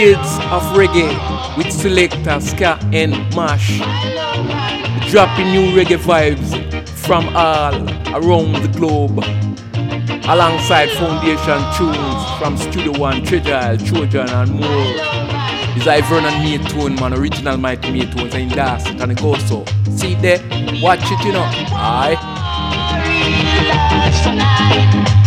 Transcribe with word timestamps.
Shades 0.00 0.38
of 0.50 0.62
Reggae 0.72 1.12
with 1.58 1.70
Selector 1.70 2.40
Ska 2.40 2.78
and 2.90 3.12
Mash. 3.36 3.80
Dropping 5.10 5.50
new 5.50 5.76
reggae 5.76 5.98
vibes 5.98 6.88
from 6.88 7.28
all 7.36 7.74
around 8.16 8.54
the 8.62 8.70
globe. 8.78 9.18
Alongside 10.26 10.88
foundation 10.92 11.60
tunes 11.76 12.24
from 12.38 12.56
Studio 12.56 12.98
One, 12.98 13.22
Treasure, 13.22 13.76
Trojan 13.84 14.26
and 14.30 14.52
more. 14.52 14.86
Is 15.76 15.86
I 15.86 16.00
Vernon 16.08 16.32
Maytone, 16.44 16.98
man, 16.98 17.12
original 17.12 17.58
Mighty 17.58 17.92
Maytone, 17.92 18.32
and 18.32 18.50
that's 18.52 18.86
it, 18.88 19.02
and 19.02 19.12
it 19.12 19.20
goes 19.20 19.46
so. 19.46 19.66
See 19.98 20.14
there, 20.14 20.38
watch 20.80 21.00
it, 21.02 21.24
you 21.26 21.32
know. 21.32 21.44
Aye. 21.76 22.16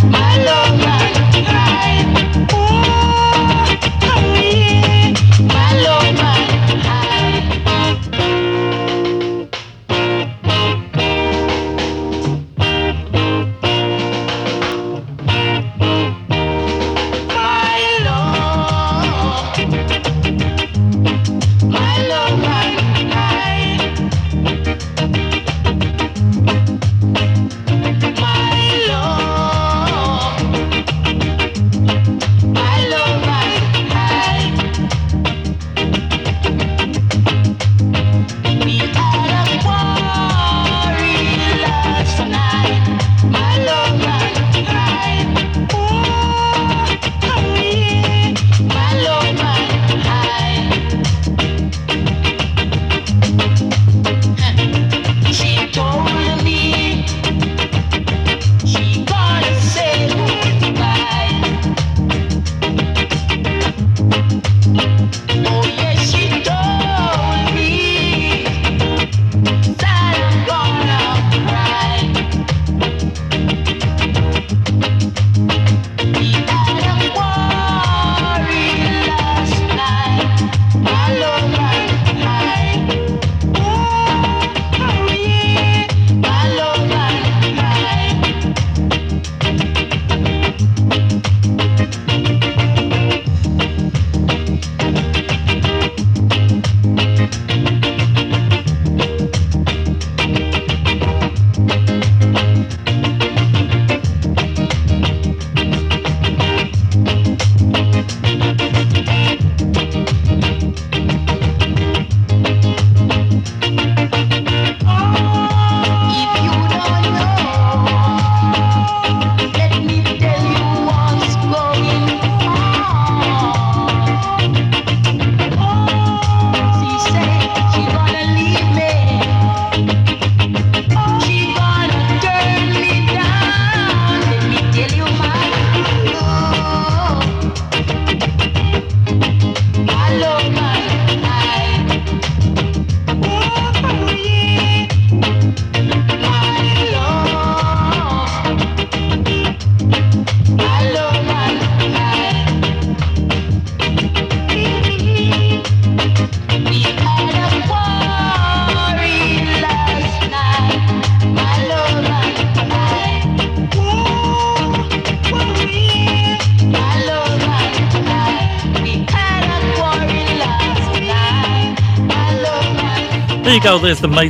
My 0.09 0.43
love, 0.43 0.93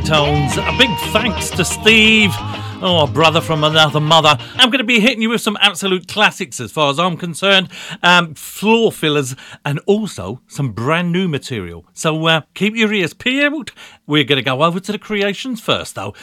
Maytones. 0.00 0.56
A 0.56 0.78
big 0.78 0.90
thanks 1.12 1.50
to 1.50 1.64
Steve. 1.64 2.30
Oh, 2.86 3.06
brother 3.06 3.40
from 3.40 3.64
another 3.64 4.00
mother. 4.00 4.36
I'm 4.56 4.70
going 4.70 4.78
to 4.78 4.84
be 4.84 5.00
hitting 5.00 5.22
you 5.22 5.30
with 5.30 5.40
some 5.40 5.56
absolute 5.60 6.08
classics 6.08 6.60
as 6.60 6.72
far 6.72 6.90
as 6.90 6.98
I'm 6.98 7.16
concerned, 7.16 7.68
um, 8.02 8.34
floor 8.34 8.92
fillers, 8.92 9.34
and 9.64 9.80
also 9.86 10.40
some 10.46 10.72
brand 10.72 11.12
new 11.12 11.28
material. 11.28 11.86
So 11.92 12.26
uh, 12.26 12.42
keep 12.54 12.76
your 12.76 12.92
ears 12.92 13.14
peeled. 13.14 13.72
We're 14.06 14.24
going 14.24 14.36
to 14.38 14.42
go 14.42 14.62
over 14.62 14.80
to 14.80 14.92
the 14.92 14.98
creations 14.98 15.60
first, 15.60 15.94
though. 15.94 16.14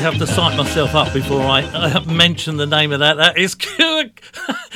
Have 0.00 0.16
to 0.18 0.26
psych 0.26 0.56
myself 0.56 0.94
up 0.94 1.12
before 1.12 1.42
I 1.42 1.62
uh, 1.62 2.00
mention 2.04 2.56
the 2.56 2.66
name 2.66 2.90
of 2.90 3.00
that. 3.00 3.18
That 3.18 3.36
is. 3.36 3.54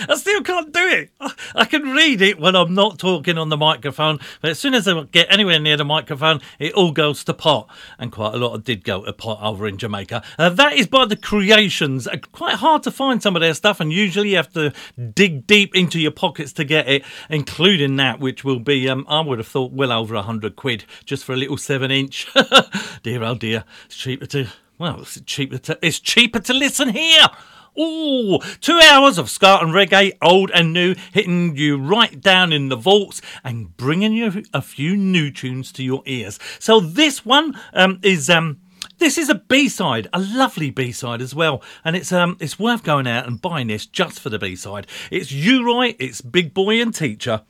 I 0.06 0.16
still 0.16 0.42
can't 0.42 0.70
do 0.70 0.86
it. 0.86 1.10
I 1.54 1.64
can 1.64 1.82
read 1.82 2.20
it 2.20 2.38
when 2.38 2.54
I'm 2.54 2.74
not 2.74 2.98
talking 2.98 3.38
on 3.38 3.48
the 3.48 3.56
microphone, 3.56 4.18
but 4.42 4.50
as 4.50 4.58
soon 4.58 4.74
as 4.74 4.86
I 4.86 5.02
get 5.04 5.28
anywhere 5.30 5.58
near 5.58 5.78
the 5.78 5.84
microphone, 5.84 6.40
it 6.58 6.74
all 6.74 6.92
goes 6.92 7.24
to 7.24 7.32
pot. 7.32 7.70
And 7.98 8.12
quite 8.12 8.34
a 8.34 8.36
lot 8.36 8.54
of 8.54 8.64
did 8.64 8.84
go 8.84 9.02
to 9.02 9.14
pot 9.14 9.38
over 9.42 9.66
in 9.66 9.78
Jamaica. 9.78 10.22
Uh, 10.38 10.50
that 10.50 10.74
is 10.74 10.86
by 10.86 11.06
the 11.06 11.16
Creations. 11.16 12.06
Uh, 12.06 12.18
quite 12.32 12.56
hard 12.56 12.82
to 12.82 12.90
find 12.90 13.22
some 13.22 13.34
of 13.34 13.40
their 13.40 13.54
stuff, 13.54 13.80
and 13.80 13.92
usually 13.92 14.30
you 14.30 14.36
have 14.36 14.52
to 14.52 14.74
dig 15.14 15.46
deep 15.46 15.74
into 15.74 15.98
your 15.98 16.10
pockets 16.10 16.52
to 16.54 16.64
get 16.64 16.86
it, 16.86 17.02
including 17.30 17.96
that, 17.96 18.20
which 18.20 18.44
will 18.44 18.60
be, 18.60 18.90
um, 18.90 19.06
I 19.08 19.20
would 19.20 19.38
have 19.38 19.48
thought, 19.48 19.72
well 19.72 19.90
over 19.90 20.14
a 20.14 20.22
hundred 20.22 20.54
quid 20.54 20.84
just 21.06 21.24
for 21.24 21.32
a 21.32 21.36
little 21.36 21.56
seven 21.56 21.90
inch. 21.90 22.30
dear, 23.02 23.22
oh 23.22 23.36
dear, 23.36 23.64
it's 23.86 23.96
cheaper 23.96 24.26
to. 24.26 24.48
Well, 24.84 25.00
it's 25.00 25.18
cheaper 25.22 25.56
to. 25.56 25.78
It's 25.80 25.98
cheaper 25.98 26.40
to 26.40 26.52
listen 26.52 26.90
here. 26.90 27.26
Ooh, 27.80 28.38
two 28.60 28.78
hours 28.84 29.16
of 29.16 29.30
ska 29.30 29.60
and 29.62 29.72
reggae, 29.72 30.12
old 30.20 30.50
and 30.50 30.74
new, 30.74 30.94
hitting 31.10 31.56
you 31.56 31.78
right 31.78 32.20
down 32.20 32.52
in 32.52 32.68
the 32.68 32.76
vaults 32.76 33.22
and 33.42 33.74
bringing 33.78 34.12
you 34.12 34.42
a 34.52 34.60
few 34.60 34.94
new 34.94 35.30
tunes 35.30 35.72
to 35.72 35.82
your 35.82 36.02
ears. 36.04 36.38
So 36.58 36.80
this 36.80 37.24
one 37.24 37.58
um, 37.72 37.98
is 38.02 38.28
um, 38.28 38.60
this 38.98 39.16
is 39.16 39.30
a 39.30 39.36
B-side, 39.36 40.06
a 40.12 40.20
lovely 40.20 40.68
B-side 40.68 41.22
as 41.22 41.34
well, 41.34 41.62
and 41.82 41.96
it's 41.96 42.12
um 42.12 42.36
it's 42.40 42.58
worth 42.58 42.82
going 42.82 43.06
out 43.06 43.26
and 43.26 43.40
buying 43.40 43.68
this 43.68 43.86
just 43.86 44.20
for 44.20 44.28
the 44.28 44.38
B-side. 44.38 44.86
It's 45.10 45.32
U-Roy, 45.32 45.96
it's 45.98 46.20
Big 46.20 46.52
Boy 46.52 46.78
and 46.82 46.94
Teacher. 46.94 47.40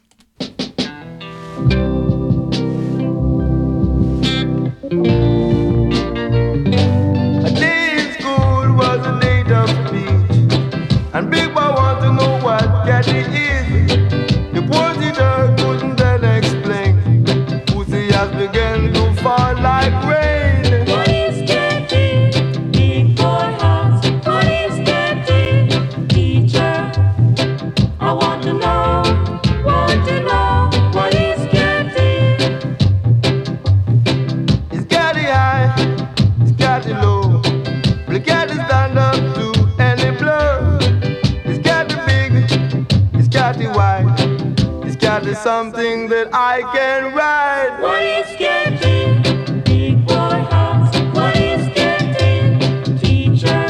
Something 45.34 46.08
that 46.08 46.28
I 46.32 46.62
can 46.74 47.14
ride. 47.14 47.80
What 47.80 48.02
is 48.02 48.36
getting? 48.36 49.22
Big 49.64 50.06
boy 50.06 50.14
house. 50.14 50.94
What 51.14 51.36
is 51.36 51.66
getting? 51.74 52.58
Teacher. 52.98 53.66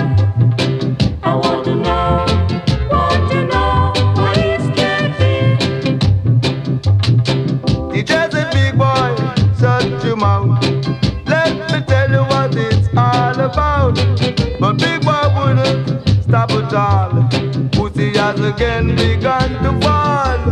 I 1.23 1.35
want 1.35 1.65
to 1.65 1.75
know. 1.75 2.27
Want 2.91 3.31
to 3.31 3.47
know. 3.47 3.93
What 4.21 4.37
is 4.39 4.67
getting? 4.77 5.59
Teacher 7.91 8.29
said, 8.31 8.51
big 8.53 8.77
boy, 8.79 9.17
your 10.05 10.17
mouth. 10.17 10.63
Let 11.27 11.73
me 11.73 11.81
tell 11.87 12.11
you 12.11 12.25
what 12.25 12.55
it's 12.55 12.89
all 12.97 13.41
about. 13.41 13.95
But 14.61 14.75
big 14.79 15.01
boy 15.03 15.29
wouldn't 15.37 16.23
stop 16.23 16.51
at 16.51 16.75
all. 16.75 17.29
Pussy 17.73 18.11
has 18.19 18.39
again 18.41 18.95
begun 18.95 19.51
to 19.63 19.73
fall. 19.81 20.44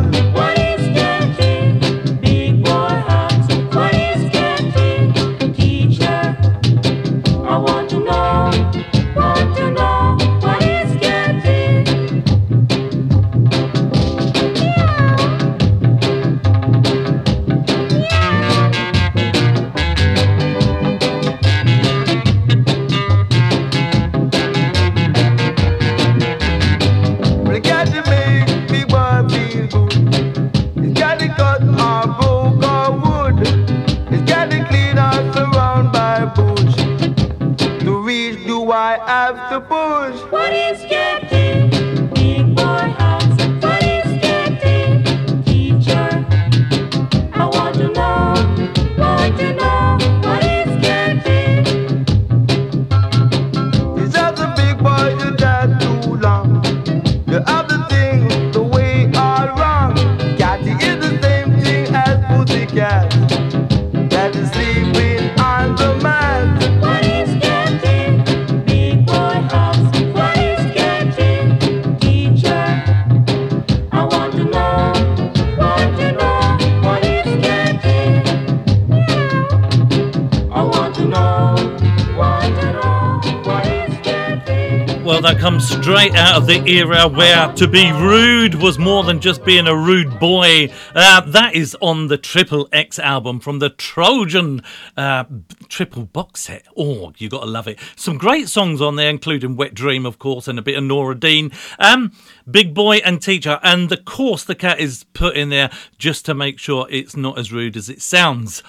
Straight 85.82 86.14
out 86.14 86.36
of 86.36 86.46
the 86.46 86.62
era 86.70 87.08
where 87.08 87.52
to 87.54 87.66
be 87.66 87.90
rude 87.90 88.54
was 88.54 88.78
more 88.78 89.02
than 89.02 89.18
just 89.18 89.44
being 89.44 89.66
a 89.66 89.74
rude 89.74 90.20
boy. 90.20 90.72
Uh, 90.94 91.20
that 91.22 91.56
is 91.56 91.76
on 91.80 92.06
the 92.06 92.16
Triple 92.16 92.68
X 92.72 93.00
album 93.00 93.40
from 93.40 93.58
the 93.58 93.68
Trojan 93.68 94.62
uh, 94.96 95.24
triple 95.68 96.04
box 96.04 96.42
set. 96.42 96.64
Oh, 96.76 97.12
you 97.18 97.28
gotta 97.28 97.46
love 97.46 97.66
it. 97.66 97.80
Some 97.96 98.16
great 98.16 98.48
songs 98.48 98.80
on 98.80 98.94
there, 98.94 99.10
including 99.10 99.56
Wet 99.56 99.74
Dream, 99.74 100.06
of 100.06 100.20
course, 100.20 100.46
and 100.46 100.56
a 100.56 100.62
bit 100.62 100.78
of 100.78 100.84
Nora 100.84 101.18
Dean. 101.18 101.50
Um, 101.80 102.12
Big 102.48 102.74
Boy 102.74 102.98
and 102.98 103.20
Teacher, 103.20 103.58
and 103.64 103.88
the 103.88 103.96
course 103.96 104.44
the 104.44 104.54
cat 104.54 104.78
is 104.78 105.04
put 105.14 105.36
in 105.36 105.48
there 105.48 105.68
just 105.98 106.24
to 106.26 106.34
make 106.34 106.60
sure 106.60 106.86
it's 106.90 107.16
not 107.16 107.40
as 107.40 107.50
rude 107.50 107.76
as 107.76 107.88
it 107.88 108.00
sounds. 108.00 108.62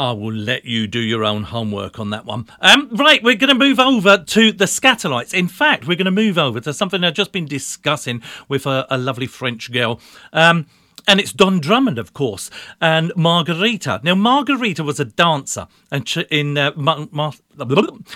I 0.00 0.12
will 0.12 0.32
let 0.32 0.64
you 0.64 0.86
do 0.86 0.98
your 0.98 1.26
own 1.26 1.42
homework 1.42 1.98
on 1.98 2.08
that 2.08 2.24
one. 2.24 2.46
Um, 2.62 2.88
right, 2.90 3.22
we're 3.22 3.36
going 3.36 3.52
to 3.52 3.54
move 3.54 3.78
over 3.78 4.16
to 4.16 4.50
the 4.50 4.64
Skatalites. 4.64 5.34
In 5.34 5.46
fact, 5.46 5.86
we're 5.86 5.94
going 5.94 6.06
to 6.06 6.10
move 6.10 6.38
over 6.38 6.58
to 6.58 6.72
something 6.72 7.04
I've 7.04 7.12
just 7.12 7.32
been 7.32 7.44
discussing 7.44 8.22
with 8.48 8.64
a, 8.64 8.86
a 8.88 8.96
lovely 8.96 9.26
French 9.26 9.70
girl. 9.70 10.00
Um, 10.32 10.64
and 11.06 11.20
it's 11.20 11.34
Don 11.34 11.60
Drummond, 11.60 11.98
of 11.98 12.14
course, 12.14 12.50
and 12.80 13.12
Margarita. 13.14 14.00
Now, 14.02 14.14
Margarita 14.14 14.82
was 14.82 15.00
a 15.00 15.04
dancer, 15.04 15.68
and 15.90 16.10
in 16.30 16.56
uh, 16.56 16.72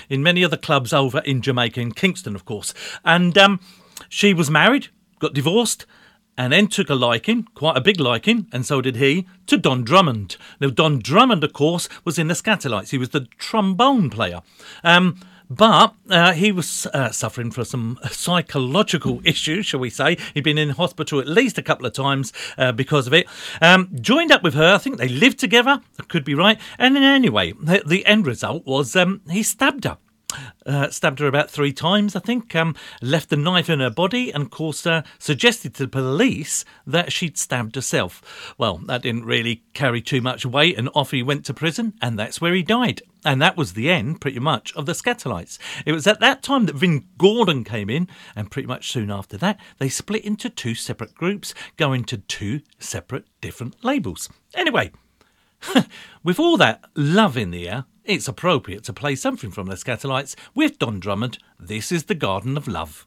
in 0.08 0.22
many 0.22 0.42
other 0.42 0.56
clubs 0.56 0.94
over 0.94 1.18
in 1.18 1.42
Jamaica, 1.42 1.82
in 1.82 1.92
Kingston, 1.92 2.34
of 2.34 2.46
course. 2.46 2.72
And 3.04 3.36
um, 3.36 3.60
she 4.08 4.32
was 4.32 4.50
married, 4.50 4.88
got 5.18 5.34
divorced, 5.34 5.84
and 6.36 6.52
then 6.52 6.68
took 6.68 6.90
a 6.90 6.94
liking, 6.94 7.44
quite 7.54 7.76
a 7.76 7.80
big 7.80 8.00
liking, 8.00 8.46
and 8.52 8.66
so 8.66 8.80
did 8.80 8.96
he, 8.96 9.26
to 9.46 9.56
Don 9.56 9.84
Drummond. 9.84 10.36
Now, 10.60 10.70
Don 10.70 10.98
Drummond, 10.98 11.44
of 11.44 11.52
course, 11.52 11.88
was 12.04 12.18
in 12.18 12.28
the 12.28 12.34
Skatalites. 12.34 12.90
He 12.90 12.98
was 12.98 13.10
the 13.10 13.26
trombone 13.38 14.10
player. 14.10 14.40
Um, 14.82 15.18
but 15.50 15.94
uh, 16.10 16.32
he 16.32 16.52
was 16.52 16.86
uh, 16.86 17.10
suffering 17.10 17.50
from 17.50 17.64
some 17.64 17.98
psychological 18.10 19.20
issues, 19.24 19.66
shall 19.66 19.80
we 19.80 19.90
say. 19.90 20.16
He'd 20.32 20.44
been 20.44 20.58
in 20.58 20.70
hospital 20.70 21.20
at 21.20 21.28
least 21.28 21.58
a 21.58 21.62
couple 21.62 21.86
of 21.86 21.92
times 21.92 22.32
uh, 22.56 22.72
because 22.72 23.06
of 23.06 23.12
it. 23.12 23.26
Um, 23.60 23.90
joined 24.00 24.32
up 24.32 24.42
with 24.42 24.54
her, 24.54 24.74
I 24.74 24.78
think 24.78 24.96
they 24.96 25.08
lived 25.08 25.38
together, 25.38 25.80
could 26.08 26.24
be 26.24 26.34
right. 26.34 26.58
And 26.78 26.96
then 26.96 27.02
anyway, 27.02 27.52
the, 27.60 27.82
the 27.86 28.06
end 28.06 28.26
result 28.26 28.66
was 28.66 28.96
um, 28.96 29.20
he 29.30 29.42
stabbed 29.42 29.84
her. 29.84 29.98
Uh, 30.66 30.88
stabbed 30.90 31.18
her 31.20 31.26
about 31.26 31.50
three 31.50 31.72
times, 31.72 32.16
I 32.16 32.20
think, 32.20 32.56
um, 32.56 32.74
left 33.02 33.28
the 33.28 33.36
knife 33.36 33.70
in 33.70 33.80
her 33.80 33.90
body, 33.90 34.32
and 34.32 34.44
of 34.44 34.50
course 34.50 34.86
uh, 34.86 35.02
suggested 35.18 35.74
to 35.74 35.84
the 35.84 35.88
police 35.88 36.64
that 36.86 37.12
she'd 37.12 37.38
stabbed 37.38 37.76
herself. 37.76 38.54
Well, 38.58 38.78
that 38.86 39.02
didn't 39.02 39.26
really 39.26 39.62
carry 39.74 40.00
too 40.00 40.20
much 40.20 40.46
weight, 40.46 40.78
and 40.78 40.88
off 40.94 41.10
he 41.10 41.22
went 41.22 41.44
to 41.46 41.54
prison, 41.54 41.94
and 42.00 42.18
that's 42.18 42.40
where 42.40 42.54
he 42.54 42.62
died. 42.62 43.02
And 43.24 43.40
that 43.40 43.56
was 43.56 43.72
the 43.72 43.90
end, 43.90 44.20
pretty 44.20 44.40
much, 44.40 44.74
of 44.74 44.86
the 44.86 44.92
Skatalites. 44.92 45.58
It 45.86 45.92
was 45.92 46.06
at 46.06 46.20
that 46.20 46.42
time 46.42 46.66
that 46.66 46.76
Vin 46.76 47.06
Gordon 47.16 47.62
came 47.62 47.88
in, 47.88 48.08
and 48.34 48.50
pretty 48.50 48.66
much 48.66 48.90
soon 48.90 49.10
after 49.10 49.36
that, 49.38 49.60
they 49.78 49.88
split 49.88 50.24
into 50.24 50.50
two 50.50 50.74
separate 50.74 51.14
groups, 51.14 51.54
going 51.76 52.04
to 52.04 52.18
two 52.18 52.60
separate 52.78 53.26
different 53.40 53.82
labels. 53.84 54.28
Anyway, 54.54 54.92
with 56.24 56.40
all 56.40 56.56
that 56.56 56.84
love 56.94 57.36
in 57.36 57.50
the 57.50 57.68
air, 57.68 57.84
it's 58.04 58.28
appropriate 58.28 58.84
to 58.84 58.92
play 58.92 59.14
something 59.14 59.50
from 59.50 59.66
the 59.66 59.74
Skatalites 59.74 60.34
with 60.54 60.78
Don 60.78 61.00
Drummond. 61.00 61.38
This 61.58 61.90
is 61.90 62.04
The 62.04 62.14
Garden 62.14 62.56
of 62.56 62.68
Love. 62.68 63.06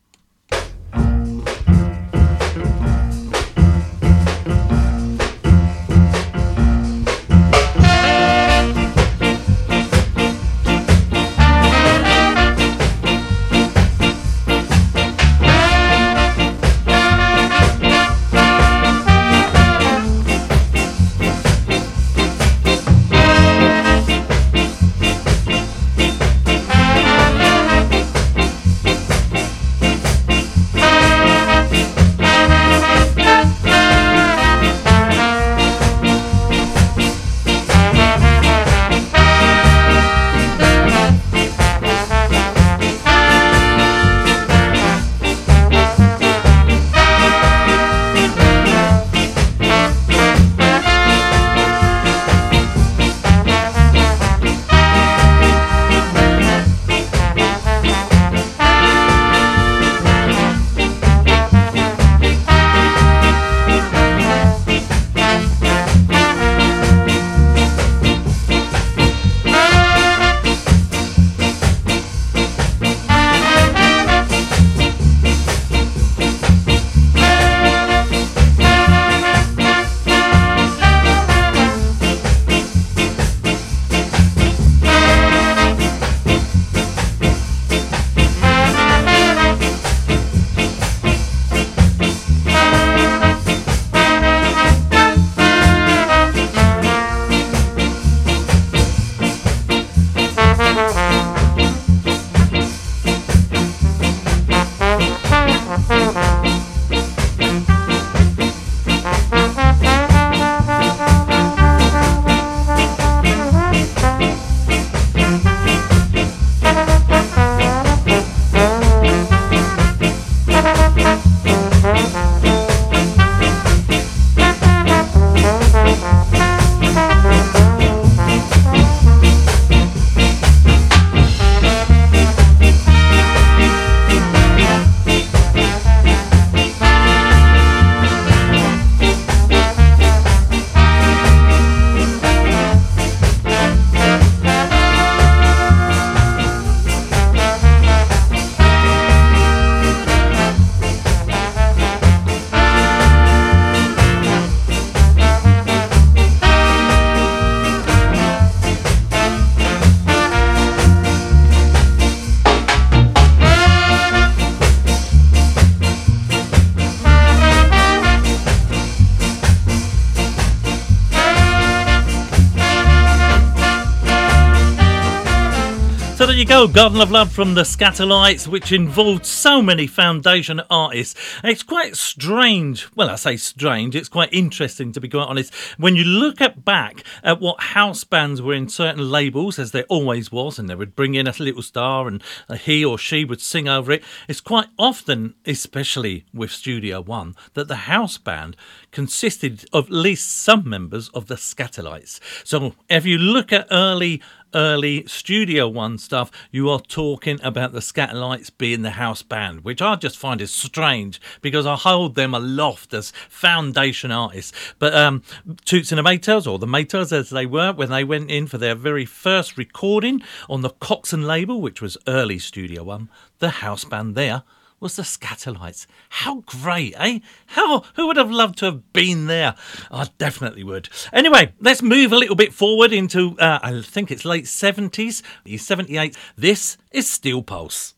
Go, 176.58 176.68
Garden 176.68 177.02
of 177.02 177.12
Love 177.12 177.32
from 177.32 177.54
the 177.54 177.62
Skatalites, 177.62 178.48
which 178.48 178.72
involved 178.72 179.28
so 179.28 179.62
many 179.62 179.86
foundation 179.86 180.60
artists. 180.72 181.14
It's 181.44 181.62
quite 181.62 181.96
strange. 181.96 182.88
Well, 182.96 183.12
I 183.12 183.16
say 183.16 183.38
strange. 183.38 183.96
It's 183.96 184.10
quite 184.10 184.34
interesting 184.34 184.92
to 184.94 185.00
be 185.00 185.08
quite 185.08 185.28
honest. 185.28 185.54
When 185.78 185.96
you 185.96 186.04
look 186.04 186.42
at 186.42 186.66
back 186.66 187.04
at 187.22 187.40
what 187.40 187.62
house 187.62 188.04
bands 188.04 188.42
were 188.42 188.56
in 188.56 188.70
certain 188.70 189.12
labels, 189.12 189.60
as 189.60 189.72
there 189.72 189.86
always 189.88 190.32
was, 190.32 190.58
and 190.58 190.68
they 190.68 190.74
would 190.74 190.96
bring 190.96 191.14
in 191.14 191.28
a 191.28 191.36
little 191.38 191.62
star, 191.62 192.08
and 192.08 192.24
he 192.62 192.84
or 192.84 192.98
she 192.98 193.24
would 193.24 193.40
sing 193.40 193.68
over 193.68 193.92
it. 193.92 194.04
It's 194.28 194.42
quite 194.42 194.70
often, 194.80 195.36
especially 195.46 196.26
with 196.34 196.50
Studio 196.50 197.02
One, 197.02 197.36
that 197.54 197.68
the 197.68 197.86
house 197.86 198.18
band 198.18 198.58
consisted 198.92 199.66
of 199.72 199.86
at 199.86 199.92
least 199.92 200.36
some 200.36 200.68
members 200.68 201.10
of 201.10 201.28
the 201.28 201.36
Scatolites. 201.36 202.20
So 202.44 202.74
if 202.90 203.06
you 203.06 203.20
look 203.20 203.54
at 203.54 203.68
early 203.70 204.24
early 204.58 205.06
Studio 205.06 205.68
One 205.68 206.00
stuff, 206.00 206.32
you 206.52 206.68
are 206.72 206.80
talking 206.80 207.40
about 207.44 207.74
the 207.74 207.80
Skatalites 207.80 208.50
being 208.58 208.82
the 208.82 208.90
house 208.90 209.22
band, 209.22 209.64
which 209.64 209.84
I 209.84 209.96
just 209.96 210.18
find 210.18 210.42
is 210.42 210.52
strange 210.52 211.22
because 211.42 211.68
I 211.68 211.76
hold 211.76 212.16
them 212.16 212.34
aloft 212.34 212.92
as 212.96 213.14
foundation 213.30 214.12
artists. 214.12 214.52
But 214.80 214.96
um, 214.96 215.22
Toots 215.66 215.92
and 215.92 216.00
the 216.00 216.04
Maytals, 216.04 216.52
or 216.52 216.58
the 216.58 216.66
Maytals 216.66 217.14
as 217.14 217.30
they 217.30 217.46
were, 217.46 217.72
when 217.72 217.92
they 217.92 218.04
went 218.04 218.32
in 218.32 218.48
for 218.48 218.58
their 218.58 218.74
very 218.74 219.06
first 219.06 219.58
recording 219.58 220.24
on 220.50 220.62
the 220.62 220.72
Coxsone 220.72 221.26
label, 221.26 221.62
which 221.62 221.80
was 221.80 221.96
early 222.08 222.40
Studio 222.40 222.84
One, 222.84 223.10
the 223.38 223.50
house 223.50 223.86
band 223.86 224.16
there 224.16 224.42
was 224.80 224.96
the 224.96 225.04
Skatalites. 225.04 225.88
How 226.10 226.42
great, 226.46 226.94
eh? 226.98 227.20
How 227.48 227.84
who 227.96 228.08
would 228.08 228.18
have 228.18 228.32
loved 228.32 228.60
to 228.60 228.66
have 228.66 228.94
been 228.94 229.28
there? 229.28 229.56
I 229.92 230.08
definitely 230.18 230.64
would. 230.64 230.90
Anyway, 231.12 231.54
let's 231.60 231.82
move 231.82 232.12
a 232.12 232.18
little 232.18 232.36
bit 232.36 232.54
forward 232.54 232.94
into 232.94 233.38
uh, 233.40 233.60
I 233.62 233.82
think 233.82 234.12
it's 234.12 234.26
late 234.26 234.48
seventies, 234.48 235.24
seventy 235.58 235.98
eight. 235.98 236.18
This 236.36 236.78
is 236.92 237.10
Steel 237.10 237.42
Pulse. 237.44 237.96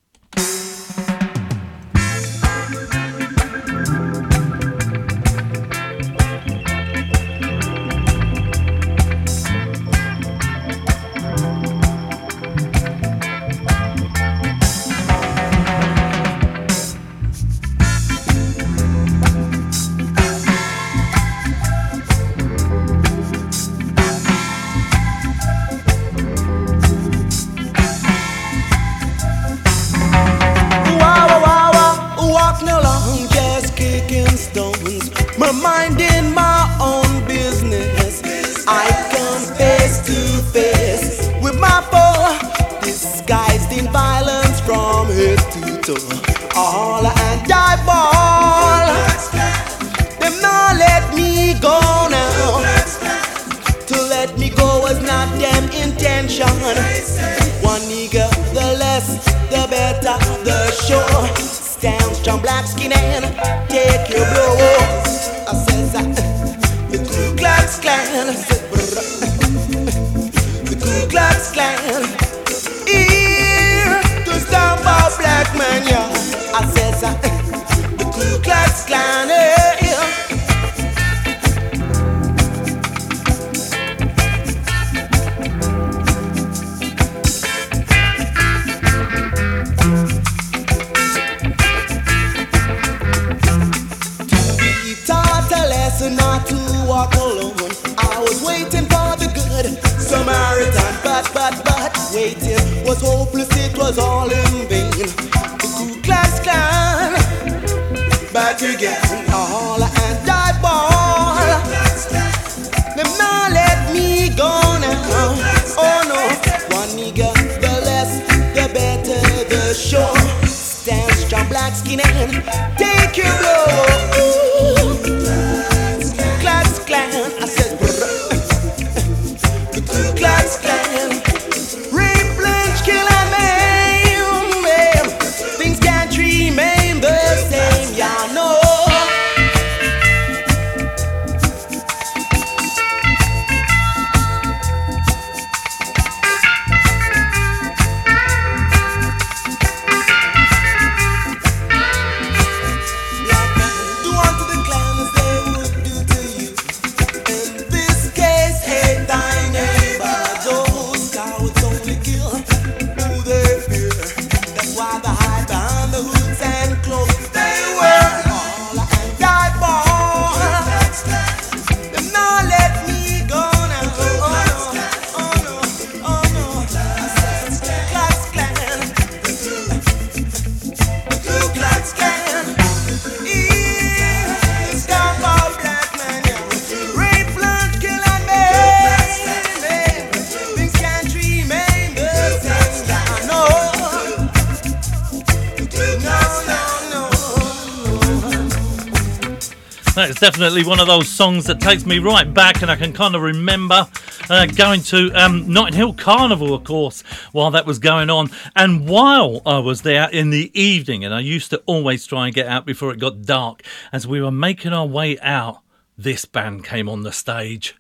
definitely 200.20 200.64
one 200.64 200.80
of 200.80 200.88
those 200.88 201.08
songs 201.08 201.46
that 201.46 201.60
takes 201.60 201.86
me 201.86 202.00
right 202.00 202.32
back, 202.34 202.62
and 202.62 202.70
I 202.70 202.76
can 202.76 202.94
kind 202.94 203.16
of 203.16 203.22
remember 203.22 203.88
uh, 204.30 204.46
going 204.48 204.82
to 204.82 205.12
um, 205.14 205.52
Notting 205.52 205.76
Hill 205.76 205.94
Carnival, 205.94 206.54
of 206.54 206.64
course, 206.64 207.02
while 207.32 207.52
that 207.52 207.66
was 207.66 207.80
going 207.80 208.10
on. 208.10 208.30
And 208.56 208.88
while 208.88 209.42
I 209.46 209.60
was 209.60 209.82
there 209.84 210.10
in 210.10 210.30
the 210.30 210.52
evening, 210.60 211.06
and 211.06 211.14
I 211.14 211.22
used 211.22 211.50
to 211.52 211.62
always 211.66 212.06
try 212.06 212.26
and 212.26 212.36
get 212.36 212.48
out 212.48 212.66
before 212.66 212.92
it 212.92 213.00
got 213.00 213.22
dark, 213.22 213.64
as 213.92 214.06
we 214.06 214.22
were 214.22 214.32
making 214.32 214.74
our 214.74 214.86
way 214.86 215.18
out, 215.20 215.62
this 215.98 216.26
band 216.26 216.64
came 216.64 216.90
on 216.90 217.04
the 217.04 217.12
stage. 217.12 217.76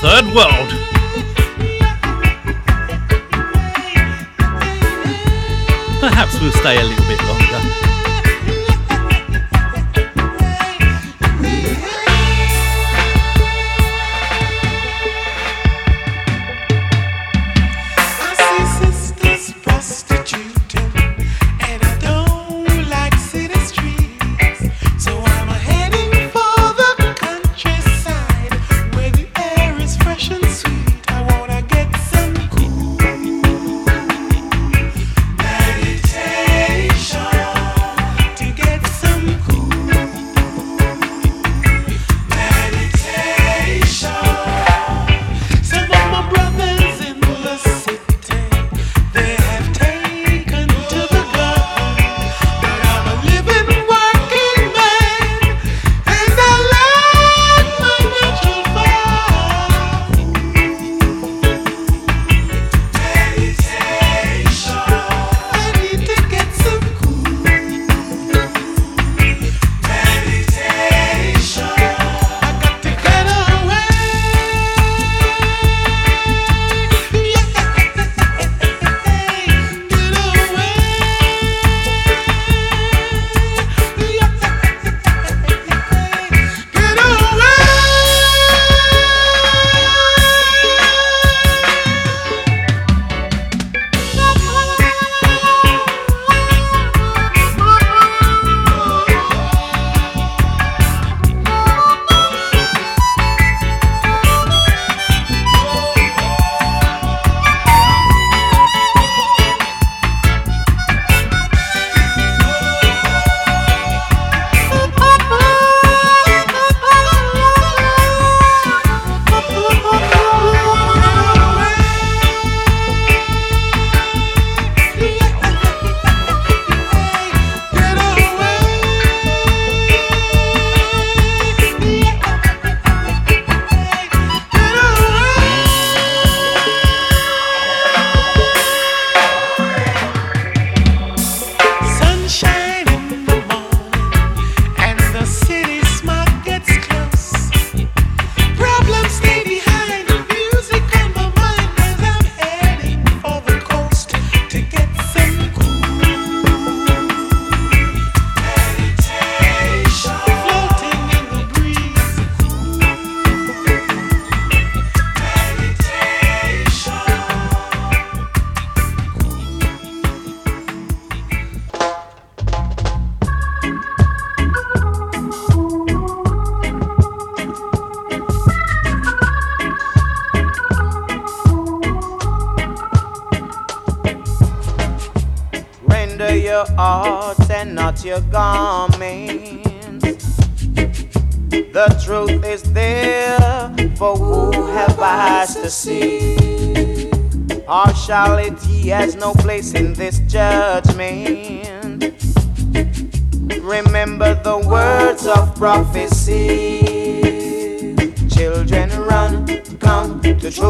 Third 0.00 0.26
World. 0.26 0.70
Perhaps 6.00 6.40
we'll 6.40 6.52
stay 6.52 6.78
a 6.78 6.84
little 6.84 7.06
bit 7.08 7.27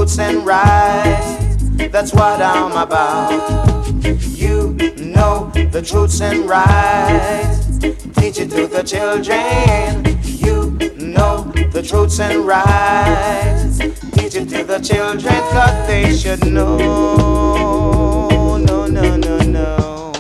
truths 0.09 0.19
and 0.21 0.47
rights. 0.47 1.91
That's 1.93 2.15
what 2.15 2.41
I'm 2.41 2.73
about. 2.73 3.31
You 4.03 4.75
know 4.97 5.51
the 5.71 5.83
truths 5.83 6.23
and 6.23 6.49
rights. 6.49 7.79
Teach 8.17 8.41
it 8.41 8.51
to 8.51 8.67
the 8.67 8.83
children. 8.83 10.05
You 10.25 10.71
know 10.97 11.53
the 11.73 11.83
truths 11.83 12.21
and 12.21 12.47
rights. 12.47 13.79
Teach 14.15 14.35
it 14.35 14.49
to 14.49 14.65
the 14.65 14.79
children, 14.79 15.35
cause 15.53 15.87
they 15.87 16.17
should 16.17 16.47
know. 16.47 16.79
No, 18.59 18.87
no, 18.87 19.17
no, 19.17 19.39
no. 19.41 20.13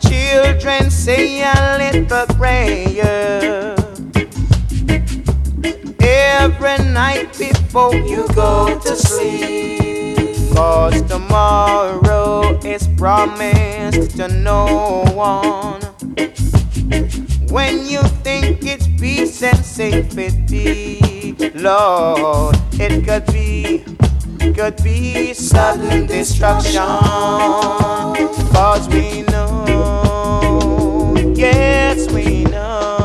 Children 0.00 0.90
say 0.90 1.42
a 1.42 1.76
little 1.78 2.26
prayer 2.36 3.83
every 6.66 6.92
night 6.92 7.36
before 7.38 7.94
you 7.94 8.26
go 8.28 8.78
to 8.80 8.96
sleep. 8.96 10.54
Cause 10.54 11.02
tomorrow 11.02 12.58
is 12.64 12.88
promised 12.96 14.16
to 14.16 14.28
no 14.28 15.04
one. 15.14 15.82
When 17.50 17.86
you 17.86 18.02
think 18.22 18.64
it's 18.64 18.86
peace 18.98 19.42
and 19.42 19.58
safety, 19.58 21.34
Lord, 21.54 22.56
it 22.74 23.04
could 23.04 23.26
be, 23.32 23.84
could 24.54 24.82
be 24.82 25.34
sudden 25.34 26.06
destruction. 26.06 26.82
Cause 28.52 28.88
we 28.88 29.22
know, 29.22 31.14
yes, 31.36 32.10
we 32.12 32.44
know. 32.44 33.03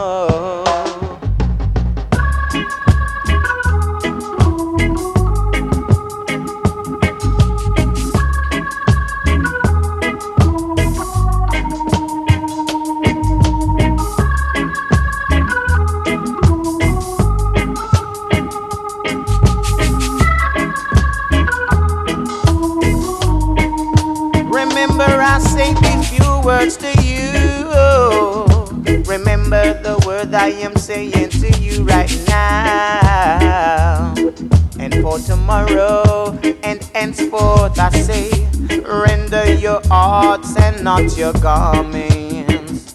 Remember 29.50 29.82
the 29.82 29.98
word 30.06 30.36
I 30.36 30.50
am 30.50 30.76
saying 30.76 31.32
to 31.32 31.50
you 31.60 31.84
right 31.84 32.24
now. 32.28 34.14
And 34.78 34.94
for 35.02 35.18
tomorrow 35.18 36.38
and 36.62 36.84
henceforth, 36.94 37.80
I 37.80 37.90
say, 37.90 38.30
render 38.84 39.52
your 39.56 39.82
hearts 39.88 40.56
and 40.56 40.84
not 40.84 41.18
your 41.18 41.34
garments. 41.34 42.94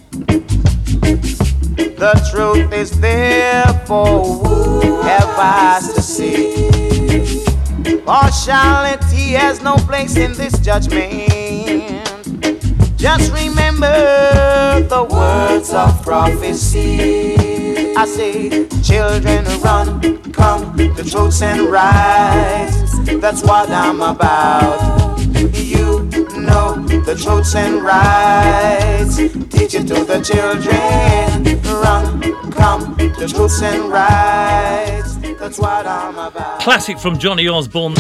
The 1.75 2.15
truth 2.31 2.73
is 2.73 3.01
there 3.01 3.65
for 3.87 4.23
who 4.23 5.03
have 5.03 5.93
to 5.93 6.01
see. 6.01 6.71
Partiality 8.07 9.33
has 9.33 9.61
no 9.61 9.75
place 9.75 10.17
in 10.17 10.35
this 10.35 10.57
judgment. 10.61 11.34
Just 13.05 13.35
remember 13.35 14.81
the 14.89 15.05
words 15.05 15.75
of 15.75 16.03
prophecy. 16.03 17.37
I 17.95 18.07
say, 18.07 18.67
children, 18.81 19.45
run, 19.61 20.23
come, 20.33 20.75
the 20.75 21.07
truths 21.07 21.43
and 21.43 21.71
rights. 21.71 22.99
That's 23.21 23.43
what 23.43 23.69
I'm 23.69 24.01
about. 24.01 25.21
You 25.53 26.09
know 26.49 26.77
the 27.05 27.15
truths 27.23 27.55
and 27.55 27.83
rights. 27.83 29.17
Teach 29.51 29.75
it 29.75 29.87
to 29.89 30.03
the 30.03 30.23
children. 30.23 31.61
Run, 31.63 32.53
come, 32.53 32.95
the 32.97 33.31
truths 33.31 33.61
and 33.61 33.93
rights. 33.93 35.17
That's 35.39 35.59
what 35.59 35.87
I'm 35.87 36.17
about. 36.17 36.61
Classic 36.61 36.99
from 36.99 37.19
Johnny 37.19 37.49
Osbourne. 37.49 37.97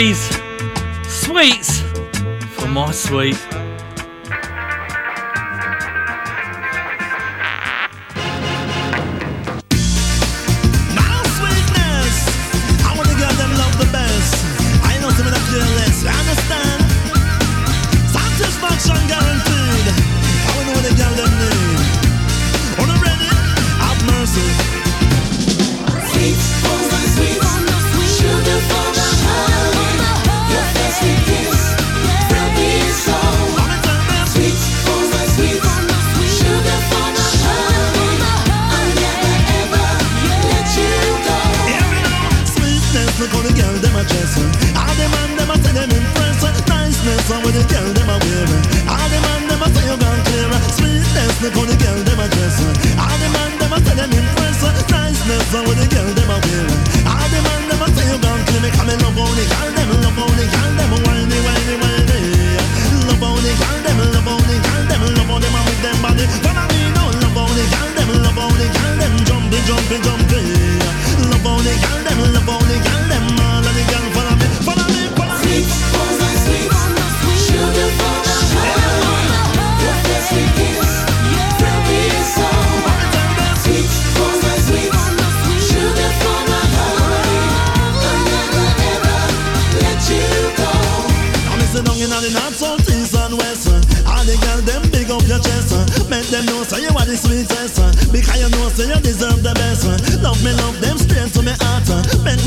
Please. 0.00 0.29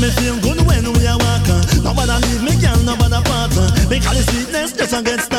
me 0.00 0.22
feel 0.22 0.38
good 0.40 0.60
when 0.66 0.92
we 0.92 1.06
are 1.06 1.18
walking. 1.18 1.82
Nobody 1.82 2.12
leave 2.26 2.42
me, 2.42 2.54
girl, 2.60 2.76
nobody 2.84 3.20
part. 3.28 3.50
Because 3.88 4.16
the 4.16 4.32
sweetness 4.32 4.72
just 4.72 4.92
against 4.92 5.33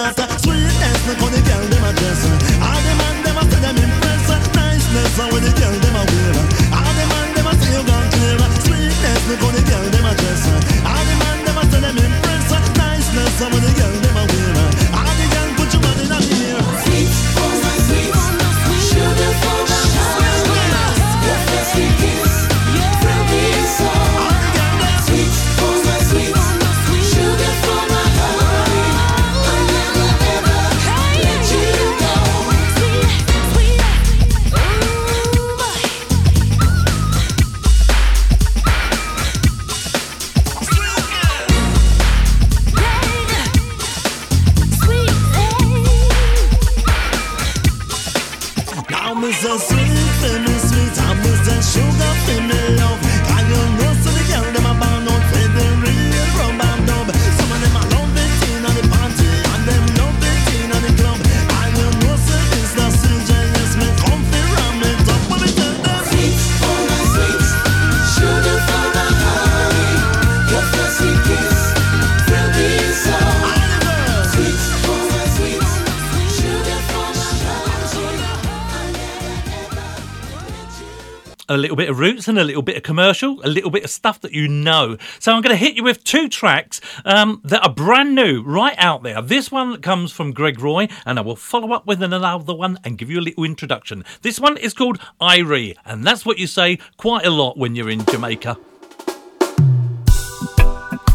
and 82.28 82.40
a 82.40 82.44
little 82.44 82.62
bit 82.62 82.78
of 82.78 82.84
commercial, 82.84 83.42
a 83.44 83.48
little 83.48 83.70
bit 83.70 83.84
of 83.84 83.90
stuff 83.90 84.22
that 84.22 84.32
you 84.32 84.48
know. 84.48 84.98
So 85.20 85.34
I'm 85.34 85.42
going 85.42 85.56
to 85.56 85.64
hit 85.64 85.76
you 85.76 85.84
with 85.84 86.04
two 86.04 86.30
tracks 86.30 86.82
um, 87.04 87.42
that 87.44 87.64
are 87.64 87.74
brand 87.74 88.16
new, 88.16 88.42
right 88.44 88.76
out 88.78 89.04
there. 89.04 89.22
This 89.22 89.52
one 89.52 89.82
comes 89.82 90.12
from 90.12 90.32
Greg 90.32 90.60
Roy, 90.60 90.88
and 91.06 91.18
I 91.20 91.22
will 91.22 91.36
follow 91.36 91.74
up 91.74 91.86
with 91.86 92.02
another 92.02 92.54
one 92.54 92.80
and 92.84 92.98
give 92.98 93.10
you 93.10 93.20
a 93.20 93.22
little 93.22 93.44
introduction. 93.44 94.04
This 94.22 94.40
one 94.40 94.58
is 94.58 94.74
called 94.74 95.00
Irie, 95.22 95.76
and 95.86 96.04
that's 96.04 96.26
what 96.26 96.38
you 96.38 96.48
say 96.48 96.80
quite 96.98 97.26
a 97.26 97.32
lot 97.32 97.58
when 97.58 97.76
you're 97.76 97.90
in 97.90 98.06
Jamaica. 98.06 98.58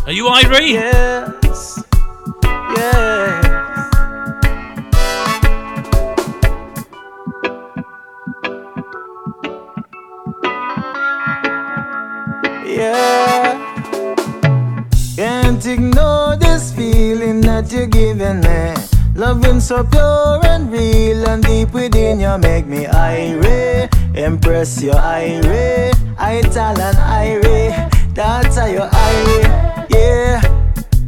Are 0.07 0.13
you 0.13 0.25
Irie? 0.25 0.71
Yes. 0.71 1.85
Yeah. 2.45 3.50
yeah. 12.77 13.71
Can't 15.17 15.65
ignore 15.67 16.37
this 16.37 16.73
feeling 16.73 17.41
that 17.43 17.71
you're 17.73 17.87
giving 17.87 18.41
me. 18.41 18.75
Loving 19.15 19.61
so 19.61 19.85
pure 19.85 20.41
and 20.45 20.73
real 20.73 21.29
and 21.29 21.43
deep 21.43 21.73
within 21.75 22.21
you 22.21 22.39
make 22.39 22.67
me 22.67 22.87
irate. 22.87 23.91
Impress 24.15 24.83
your 24.83 24.97
irate, 24.97 25.95
ital 26.19 26.81
and 26.81 26.99
irate. 26.99 27.93
That's 28.15 28.57
how 28.57 28.67
you 28.67 28.81
irate, 28.81 29.91
yeah. 29.91 30.41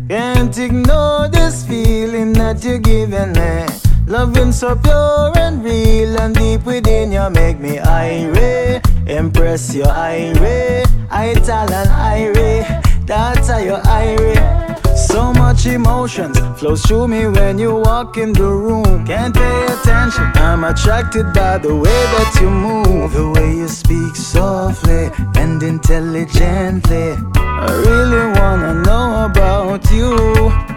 Can't 0.09 0.57
ignore 0.59 1.29
this 1.29 1.65
feeling 1.65 2.33
that 2.35 2.63
you're 2.63 2.79
giving 2.79 3.33
me. 3.33 3.67
Loving 4.07 4.53
so 4.53 4.77
pure 4.77 5.33
and 5.37 5.65
real 5.65 6.21
and 6.21 6.35
deep 6.35 6.67
within 6.67 7.13
you 7.13 7.31
make 7.31 7.59
me 7.59 7.79
irate. 7.79 8.83
Impress 9.07 9.75
your 9.75 9.89
irate. 9.89 10.87
Italian 11.11 11.89
irate. 11.89 12.67
That's 13.07 13.49
how 13.49 13.59
you 13.59 13.75
irate. 13.75 14.79
So 14.97 15.33
much 15.33 15.67
emotions 15.67 16.39
flows 16.59 16.83
through 16.83 17.09
me 17.09 17.27
when 17.27 17.59
you 17.59 17.75
walk 17.75 18.17
in 18.17 18.33
the 18.33 18.49
room. 18.49 19.05
Can't 19.07 19.35
pay 19.35 19.67
attention. 19.67 20.25
I'm 20.35 20.65
attracted 20.65 21.33
by 21.35 21.59
the 21.59 21.75
way 21.75 22.03
that 22.15 22.39
you 22.41 22.49
move, 22.49 23.13
the 23.13 23.29
way 23.31 23.57
you 23.57 23.69
speak 23.69 24.15
softly 24.15 25.11
and 25.35 25.63
intelligently. 25.63 27.17
I 27.35 27.73
really 27.87 28.39
wanna 28.39 28.75
know 28.83 29.25
about 29.25 29.91
you. 29.91 30.17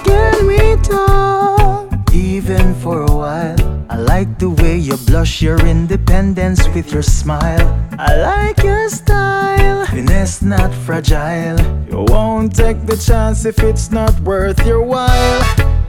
Can 0.03 0.47
we 0.47 0.75
talk 0.81 1.84
even 2.15 2.73
for 2.75 3.03
a 3.03 3.11
while? 3.11 3.59
I 3.89 3.97
like 3.97 4.39
the 4.39 4.49
way 4.49 4.77
you 4.77 4.95
blush 5.05 5.41
your 5.41 5.59
independence 5.65 6.67
with 6.69 6.93
your 6.93 7.03
smile. 7.03 7.67
I 7.99 8.15
like 8.17 8.63
your 8.63 8.89
style, 8.89 9.85
finesse 9.87 10.41
not 10.41 10.73
fragile. 10.73 11.59
You 11.89 12.05
won't 12.07 12.55
take 12.55 12.85
the 12.85 12.97
chance 12.97 13.45
if 13.45 13.59
it's 13.59 13.91
not 13.91 14.17
worth 14.21 14.65
your 14.65 14.81
while. 14.81 15.41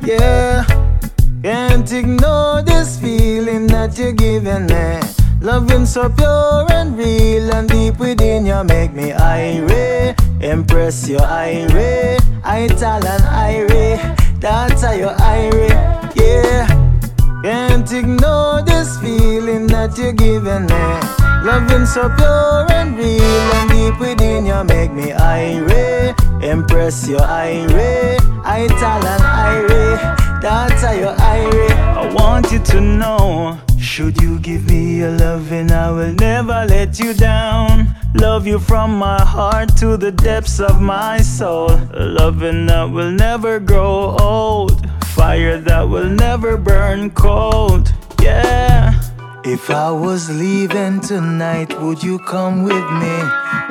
Yeah, 0.03 0.65
can't 1.43 1.91
ignore 1.93 2.63
this 2.63 2.99
feeling 2.99 3.67
that 3.69 3.97
you're 3.99 4.13
giving 4.13 4.67
me. 4.67 5.01
Loving 5.41 5.87
so 5.87 6.09
pure 6.09 6.67
and 6.71 6.99
real 6.99 7.55
and 7.55 7.69
deep 7.69 7.99
within 7.99 8.47
you 8.47 8.65
make 8.65 8.93
me 8.93 9.13
irate. 9.13 10.17
Impress 10.41 11.09
your 11.09 11.23
irate, 11.23 12.21
Italian 12.45 13.23
irate. 13.23 14.01
That's 14.41 14.83
how 14.83 14.93
you 14.93 15.09
irate, 15.09 15.96
yeah. 16.17 16.67
Can't 17.43 17.91
ignore 17.93 18.63
this 18.63 18.99
feeling 18.99 19.67
that 19.69 19.97
you're 19.97 20.13
giving 20.13 20.67
me. 20.67 21.27
Loving 21.47 21.87
so 21.87 22.09
pure 22.17 22.67
and 22.73 22.97
real 22.97 23.23
and 23.23 23.71
deep 23.71 24.01
within 24.01 24.47
you 24.47 24.65
make 24.65 24.93
me 24.93 25.13
irate. 25.13 26.15
Impress 26.43 27.09
your 27.09 27.23
irate, 27.23 28.21
Italian 28.45 29.23
irate. 29.23 30.01
That's 30.43 30.83
how 30.83 30.93
you 30.93 31.07
irate. 31.07 31.71
I 31.71 32.13
want 32.13 32.51
you 32.51 32.59
to 32.59 32.81
know. 32.81 33.59
Should 33.79 34.21
you 34.21 34.41
give 34.41 34.67
me 34.67 34.99
your 34.99 35.13
loving, 35.13 35.71
I 35.71 35.91
will 35.91 36.15
never 36.15 36.67
let 36.69 36.99
you 36.99 37.15
down. 37.15 37.95
Love 38.15 38.47
you 38.47 38.59
from 38.59 38.99
my 38.99 39.23
heart 39.23 39.77
to 39.77 39.97
the 39.97 40.11
depths 40.11 40.59
of 40.59 40.81
my 40.81 41.19
soul. 41.19 41.71
A 41.71 42.05
loving 42.05 42.67
that 42.67 42.91
will 42.91 43.13
never 43.13 43.61
grow 43.61 44.17
old. 44.19 44.85
Fire 45.17 45.57
that 45.63 45.89
will 45.89 46.11
never 46.11 46.59
burn 46.59 47.09
cold. 47.09 47.91
Yeah. 48.21 48.93
If 49.47 49.71
I 49.71 49.91
was 49.91 50.29
leaving 50.29 51.01
tonight, 51.01 51.73
would 51.81 52.03
you 52.03 52.19
come 52.19 52.65
with 52.65 52.87
me? 53.01 53.17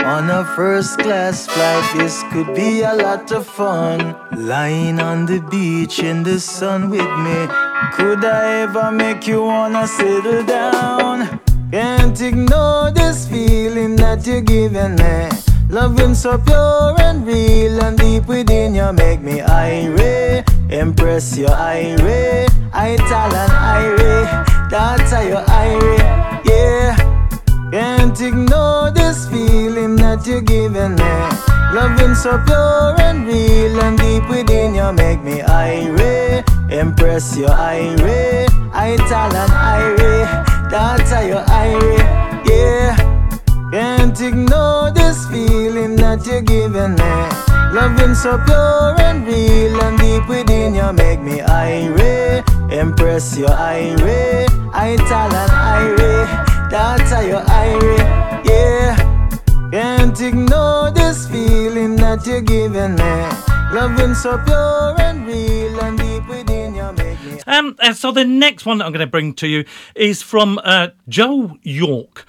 On 0.04 0.28
a 0.32 0.44
first 0.56 0.98
class 0.98 1.46
flight, 1.46 1.86
this 1.98 2.24
could 2.32 2.56
be 2.56 2.82
a 2.82 2.96
lot 2.96 3.32
of 3.32 3.46
fun. 3.46 4.16
Lying 4.36 5.00
on 5.00 5.28
the 5.28 5.40
beach 5.52 6.00
in 6.00 6.24
the 6.24 6.40
sun 6.40 6.90
with 6.90 7.14
me. 7.26 7.48
Could 7.94 8.26
I 8.26 8.64
ever 8.64 8.92
make 8.92 9.28
you 9.28 9.44
wanna 9.44 9.88
settle 9.88 10.44
down? 10.44 11.40
Can't 11.72 12.20
ignore 12.20 12.90
this 12.90 13.28
feeling 13.28 13.96
that 13.98 14.26
you're 14.26 14.42
giving 14.42 14.96
me. 14.96 15.30
Loving 15.70 16.16
so 16.16 16.40
pure 16.40 16.96
and 17.00 17.24
real 17.28 17.84
and 17.84 17.96
deep 18.00 18.26
within 18.26 18.74
you 18.74 18.92
make 18.94 19.22
me 19.22 19.42
irate. 19.42 20.55
Impress 20.70 21.38
your 21.38 21.52
irate, 21.52 22.50
Italian 22.74 23.52
irate. 23.52 24.48
That's 24.70 25.12
how 25.12 25.22
you 25.22 25.38
irate, 25.38 26.46
yeah. 26.46 26.96
Can't 27.72 28.20
ignore 28.20 28.90
this 28.92 29.28
feeling 29.30 29.96
that 29.98 30.26
you're 30.26 30.42
giving 30.42 30.96
me. 30.96 31.14
Loving 31.72 32.16
so 32.16 32.42
pure 32.46 32.96
and 33.00 33.28
real 33.28 33.80
and 33.82 33.98
deep 33.98 34.28
within 34.28 34.74
you 34.74 34.92
make 34.92 35.22
me 35.22 35.42
irate. 35.44 36.44
Impress 36.72 37.38
your 37.38 37.52
irate, 37.52 38.50
Italian 38.74 39.52
irate. 39.52 40.46
That's 40.72 41.12
how 41.12 41.22
you 41.22 41.38
irate, 41.38 42.50
yeah. 42.50 42.96
Can't 43.72 44.20
ignore 44.20 44.92
this 44.92 45.28
feeling 45.28 45.96
that 45.98 46.26
you're 46.26 46.42
giving 46.42 46.96
me. 46.96 47.55
Loving 47.74 48.16
so 48.16 48.38
pure 48.46 48.96
and 49.00 49.26
real 49.26 49.82
and 49.82 49.98
deep 49.98 50.28
within 50.28 50.76
you 50.76 50.94
make 50.94 51.22
me 51.22 51.42
irate. 51.42 52.44
Impress 52.72 53.38
your 53.38 53.52
irate, 53.52 54.50
Italian 54.74 55.50
irate. 55.50 56.28
That's 56.70 57.12
how 57.12 57.22
you 57.22 57.38
irate, 57.38 58.46
yeah. 58.46 59.16
Can't 59.72 60.20
ignore 60.22 60.92
this 60.92 61.28
feeling 61.28 61.96
that 61.98 62.26
you're 62.26 62.42
giving 62.42 62.96
me. 62.96 63.56
Loving 63.74 64.14
so 64.14 64.38
pure 64.46 64.96
and 65.00 65.28
real 65.28 65.80
and 65.82 65.98
deep 65.98 66.28
within 66.30 66.76
you 66.76 66.92
make 66.94 67.22
me. 67.24 67.40
Um, 67.46 67.76
so 67.94 68.12
the 68.12 68.24
next 68.24 68.66
one 68.66 68.78
that 68.78 68.86
I'm 68.86 68.94
going 68.94 69.06
to 69.06 69.12
bring 69.12 69.34
to 69.36 69.48
you 69.48 69.66
is 69.96 70.22
from 70.22 70.60
uh, 70.64 70.90
Joe 71.10 71.58
York. 71.62 72.26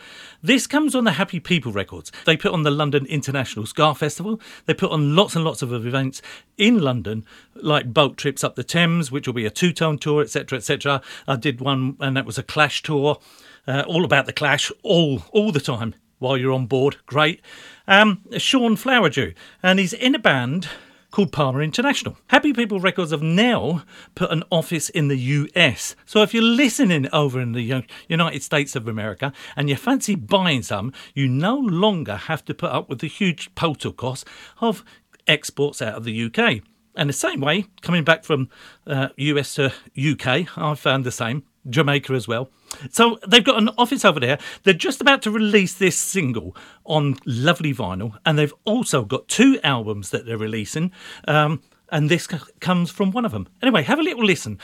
This 0.46 0.68
comes 0.68 0.94
on 0.94 1.02
the 1.02 1.10
Happy 1.10 1.40
People 1.40 1.72
records. 1.72 2.12
They 2.24 2.36
put 2.36 2.52
on 2.52 2.62
the 2.62 2.70
London 2.70 3.04
International 3.06 3.66
Ska 3.66 3.96
Festival. 3.96 4.40
They 4.66 4.74
put 4.74 4.92
on 4.92 5.16
lots 5.16 5.34
and 5.34 5.44
lots 5.44 5.60
of 5.60 5.72
events 5.72 6.22
in 6.56 6.78
London, 6.78 7.24
like 7.56 7.92
boat 7.92 8.16
trips 8.16 8.44
up 8.44 8.54
the 8.54 8.62
Thames, 8.62 9.10
which 9.10 9.26
will 9.26 9.34
be 9.34 9.44
a 9.44 9.50
two-tone 9.50 9.98
tour, 9.98 10.22
etc., 10.22 10.58
etc. 10.58 11.02
I 11.26 11.34
did 11.34 11.60
one, 11.60 11.96
and 11.98 12.16
that 12.16 12.24
was 12.24 12.38
a 12.38 12.44
Clash 12.44 12.84
tour, 12.84 13.18
uh, 13.66 13.82
all 13.88 14.04
about 14.04 14.26
the 14.26 14.32
Clash, 14.32 14.70
all 14.84 15.24
all 15.32 15.50
the 15.50 15.58
time 15.58 15.96
while 16.20 16.36
you're 16.36 16.52
on 16.52 16.66
board. 16.66 16.98
Great. 17.06 17.40
Um, 17.88 18.22
Sean 18.38 18.76
Flowerdew, 18.76 19.34
and 19.64 19.80
he's 19.80 19.92
in 19.92 20.14
a 20.14 20.20
band 20.20 20.68
called 21.16 21.32
Pama 21.32 21.60
International. 21.60 22.18
Happy 22.26 22.52
People 22.52 22.78
Records 22.78 23.10
have 23.10 23.22
now 23.22 23.84
put 24.14 24.30
an 24.30 24.44
office 24.52 24.90
in 24.90 25.08
the 25.08 25.16
US. 25.16 25.96
So 26.04 26.20
if 26.20 26.34
you're 26.34 26.42
listening 26.42 27.08
over 27.10 27.40
in 27.40 27.52
the 27.52 27.86
United 28.06 28.42
States 28.42 28.76
of 28.76 28.86
America 28.86 29.32
and 29.56 29.70
you 29.70 29.76
fancy 29.76 30.14
buying 30.14 30.60
some, 30.60 30.92
you 31.14 31.26
no 31.26 31.56
longer 31.56 32.16
have 32.16 32.44
to 32.44 32.52
put 32.52 32.70
up 32.70 32.90
with 32.90 32.98
the 32.98 33.08
huge 33.08 33.54
postal 33.54 33.92
costs 33.92 34.26
of 34.60 34.84
exports 35.26 35.80
out 35.80 35.94
of 35.94 36.04
the 36.04 36.24
UK. 36.24 36.60
And 36.94 37.08
the 37.08 37.14
same 37.14 37.40
way, 37.40 37.64
coming 37.80 38.04
back 38.04 38.22
from 38.22 38.50
uh, 38.86 39.08
US 39.16 39.54
to 39.54 39.72
UK, 39.98 40.58
I 40.58 40.74
found 40.74 41.04
the 41.04 41.10
same. 41.10 41.44
Jamaica 41.68 42.12
as 42.12 42.28
well. 42.28 42.50
So 42.90 43.18
they've 43.26 43.44
got 43.44 43.58
an 43.58 43.70
office 43.78 44.04
over 44.04 44.20
there. 44.20 44.38
They're 44.62 44.74
just 44.74 45.00
about 45.00 45.22
to 45.22 45.30
release 45.30 45.74
this 45.74 45.96
single 45.96 46.54
on 46.86 47.16
lovely 47.24 47.74
vinyl, 47.74 48.18
and 48.24 48.38
they've 48.38 48.54
also 48.64 49.04
got 49.04 49.28
two 49.28 49.58
albums 49.62 50.10
that 50.10 50.26
they're 50.26 50.38
releasing. 50.38 50.92
Um, 51.26 51.62
and 51.90 52.10
this 52.10 52.26
comes 52.26 52.90
from 52.90 53.12
one 53.12 53.24
of 53.24 53.32
them. 53.32 53.46
Anyway, 53.62 53.82
have 53.82 53.98
a 53.98 54.02
little 54.02 54.24
listen. 54.24 54.58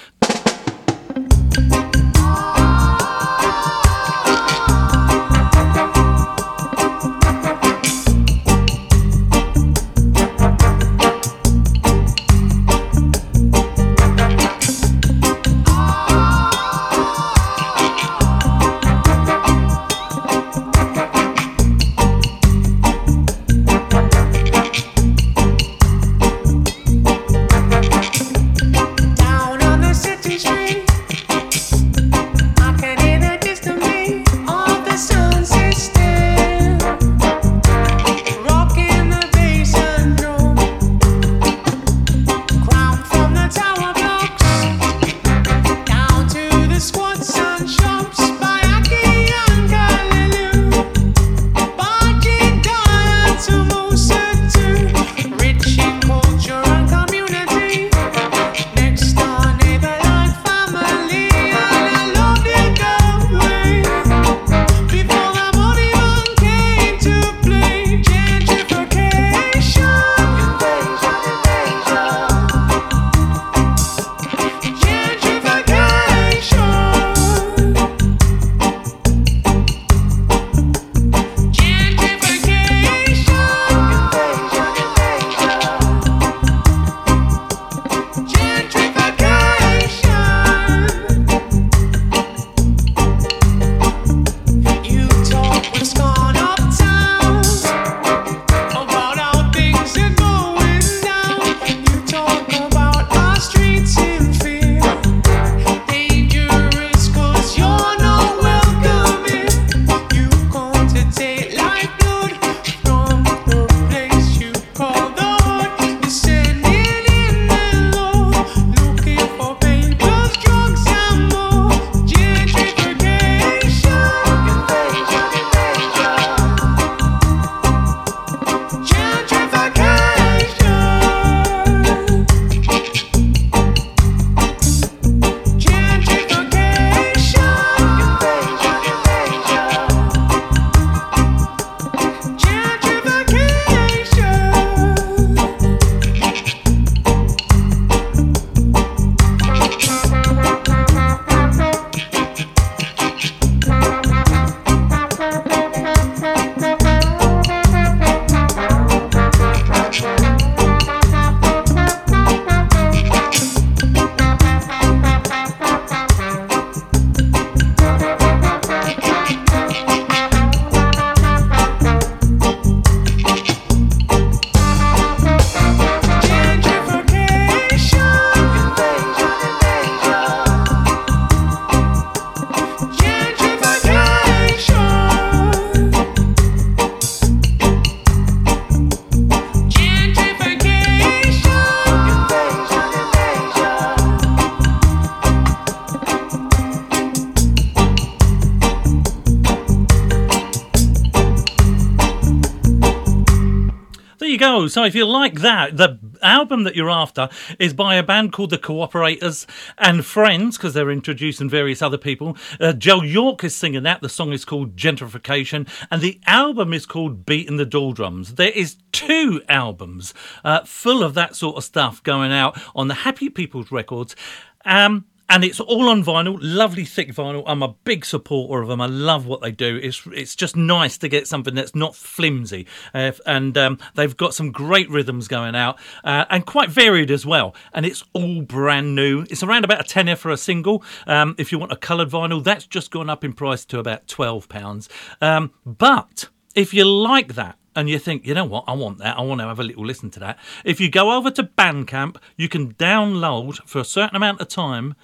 So 204.72 204.84
if 204.84 204.94
you 204.94 205.04
like 205.04 205.40
that, 205.40 205.76
the 205.76 205.98
album 206.22 206.64
that 206.64 206.74
you're 206.74 206.88
after 206.88 207.28
is 207.58 207.74
by 207.74 207.96
a 207.96 208.02
band 208.02 208.32
called 208.32 208.48
the 208.48 208.56
Cooperators 208.56 209.44
and 209.76 210.02
Friends, 210.02 210.56
because 210.56 210.72
they're 210.72 210.90
introducing 210.90 211.50
various 211.50 211.82
other 211.82 211.98
people. 211.98 212.38
Uh, 212.58 212.72
Joe 212.72 213.02
York 213.02 213.44
is 213.44 213.54
singing 213.54 213.82
that. 213.82 214.00
The 214.00 214.08
song 214.08 214.32
is 214.32 214.46
called 214.46 214.74
Gentrification, 214.74 215.68
and 215.90 216.00
the 216.00 216.18
album 216.26 216.72
is 216.72 216.86
called 216.86 217.26
Beating 217.26 217.58
the 217.58 217.66
Doldrums. 217.66 218.36
There 218.36 218.48
is 218.48 218.78
two 218.92 219.42
albums 219.46 220.14
uh, 220.42 220.64
full 220.64 221.02
of 221.02 221.12
that 221.14 221.36
sort 221.36 221.58
of 221.58 221.64
stuff 221.64 222.02
going 222.02 222.32
out 222.32 222.58
on 222.74 222.88
the 222.88 222.94
Happy 222.94 223.28
People's 223.28 223.70
Records. 223.70 224.16
Um, 224.64 225.04
and 225.32 225.44
it's 225.44 225.60
all 225.60 225.88
on 225.88 226.04
vinyl, 226.04 226.36
lovely 226.42 226.84
thick 226.84 227.08
vinyl. 227.14 227.42
I'm 227.46 227.62
a 227.62 227.74
big 227.84 228.04
supporter 228.04 228.60
of 228.60 228.68
them. 228.68 228.82
I 228.82 228.86
love 228.86 229.26
what 229.26 229.40
they 229.40 229.50
do. 229.50 229.80
It's 229.82 230.06
it's 230.08 230.36
just 230.36 230.56
nice 230.56 230.98
to 230.98 231.08
get 231.08 231.26
something 231.26 231.54
that's 231.54 231.74
not 231.74 231.96
flimsy, 231.96 232.66
uh, 232.92 233.12
and 233.24 233.56
um, 233.56 233.78
they've 233.94 234.14
got 234.14 234.34
some 234.34 234.52
great 234.52 234.90
rhythms 234.90 235.28
going 235.28 235.56
out 235.56 235.78
uh, 236.04 236.26
and 236.28 236.44
quite 236.44 236.68
varied 236.68 237.10
as 237.10 237.24
well. 237.24 237.54
And 237.72 237.86
it's 237.86 238.04
all 238.12 238.42
brand 238.42 238.94
new. 238.94 239.22
It's 239.22 239.42
around 239.42 239.64
about 239.64 239.80
a 239.80 239.84
tenner 239.84 240.16
for 240.16 240.30
a 240.30 240.36
single. 240.36 240.84
Um, 241.06 241.34
if 241.38 241.50
you 241.50 241.58
want 241.58 241.72
a 241.72 241.76
coloured 241.76 242.10
vinyl, 242.10 242.44
that's 242.44 242.66
just 242.66 242.90
gone 242.90 243.08
up 243.08 243.24
in 243.24 243.32
price 243.32 243.64
to 243.66 243.78
about 243.78 244.06
twelve 244.06 244.50
pounds. 244.50 244.90
Um, 245.22 245.52
but 245.64 246.28
if 246.54 246.74
you 246.74 246.84
like 246.84 247.36
that 247.36 247.56
and 247.74 247.88
you 247.88 247.98
think, 247.98 248.26
you 248.26 248.34
know 248.34 248.44
what, 248.44 248.64
I 248.66 248.72
want 248.72 248.98
that, 248.98 249.18
I 249.18 249.22
want 249.22 249.40
to 249.40 249.46
have 249.46 249.60
a 249.60 249.64
little 249.64 249.84
listen 249.84 250.10
to 250.10 250.20
that. 250.20 250.38
If 250.64 250.80
you 250.80 250.90
go 250.90 251.12
over 251.16 251.30
to 251.30 251.44
Bandcamp, 251.44 252.16
you 252.36 252.48
can 252.48 252.74
download 252.74 253.56
for 253.66 253.80
a 253.80 253.84
certain 253.84 254.16
amount 254.16 254.40
of 254.40 254.48
time 254.48 254.94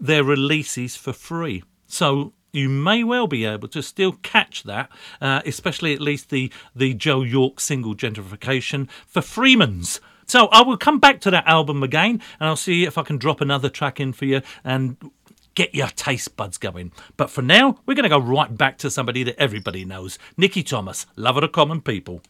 their 0.00 0.24
releases 0.24 0.96
for 0.96 1.12
free. 1.12 1.62
So 1.86 2.32
you 2.52 2.68
may 2.68 3.02
well 3.02 3.26
be 3.26 3.44
able 3.44 3.68
to 3.68 3.82
still 3.82 4.12
catch 4.22 4.64
that, 4.64 4.90
uh, 5.20 5.40
especially 5.46 5.94
at 5.94 6.00
least 6.00 6.30
the, 6.30 6.52
the 6.74 6.94
Joe 6.94 7.22
York 7.22 7.60
single 7.60 7.94
Gentrification 7.94 8.88
for 9.06 9.22
Freeman's. 9.22 10.00
So 10.26 10.46
I 10.46 10.62
will 10.62 10.76
come 10.76 10.98
back 10.98 11.20
to 11.22 11.30
that 11.30 11.46
album 11.46 11.82
again 11.82 12.20
and 12.38 12.48
I'll 12.48 12.56
see 12.56 12.84
if 12.84 12.96
I 12.96 13.02
can 13.02 13.18
drop 13.18 13.40
another 13.40 13.68
track 13.68 14.00
in 14.00 14.12
for 14.12 14.24
you 14.24 14.42
and 14.64 14.96
get 15.54 15.74
your 15.74 15.88
taste 15.88 16.36
buds 16.36 16.58
going. 16.58 16.92
But 17.16 17.30
for 17.30 17.42
now, 17.42 17.78
we're 17.86 17.94
going 17.94 18.04
to 18.04 18.08
go 18.08 18.20
right 18.20 18.56
back 18.56 18.78
to 18.78 18.90
somebody 18.90 19.22
that 19.24 19.40
everybody 19.40 19.84
knows 19.84 20.18
Nicky 20.36 20.62
Thomas, 20.62 21.06
Lover 21.16 21.44
of 21.44 21.52
Common 21.52 21.80
People. 21.80 22.22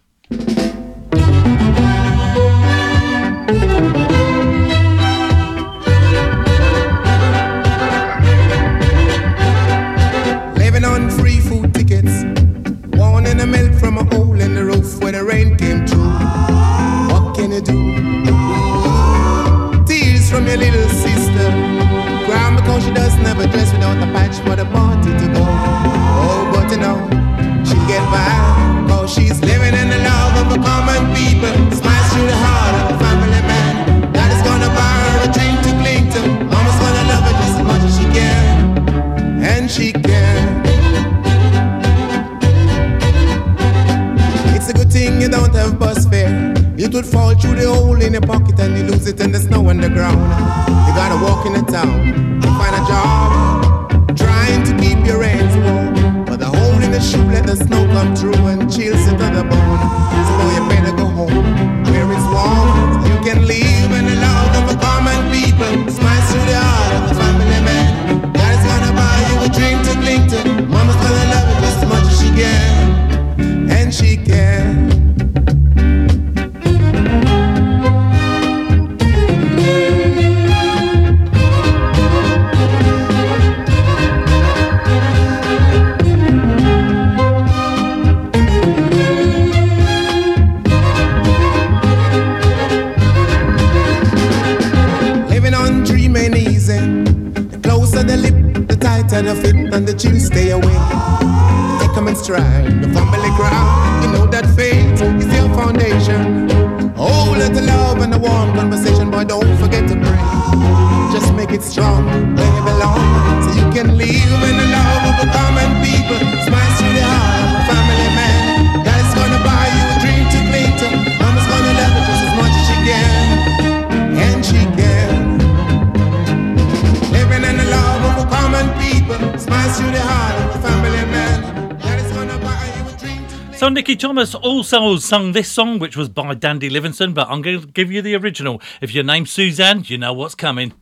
Also 134.73 134.97
sung 134.97 135.33
this 135.33 135.51
song, 135.51 135.79
which 135.79 135.99
was 135.99 136.09
by 136.09 136.33
Dandy 136.33 136.71
Livingstone, 136.71 137.13
but 137.13 137.29
I'm 137.29 137.43
going 137.43 137.61
to 137.61 137.67
give 137.67 137.93
you 137.93 138.01
the 138.01 138.17
original. 138.17 138.63
If 138.81 138.95
your 138.95 139.05
name's 139.05 139.31
Suzanne, 139.31 139.85
you 139.87 139.99
know 139.99 140.15
what's 140.15 140.35
coming. 140.35 140.73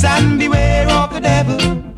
Susan, 0.00 0.38
beware 0.38 0.88
of 0.88 1.12
the 1.12 1.20
devil. 1.20 1.89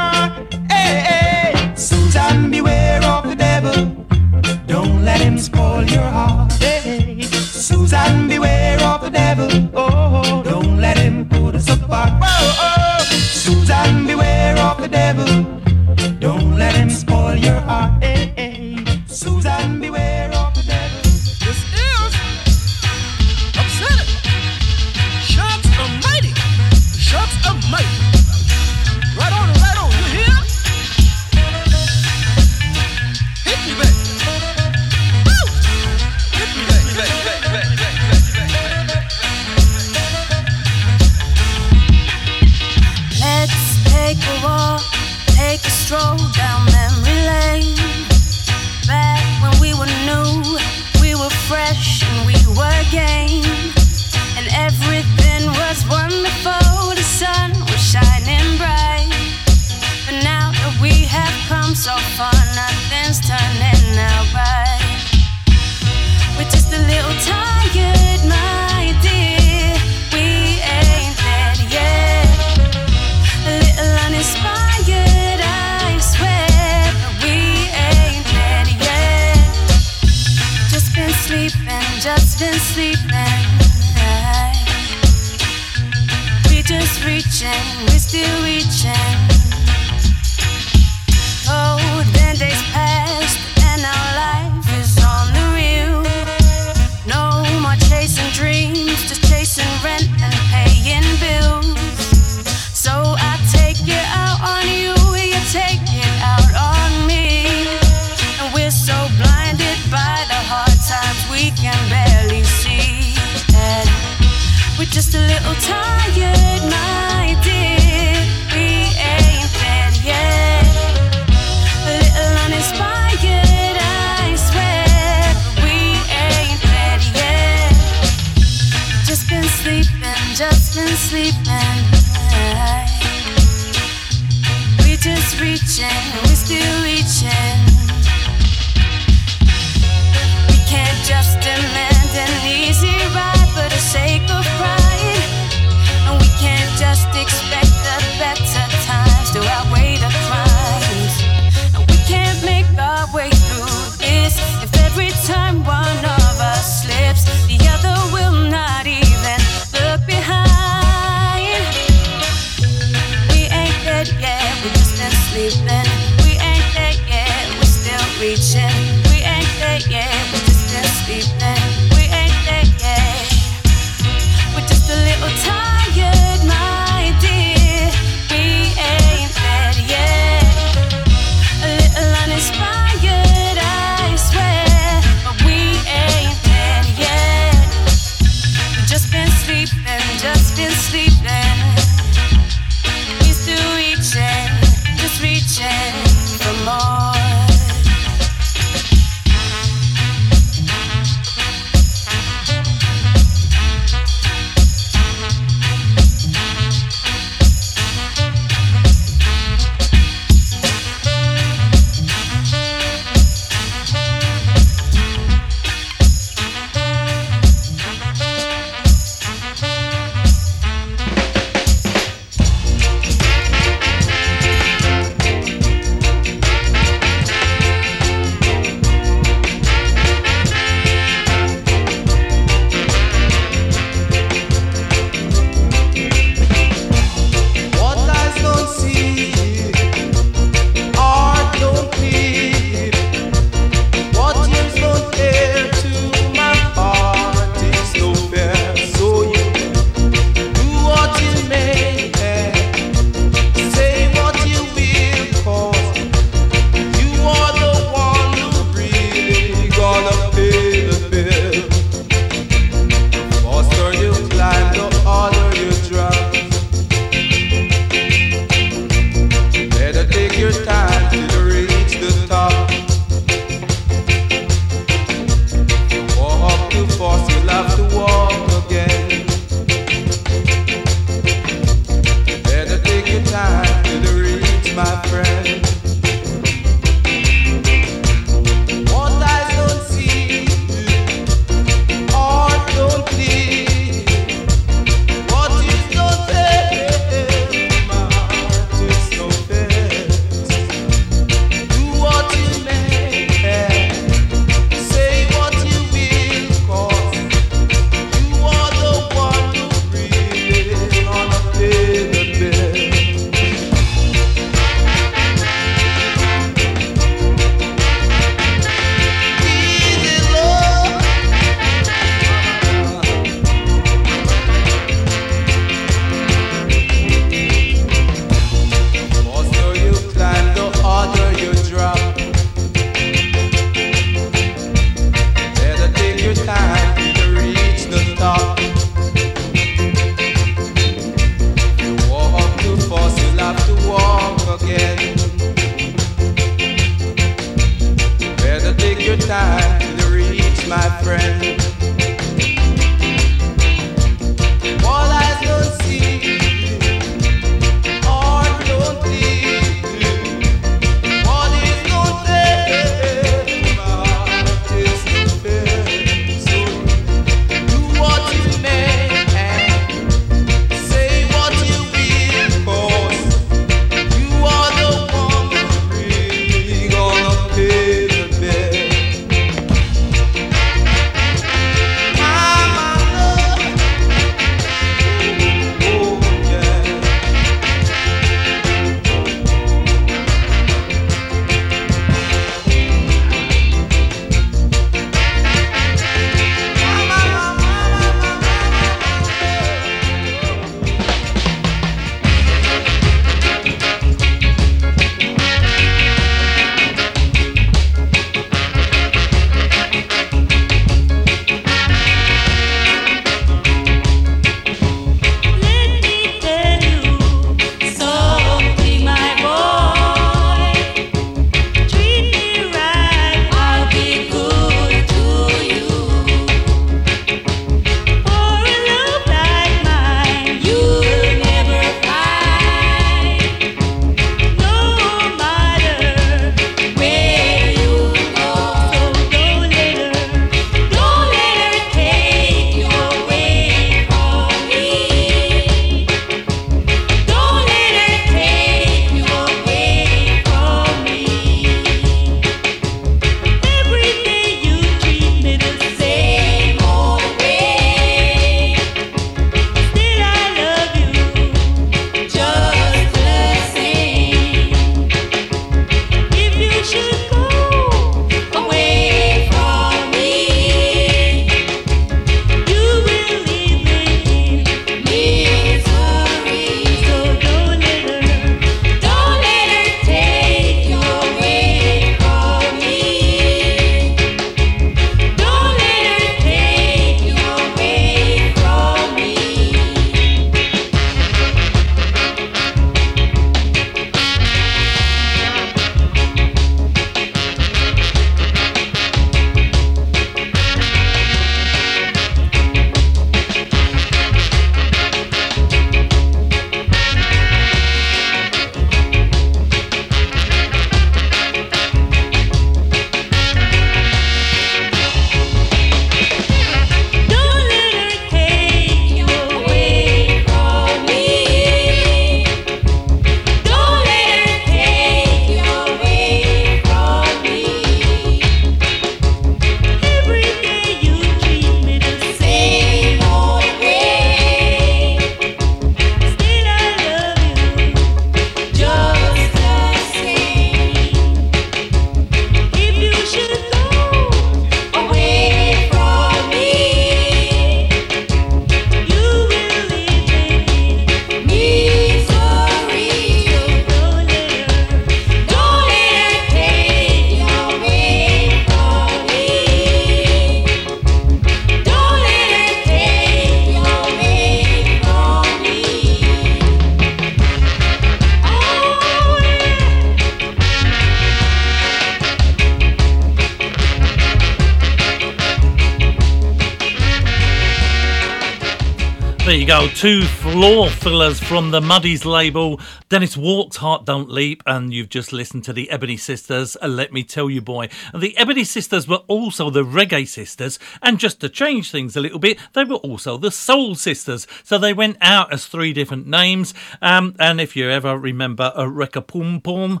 Two 579.98 580.22
floor 580.22 580.88
fillers 580.88 581.40
from 581.40 581.72
the 581.72 581.80
Mudies 581.80 582.24
label. 582.24 582.80
Dennis 583.08 583.36
Walks, 583.36 583.78
Heart 583.78 584.04
Don't 584.04 584.30
Leap, 584.30 584.62
and 584.64 584.94
you've 584.94 585.08
just 585.08 585.32
listened 585.32 585.64
to 585.64 585.72
the 585.72 585.90
Ebony 585.90 586.16
Sisters, 586.16 586.76
uh, 586.80 586.86
Let 586.86 587.12
Me 587.12 587.24
Tell 587.24 587.50
You 587.50 587.60
Boy. 587.60 587.88
The 588.14 588.36
Ebony 588.36 588.62
Sisters 588.62 589.08
were 589.08 589.24
also 589.26 589.70
the 589.70 589.82
Reggae 589.82 590.28
Sisters, 590.28 590.78
and 591.02 591.18
just 591.18 591.40
to 591.40 591.48
change 591.48 591.90
things 591.90 592.14
a 592.14 592.20
little 592.20 592.38
bit, 592.38 592.58
they 592.74 592.84
were 592.84 592.94
also 592.94 593.38
the 593.38 593.50
Soul 593.50 593.96
Sisters. 593.96 594.46
So 594.62 594.78
they 594.78 594.92
went 594.92 595.16
out 595.20 595.52
as 595.52 595.66
three 595.66 595.92
different 595.92 596.28
names. 596.28 596.74
Um, 597.02 597.34
and 597.40 597.60
if 597.60 597.74
you 597.74 597.90
ever 597.90 598.16
remember 598.16 598.72
a 598.76 598.88
Wreck 598.88 599.16
a 599.16 599.20
Pum 599.20 599.60
Pum, 599.60 600.00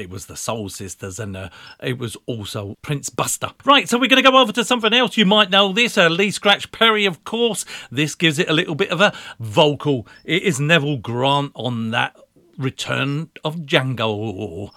it 0.00 0.10
was 0.10 0.26
the 0.26 0.36
Soul 0.36 0.68
Sisters, 0.68 1.18
and 1.18 1.36
uh, 1.36 1.48
it 1.82 1.98
was 1.98 2.16
also 2.26 2.76
Prince 2.82 3.10
Buster. 3.10 3.50
Right, 3.64 3.88
so 3.88 3.98
we're 3.98 4.08
going 4.08 4.22
to 4.22 4.30
go 4.30 4.38
over 4.38 4.52
to 4.52 4.64
something 4.64 4.92
else. 4.92 5.16
You 5.16 5.26
might 5.26 5.50
know 5.50 5.72
this, 5.72 5.98
uh, 5.98 6.08
Lee 6.08 6.30
Scratch 6.30 6.72
Perry, 6.72 7.04
of 7.04 7.24
course. 7.24 7.64
This 7.90 8.14
gives 8.14 8.38
it 8.38 8.48
a 8.48 8.52
little 8.52 8.74
bit 8.74 8.90
of 8.90 9.00
a 9.00 9.12
vocal. 9.38 10.06
It 10.24 10.42
is 10.42 10.60
Neville 10.60 10.98
Grant 10.98 11.52
on 11.54 11.90
that 11.90 12.16
Return 12.58 13.30
of 13.44 13.56
Django. 13.60 14.70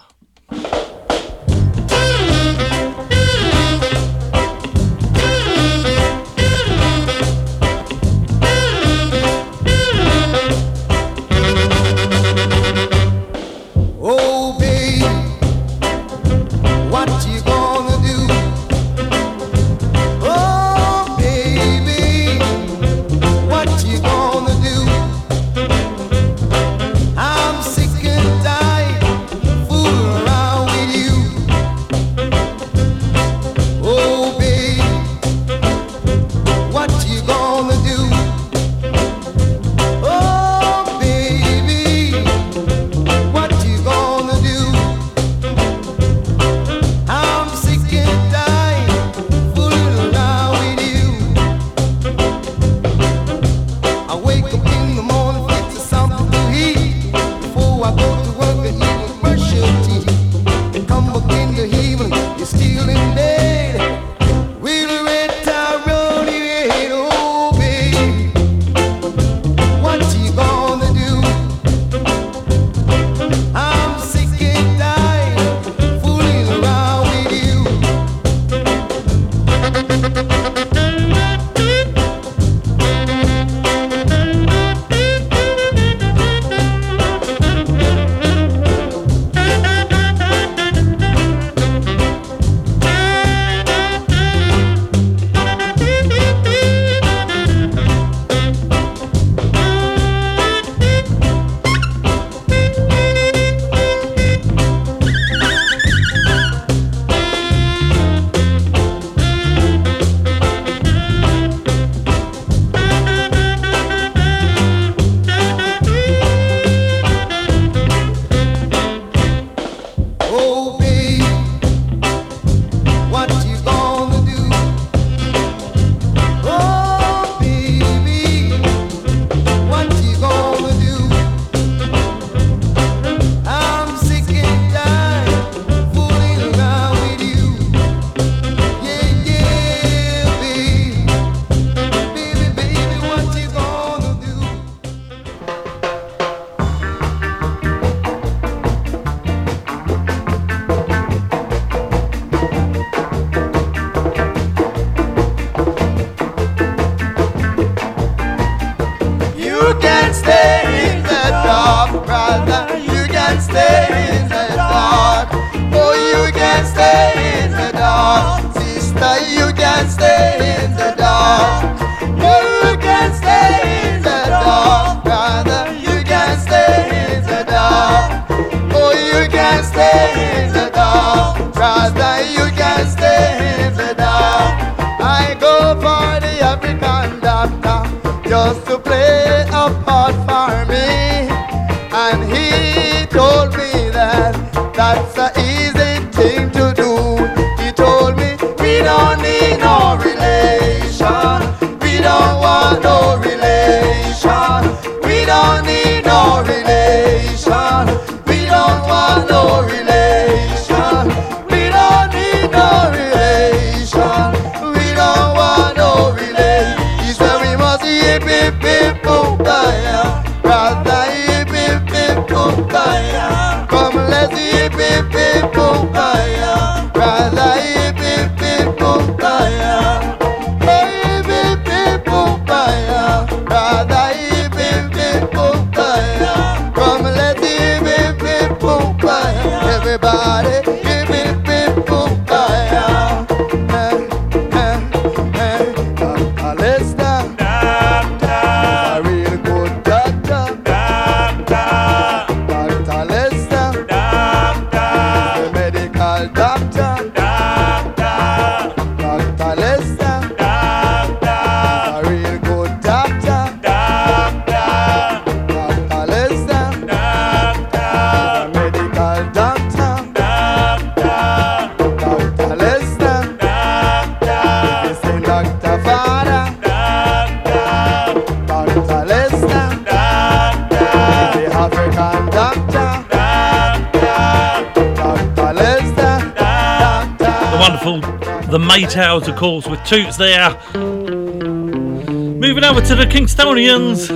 Maytals, 288.76 289.26
of 289.26 289.36
course, 289.36 289.66
with 289.66 289.82
Toots 289.84 290.18
there. 290.18 290.50
Moving 290.74 292.62
over 292.62 292.82
to 292.82 292.94
the 292.94 293.06
Kingstonians. 293.06 294.10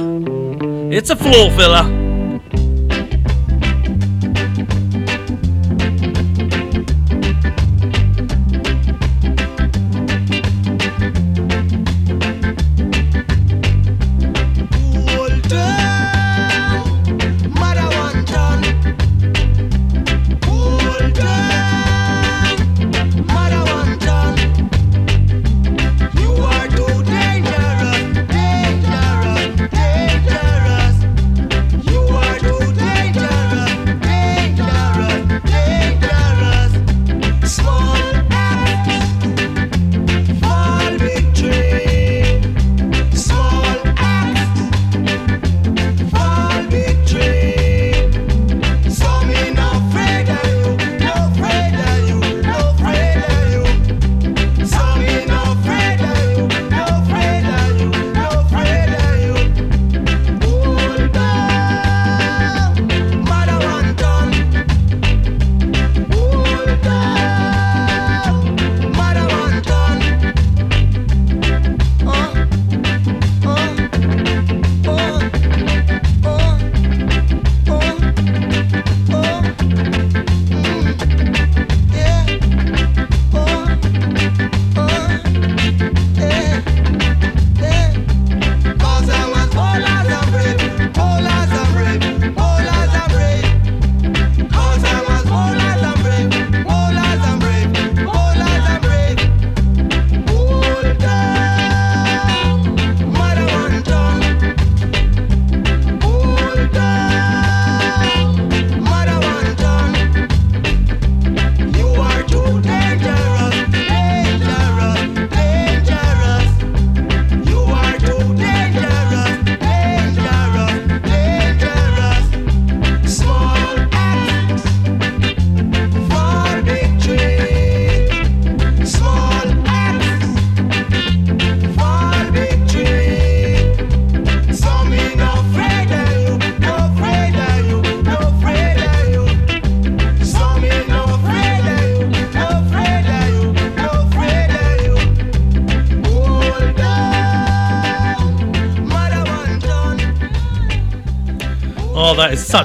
It's 0.92 1.08
a 1.08 1.16
floor 1.16 1.50
filler. 1.52 1.99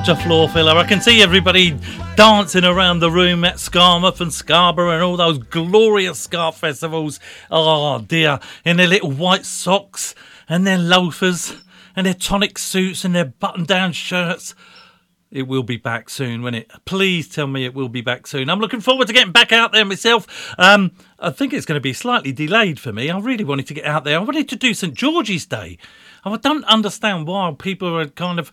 Such 0.06 0.20
a 0.20 0.22
floor 0.22 0.48
filler. 0.48 0.78
I 0.78 0.86
can 0.86 1.02
see 1.02 1.24
everybody 1.24 1.76
dancing 2.16 2.64
around 2.64 3.00
the 3.00 3.10
room 3.10 3.44
at 3.44 3.56
Skamouth 3.56 4.22
and 4.22 4.32
Scarborough 4.32 4.92
and 4.92 5.02
all 5.02 5.18
those 5.18 5.40
glorious 5.40 6.20
Ska 6.20 6.52
festivals. 6.52 7.20
Oh 7.50 8.00
dear, 8.02 8.40
in 8.64 8.78
their 8.78 8.86
little 8.86 9.10
white 9.10 9.48
socks 9.48 10.14
and 10.48 10.68
their 10.68 10.78
loafers 10.78 11.56
and 11.96 12.06
their 12.06 12.14
tonic 12.14 12.60
suits 12.60 13.04
and 13.04 13.16
their 13.16 13.26
button 13.26 13.66
down 13.66 13.94
shirts. 13.94 14.54
It 15.32 15.48
will 15.48 15.64
be 15.64 15.78
back 15.78 16.12
soon, 16.12 16.44
won't 16.44 16.56
it? 16.56 16.72
Please 16.86 17.28
tell 17.28 17.48
me 17.48 17.66
it 17.66 17.74
will 17.74 17.90
be 17.90 18.02
back 18.02 18.28
soon. 18.28 18.48
I'm 18.52 18.60
looking 18.60 18.82
forward 18.82 19.08
to 19.08 19.14
getting 19.14 19.34
back 19.34 19.52
out 19.52 19.72
there 19.72 19.86
myself. 19.86 20.54
Um, 20.60 20.92
I 21.18 21.32
think 21.32 21.52
it's 21.52 21.66
going 21.66 21.78
to 21.78 21.82
be 21.82 21.94
slightly 21.94 22.32
delayed 22.32 22.80
for 22.80 22.94
me. 22.94 23.10
I 23.10 23.18
really 23.18 23.44
wanted 23.44 23.66
to 23.68 23.74
get 23.74 23.86
out 23.86 24.04
there. 24.04 24.20
I 24.20 24.24
wanted 24.24 24.50
to 24.50 24.56
do 24.56 24.76
St 24.76 24.94
George's 24.94 25.48
Day. 25.48 25.80
I 26.24 26.38
don't 26.38 26.64
understand 26.66 27.26
why 27.26 27.56
people 27.58 27.98
are 27.98 28.06
kind 28.06 28.38
of, 28.38 28.52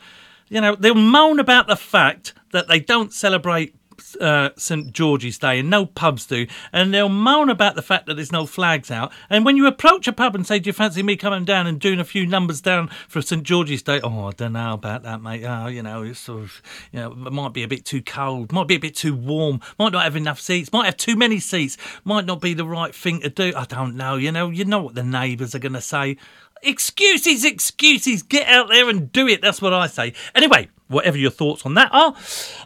you 0.52 0.60
know, 0.60 0.76
they'll 0.76 0.94
moan 0.94 1.40
about 1.40 1.66
the 1.66 1.76
fact 1.76 2.34
that 2.52 2.68
they 2.68 2.78
don't 2.78 3.12
celebrate 3.12 3.74
uh, 4.20 4.50
St 4.56 4.92
George's 4.92 5.38
Day 5.38 5.60
and 5.60 5.70
no 5.70 5.86
pubs 5.86 6.26
do, 6.26 6.46
and 6.72 6.92
they'll 6.92 7.08
moan 7.08 7.48
about 7.48 7.74
the 7.74 7.82
fact 7.82 8.06
that 8.06 8.14
there's 8.14 8.32
no 8.32 8.44
flags 8.44 8.90
out. 8.90 9.12
And 9.30 9.44
when 9.44 9.56
you 9.56 9.66
approach 9.66 10.06
a 10.06 10.12
pub 10.12 10.34
and 10.34 10.46
say, 10.46 10.58
"Do 10.58 10.68
you 10.68 10.72
fancy 10.74 11.02
me 11.02 11.16
coming 11.16 11.46
down 11.46 11.66
and 11.66 11.80
doing 11.80 12.00
a 12.00 12.04
few 12.04 12.26
numbers 12.26 12.60
down 12.60 12.88
for 13.08 13.22
St 13.22 13.42
George's 13.42 13.82
Day?" 13.82 14.00
Oh, 14.02 14.26
I 14.26 14.32
don't 14.32 14.52
know 14.52 14.74
about 14.74 15.04
that, 15.04 15.22
mate. 15.22 15.44
Oh, 15.44 15.68
you 15.68 15.82
know, 15.82 16.02
it's 16.02 16.20
sort 16.20 16.42
of, 16.42 16.62
you 16.92 17.00
know, 17.00 17.12
it 17.12 17.32
might 17.32 17.54
be 17.54 17.62
a 17.62 17.68
bit 17.68 17.84
too 17.86 18.02
cold, 18.02 18.52
might 18.52 18.68
be 18.68 18.76
a 18.76 18.80
bit 18.80 18.94
too 18.94 19.14
warm, 19.14 19.60
might 19.78 19.92
not 19.92 20.04
have 20.04 20.16
enough 20.16 20.40
seats, 20.40 20.72
might 20.72 20.86
have 20.86 20.96
too 20.96 21.16
many 21.16 21.38
seats, 21.38 21.78
might 22.04 22.26
not 22.26 22.40
be 22.40 22.52
the 22.52 22.66
right 22.66 22.94
thing 22.94 23.20
to 23.20 23.30
do. 23.30 23.52
I 23.56 23.64
don't 23.64 23.96
know. 23.96 24.16
You 24.16 24.32
know, 24.32 24.50
you 24.50 24.64
know 24.66 24.82
what 24.82 24.94
the 24.94 25.02
neighbours 25.02 25.54
are 25.54 25.60
going 25.60 25.72
to 25.72 25.80
say. 25.80 26.16
Excuses, 26.62 27.44
excuses. 27.44 28.22
Get 28.22 28.46
out 28.46 28.68
there 28.68 28.88
and 28.88 29.10
do 29.10 29.26
it. 29.26 29.42
That's 29.42 29.60
what 29.60 29.72
I 29.72 29.88
say. 29.88 30.12
Anyway, 30.34 30.68
whatever 30.88 31.18
your 31.18 31.30
thoughts 31.30 31.66
on 31.66 31.74
that 31.74 31.90
are. 31.92 32.14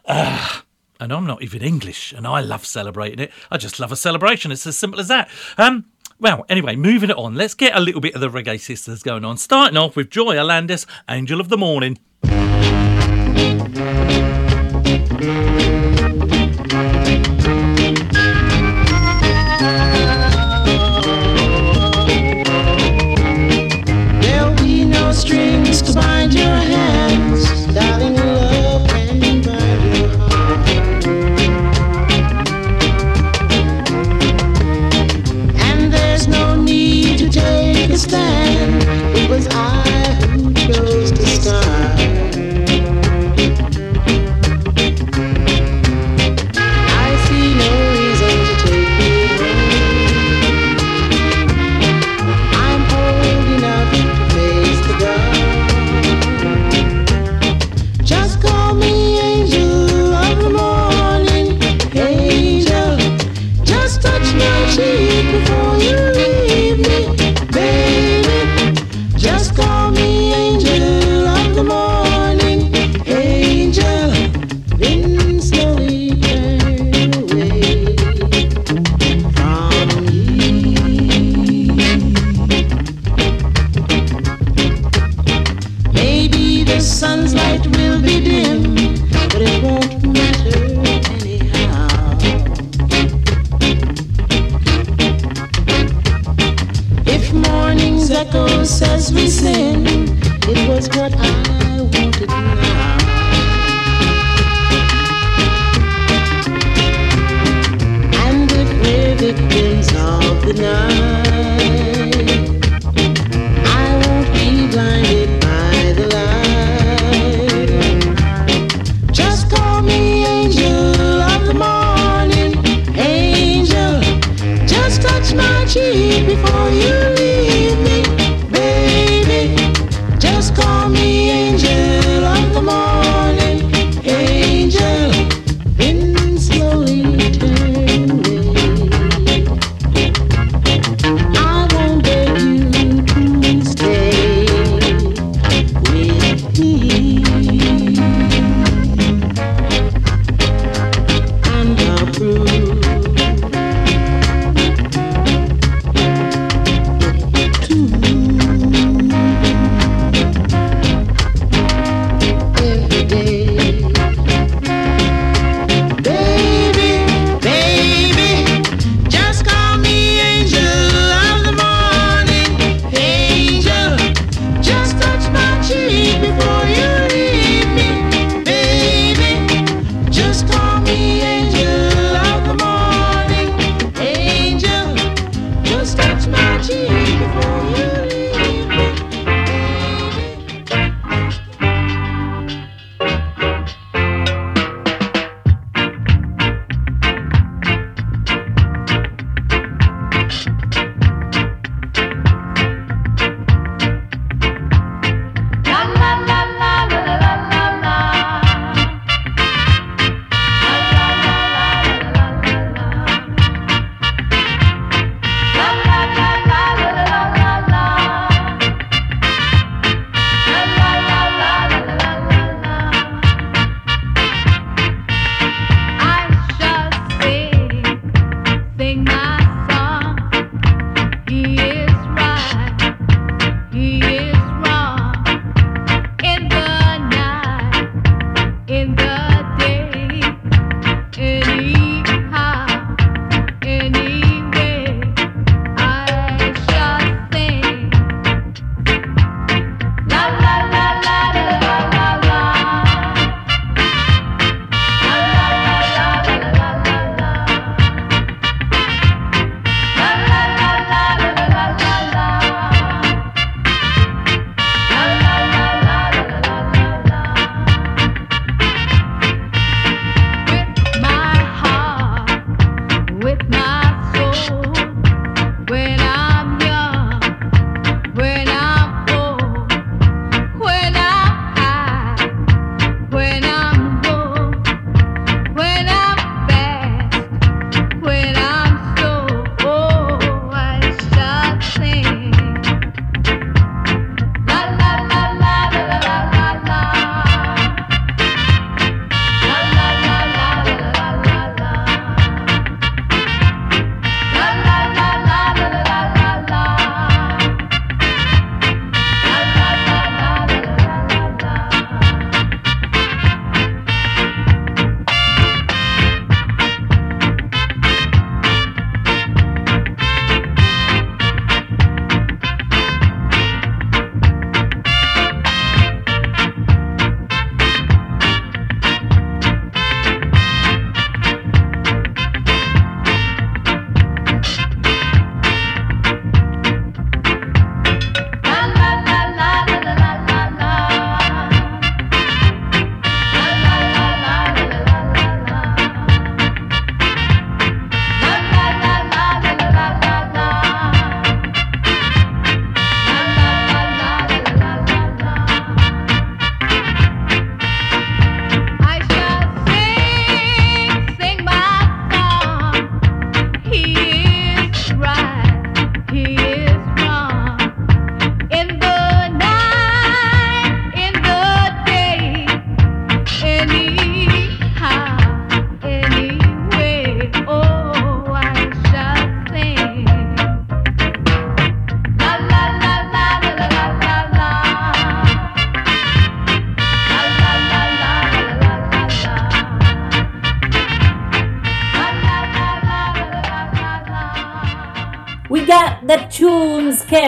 Uh, 0.04 0.60
and 1.00 1.12
I'm 1.12 1.26
not 1.26 1.42
even 1.42 1.62
English, 1.62 2.12
and 2.12 2.26
I 2.26 2.40
love 2.40 2.66
celebrating 2.66 3.18
it. 3.20 3.30
I 3.50 3.56
just 3.56 3.80
love 3.80 3.92
a 3.92 3.96
celebration. 3.96 4.52
It's 4.52 4.66
as 4.66 4.76
simple 4.76 5.00
as 5.00 5.08
that. 5.08 5.30
Um, 5.56 5.86
well, 6.18 6.44
anyway, 6.48 6.76
moving 6.76 7.10
it 7.10 7.16
on. 7.16 7.34
Let's 7.34 7.54
get 7.54 7.76
a 7.76 7.80
little 7.80 8.00
bit 8.00 8.14
of 8.14 8.20
the 8.20 8.28
Reggae 8.28 8.60
Sisters 8.60 9.02
going 9.02 9.24
on. 9.24 9.36
Starting 9.36 9.76
off 9.76 9.96
with 9.96 10.10
Joya 10.10 10.44
Landis, 10.44 10.86
Angel 11.08 11.40
of 11.40 11.48
the 11.48 11.58
Morning. 11.58 11.98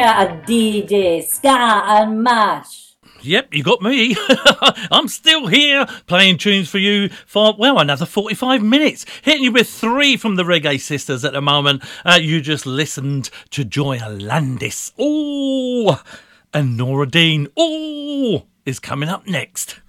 Care 0.09 0.43
DJ 0.47 1.23
Ska 1.23 1.49
and 1.49 2.23
Mash. 2.23 2.97
Yep, 3.23 3.53
you 3.53 3.63
got 3.65 3.83
me. 3.83 4.17
I'm 4.91 5.09
still 5.09 5.49
here 5.49 5.87
playing 6.07 6.39
tunes 6.39 6.71
for 6.71 6.79
you 6.79 7.09
for, 7.27 7.55
well, 7.59 7.79
another 7.79 8.07
45 8.07 8.63
minutes. 8.63 9.05
Hitting 9.23 9.43
you 9.43 9.53
with 9.53 9.69
three 9.69 10.17
from 10.17 10.37
the 10.37 10.45
Reggae 10.45 10.81
Sisters 10.81 11.25
at 11.25 11.33
the 11.33 11.43
moment. 11.43 11.83
Uh, 12.05 12.19
you 12.21 12.41
just 12.41 12.65
listened 12.65 13.29
to 13.51 13.65
Joya 13.65 14.09
Landis. 14.09 14.93
Oh, 14.99 16.01
and 16.55 16.77
Nora 16.77 17.07
Dean. 17.07 17.49
Oh, 17.57 18.47
is 18.65 18.79
coming 18.79 19.09
up 19.09 19.27
next. 19.27 19.81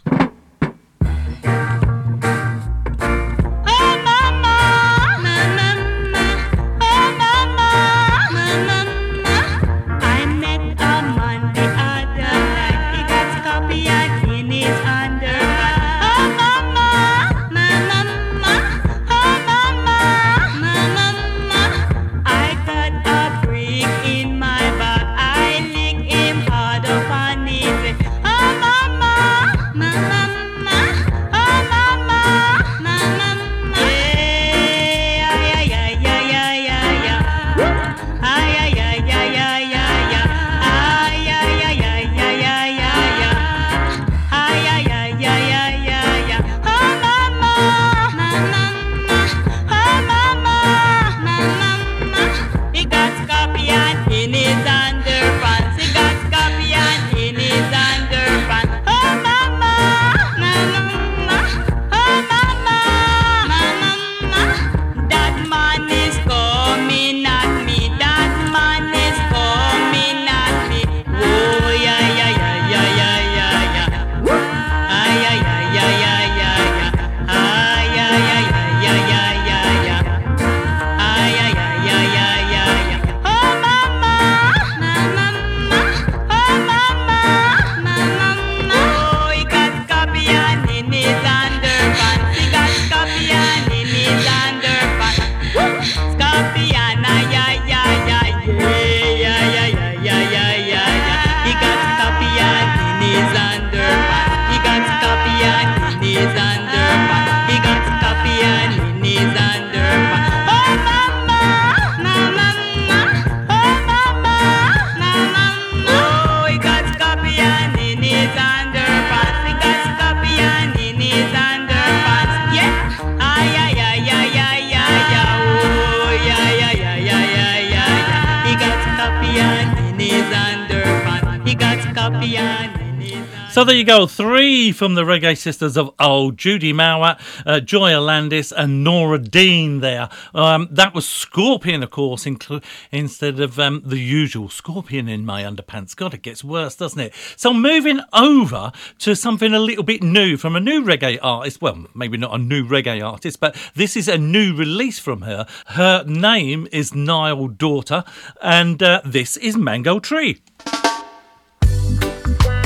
From 134.80 134.96
the 134.96 135.04
Reggae 135.04 135.38
Sisters 135.38 135.76
of 135.76 135.94
Old, 136.00 136.38
Judy 136.38 136.72
Mowatt, 136.72 137.20
uh, 137.46 137.60
Joya 137.60 138.00
Landis, 138.00 138.54
and 138.54 138.82
Nora 138.82 139.20
Dean. 139.20 139.82
There, 139.82 140.08
um, 140.34 140.70
that 140.72 140.94
was 140.94 141.06
Scorpion, 141.06 141.84
of 141.84 141.90
course, 141.90 142.24
inclu- 142.24 142.64
instead 142.90 143.42
of 143.42 143.60
um, 143.60 143.82
the 143.86 144.00
usual 144.00 144.48
Scorpion 144.48 145.10
in 145.10 145.26
my 145.26 145.44
underpants. 145.44 145.94
God, 145.94 146.14
it 146.14 146.22
gets 146.22 146.46
worse, 146.46 146.78
doesn't 146.78 146.98
it? 147.02 147.14
So 147.36 147.54
moving 147.54 148.00
over 148.14 148.72
to 149.00 149.18
something 149.18 149.54
a 149.54 149.60
little 149.60 149.84
bit 149.84 150.02
new 150.02 150.38
from 150.38 150.56
a 150.56 150.62
new 150.62 150.82
reggae 150.82 151.20
artist. 151.22 151.62
Well, 151.62 151.88
maybe 151.94 152.16
not 152.16 152.34
a 152.34 152.38
new 152.38 152.66
reggae 152.66 153.06
artist, 153.06 153.42
but 153.42 153.58
this 153.76 153.98
is 153.98 154.08
a 154.08 154.18
new 154.18 154.56
release 154.56 154.98
from 154.98 155.24
her. 155.24 155.46
Her 155.66 156.06
name 156.06 156.70
is 156.72 156.96
Nile 156.96 157.50
Dawta, 157.50 158.08
and 158.42 158.82
uh, 158.82 159.02
this 159.04 159.36
is 159.36 159.58
Mango 159.58 160.00
Tree. 160.00 160.40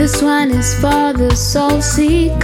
This 0.03 0.21
one 0.21 0.51
is 0.51 0.75
for 0.81 1.13
the 1.13 1.33
soul 1.33 1.81
seekers, 1.81 2.41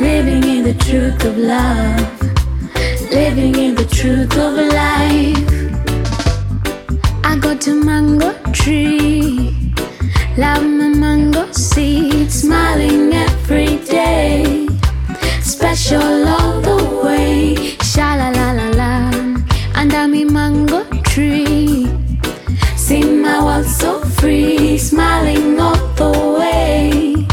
living 0.00 0.44
in 0.44 0.62
the 0.62 0.76
truth 0.78 1.24
of 1.24 1.36
love, 1.36 2.22
living 3.10 3.56
in 3.56 3.74
the 3.74 3.84
truth 3.84 4.38
of 4.38 4.54
life. 4.54 5.50
I 7.24 7.36
got 7.36 7.66
a 7.66 7.74
mango 7.74 8.32
tree, 8.52 9.74
love 10.38 10.62
my 10.62 10.86
mango 10.86 11.50
seed, 11.50 12.30
smiling 12.30 13.12
every 13.12 13.78
day, 13.78 14.68
special 15.42 16.28
all 16.28 16.60
the 16.60 17.00
way, 17.04 17.56
sha 17.82 18.14
la 18.14 18.28
la 18.28 18.52
la 18.52 18.68
la, 18.80 19.10
under 19.74 20.06
me 20.06 20.24
mango 20.24 20.84
tree. 21.02 21.88
See 22.76 23.02
my 23.02 23.42
world 23.42 23.66
so 23.66 24.00
free, 24.20 24.55
smiling 24.78 25.58
all 25.60 25.76
the 25.94 26.10
way. 26.38 27.26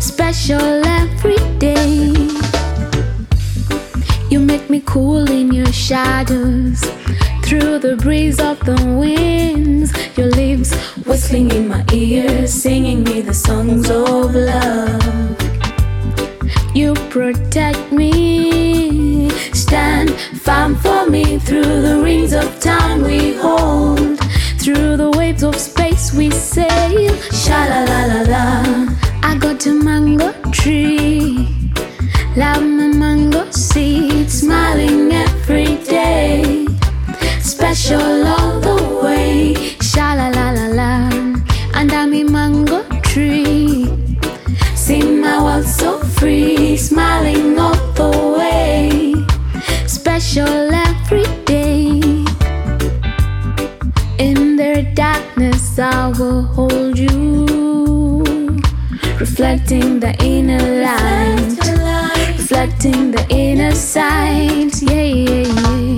Special 0.00 0.86
every 0.86 1.38
day. 1.58 2.12
You 4.30 4.40
make 4.40 4.68
me 4.70 4.82
cool 4.84 5.30
in 5.30 5.52
your 5.52 5.72
shadows. 5.72 6.80
Through 7.42 7.78
the 7.78 7.96
breeze 7.96 8.40
of 8.40 8.58
the 8.60 8.76
winds, 9.00 9.92
your 10.16 10.28
lips 10.28 10.74
whistling 11.06 11.50
in 11.50 11.68
my 11.68 11.84
ears, 11.92 12.52
singing 12.52 13.04
me 13.04 13.22
the 13.22 13.34
songs 13.34 13.90
of 13.90 14.34
love. 14.34 15.36
You 16.74 16.94
protect 17.10 17.90
me, 17.90 19.30
stand 19.52 20.10
firm 20.44 20.76
for 20.76 21.08
me 21.08 21.38
through 21.38 21.82
the 21.82 22.00
rings 22.02 22.32
of 22.32 22.60
time 22.60 23.02
we 23.02 23.34
hold. 23.34 24.18
Through 24.60 24.98
the 24.98 25.10
waves 25.16 25.42
of 25.42 25.56
space 25.56 25.97
we 26.14 26.30
sail, 26.30 27.14
sha 27.32 27.64
la 27.70 27.80
la 27.84 28.00
la 28.06 28.20
la. 28.22 28.44
I 29.22 29.36
got 29.38 29.66
a 29.66 29.72
mango 29.72 30.32
tree, 30.50 31.48
love 32.36 32.62
my 32.62 32.86
mango 32.86 33.50
seed, 33.50 34.07
reflecting 59.68 60.00
the 60.00 60.24
inner 60.24 60.82
light, 60.82 62.38
reflecting 62.38 63.10
the 63.10 63.26
inner 63.28 63.74
sight. 63.74 64.80
Yeah, 64.80 65.02
yeah, 65.02 65.44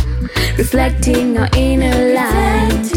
reflecting 0.57 1.37
our 1.37 1.49
inner 1.57 2.15
light, 2.15 2.93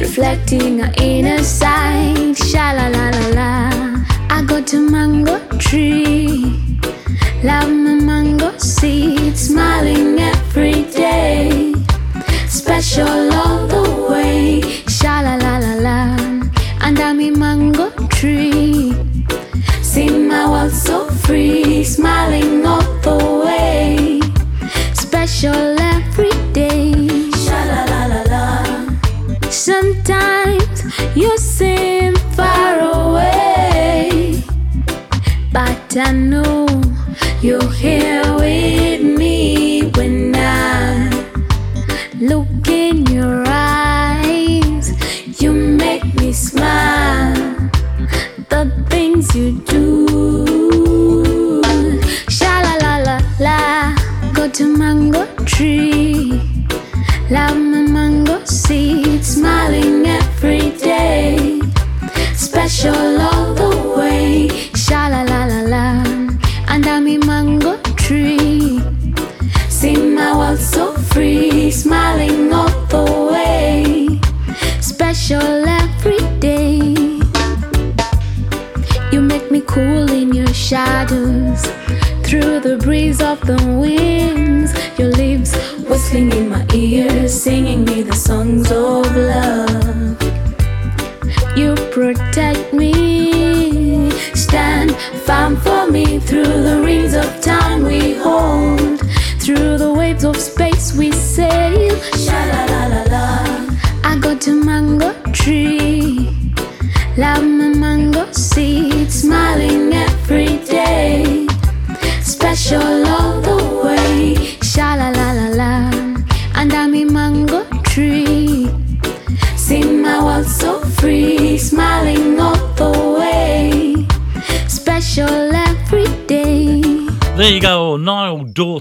reflecting 0.00 0.80
our 0.80 0.92
inner 0.96 1.42
sight. 1.42 2.38
Sha 2.38 2.72
la 2.72 2.88
la 2.88 3.10
la 3.10 3.28
la. 3.36 3.70
I 4.30 4.42
got 4.46 4.72
a 4.72 4.80
mango 4.80 5.38
tree, 5.58 6.07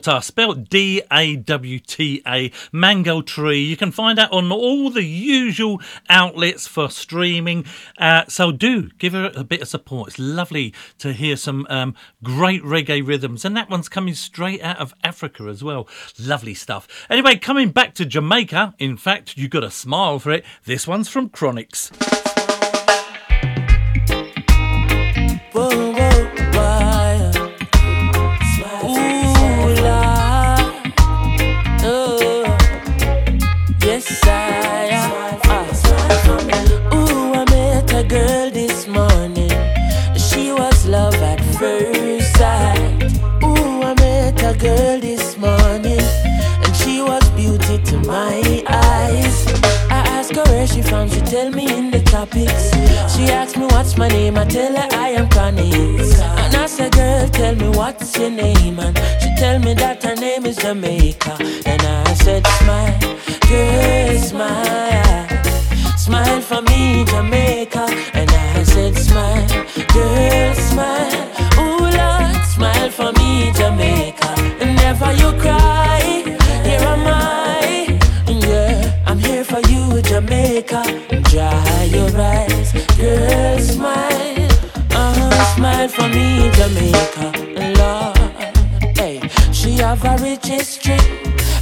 Dawta, 0.08 0.24
spelt 0.24 0.70
D 0.70 1.02
A 1.12 1.36
W 1.36 1.80
T 1.80 2.22
A, 2.26 2.52
Mango 2.72 3.22
Tree. 3.22 3.60
You 3.60 3.78
can 3.78 3.92
find 3.92 4.18
that 4.18 4.32
on 4.32 4.52
all 4.52 4.90
the 4.90 5.04
usual 5.04 5.82
outlets 6.10 6.68
for 6.68 6.90
streaming. 6.90 7.66
Uh, 7.98 8.24
so 8.28 8.52
do 8.52 8.90
give 8.98 9.14
her 9.14 9.32
a 9.36 9.44
bit 9.44 9.62
of 9.62 9.68
support. 9.68 10.10
It's 10.10 10.20
lovely 10.20 10.74
to 11.00 11.14
hear 11.14 11.36
some 11.36 11.68
um, 11.70 11.96
great 12.24 12.64
reggae 12.64 13.06
rhythms, 13.06 13.44
and 13.46 13.56
that 13.58 13.70
one's 13.70 13.90
coming 13.90 14.14
straight 14.14 14.62
out 14.62 14.78
of 14.78 14.94
Africa 15.04 15.44
as 15.44 15.64
well. 15.64 15.88
Lovely 16.20 16.54
stuff. 16.54 16.88
Anyway, 17.10 17.36
coming 17.36 17.72
back 17.72 17.94
to 17.96 18.06
Jamaica, 18.06 18.76
in 18.80 18.98
fact, 18.98 19.38
you 19.38 19.48
got 19.48 19.64
a 19.64 19.72
smile 19.72 20.20
for 20.20 20.32
it. 20.32 20.46
This 20.66 20.88
one's 20.88 21.10
from 21.10 21.30
Chronixx. 21.30 22.17
First 41.60 42.38
sight. 42.38 43.04
Ooh, 43.44 43.82
I 43.82 43.96
met 43.96 44.40
a 44.44 44.56
girl 44.60 45.00
this 45.00 45.36
morning. 45.38 46.06
And 46.64 46.76
she 46.76 47.02
was 47.02 47.28
beauty 47.32 47.82
to 47.82 47.98
my 48.06 48.64
eyes. 48.70 49.48
I 49.90 50.04
asked 50.18 50.36
her 50.36 50.44
where 50.44 50.68
she 50.68 50.84
from. 50.84 51.10
She 51.10 51.20
tell 51.22 51.50
me 51.50 51.66
in 51.76 51.90
the 51.90 52.02
topics. 52.02 52.70
She 53.16 53.24
asked 53.32 53.58
me 53.58 53.66
what's 53.66 53.98
my 53.98 54.08
name. 54.08 54.38
I 54.38 54.46
tell 54.46 54.72
her 54.76 54.88
I 54.92 55.10
am 55.10 55.28
Chronixx. 55.30 56.20
And 56.46 56.56
I 56.56 56.68
said, 56.68 56.92
girl, 56.92 57.28
tell 57.30 57.56
me 57.56 57.70
what's 57.70 58.16
your 58.20 58.30
name. 58.30 58.78
And 58.78 58.96
she 59.20 59.34
tell 59.36 59.58
me 59.58 59.74
that 59.74 60.04
her 60.04 60.16
name 60.16 60.46
is 60.46 60.58
Jamaica. 60.58 61.38
And 61.66 61.82
I 61.82 62.14
said, 62.14 62.46
smile, 62.46 63.00
girl, 63.50 64.18
smile. 64.20 65.28
Smile 65.98 66.42
for 66.42 66.62
me, 66.62 67.04
Jamaica. 67.06 67.88
And 68.14 68.30
I 68.30 68.64
said, 68.64 68.96
smile, 68.96 69.48
girl, 69.92 70.54
smile. 70.54 71.27
You 75.20 75.32
cry. 75.40 76.24
Here 76.64 76.88
am 76.94 77.08
I. 77.08 78.00
Yeah, 78.28 79.04
I'm 79.06 79.20
here 79.20 79.44
for 79.44 79.60
you, 79.70 80.02
Jamaica. 80.02 80.84
Dry 81.30 81.84
your 81.92 82.10
eyes, 82.20 82.74
girl, 82.98 83.60
smile. 83.60 84.48
Uh, 84.92 85.56
smile 85.56 85.88
for 85.88 86.08
me, 86.10 86.50
Jamaica. 86.58 87.28
Lord, 87.78 88.98
hey, 88.98 89.22
she 89.52 89.78
have 89.78 90.04
a 90.06 90.18
rich 90.24 90.46
history. 90.46 90.98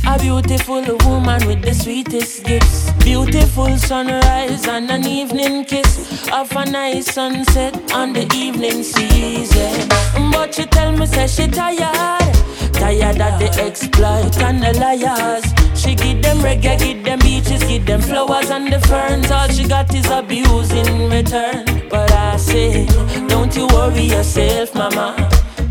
A 0.07 0.19
beautiful 0.19 0.83
woman 1.05 1.45
with 1.47 1.63
the 1.63 1.73
sweetest 1.73 2.45
gifts. 2.45 2.91
Beautiful 3.03 3.75
sunrise 3.77 4.67
and 4.67 4.89
an 4.91 5.05
evening 5.05 5.65
kiss. 5.65 6.29
Of 6.31 6.55
a 6.55 6.65
nice 6.65 7.11
sunset 7.13 7.73
on 7.91 8.13
the 8.13 8.25
evening 8.35 8.83
season. 8.83 9.89
But 10.31 10.53
she 10.53 10.65
tell 10.65 10.91
me, 10.91 11.05
say 11.07 11.27
she 11.27 11.47
tired. 11.47 12.35
Tired 12.79 13.21
of 13.21 13.39
the 13.39 13.49
exploit 13.59 14.37
and 14.41 14.61
the 14.61 14.77
liars. 14.79 15.45
She 15.79 15.95
give 15.95 16.21
them 16.21 16.37
reggae, 16.39 16.77
give 16.77 17.03
them 17.03 17.19
beaches, 17.19 17.63
give 17.63 17.85
them 17.85 18.01
flowers 18.01 18.49
and 18.49 18.71
the 18.71 18.79
ferns. 18.87 19.31
All 19.31 19.47
she 19.47 19.67
got 19.67 19.93
is 19.93 20.09
abuse 20.09 20.71
in 20.71 21.09
return. 21.09 21.65
But 21.89 22.11
I 22.11 22.37
say, 22.37 22.85
don't 23.27 23.55
you 23.55 23.67
worry 23.67 24.03
yourself, 24.03 24.75
mama. 24.75 25.15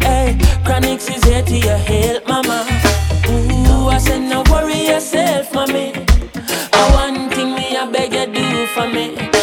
Hey, 0.00 0.36
Chronixx 0.64 1.14
is 1.14 1.24
here 1.24 1.42
to 1.42 1.56
your 1.56 1.76
help, 1.76 2.26
mama. 2.26 2.66
Ooh, 3.28 3.88
I 3.88 3.98
said, 3.98 4.20
no 4.20 4.42
worry 4.50 4.86
yourself, 4.86 5.52
mommy. 5.54 5.92
I 6.72 6.90
one 6.94 7.30
thing 7.30 7.54
me, 7.54 7.76
I 7.76 7.90
beg 7.90 8.12
you 8.12 8.26
do 8.32 8.66
for 8.68 8.88
me. 8.88 9.33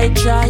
I 0.00 0.08
try? 0.14 0.48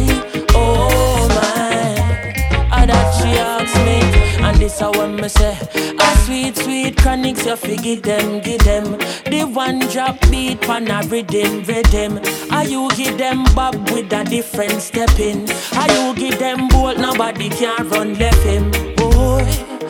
Oh 0.55 1.27
my. 1.27 2.71
Ah, 2.71 2.85
that 2.85 3.07
she 3.19 3.37
asks 3.37 3.75
me, 3.83 3.99
and 4.45 4.57
this 4.57 4.81
I 4.81 4.87
want 4.87 5.19
me 5.19 5.27
say. 5.27 5.57
A 5.99 6.17
sweet, 6.23 6.55
sweet 6.55 6.95
Chronixx, 6.95 7.67
you 7.67 7.77
give 7.77 8.01
them, 8.03 8.39
give 8.39 8.63
them. 8.63 8.97
The 9.25 9.43
one 9.43 9.79
drop 9.89 10.21
beat 10.29 10.61
pan 10.61 10.89
a 10.89 11.05
rhythm, 11.05 11.63
rhythm. 11.65 12.21
Are 12.49 12.63
you 12.63 12.89
give 12.95 13.17
them 13.17 13.43
bob 13.53 13.75
with 13.89 14.13
a 14.13 14.23
different 14.23 14.81
step 14.81 15.19
in? 15.19 15.51
Are 15.75 15.91
you 15.91 16.15
give 16.15 16.39
them 16.39 16.69
bolt, 16.69 16.97
nobody 16.97 17.49
can 17.49 17.89
run 17.89 18.13
left 18.13 18.43
him, 18.43 18.71
boy. 18.95 19.80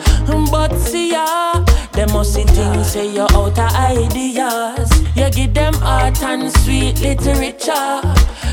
But 0.50 0.76
see 0.78 1.12
ya, 1.12 1.64
them 1.92 2.12
must 2.12 2.34
see 2.34 2.44
things 2.44 2.92
say 2.92 3.12
you're 3.12 3.30
out 3.32 3.58
of 3.58 3.74
ideas. 3.74 4.90
You 5.16 5.30
give 5.30 5.54
them 5.54 5.74
art 5.82 6.22
and 6.22 6.52
sweet 6.58 7.00
literature. 7.00 8.00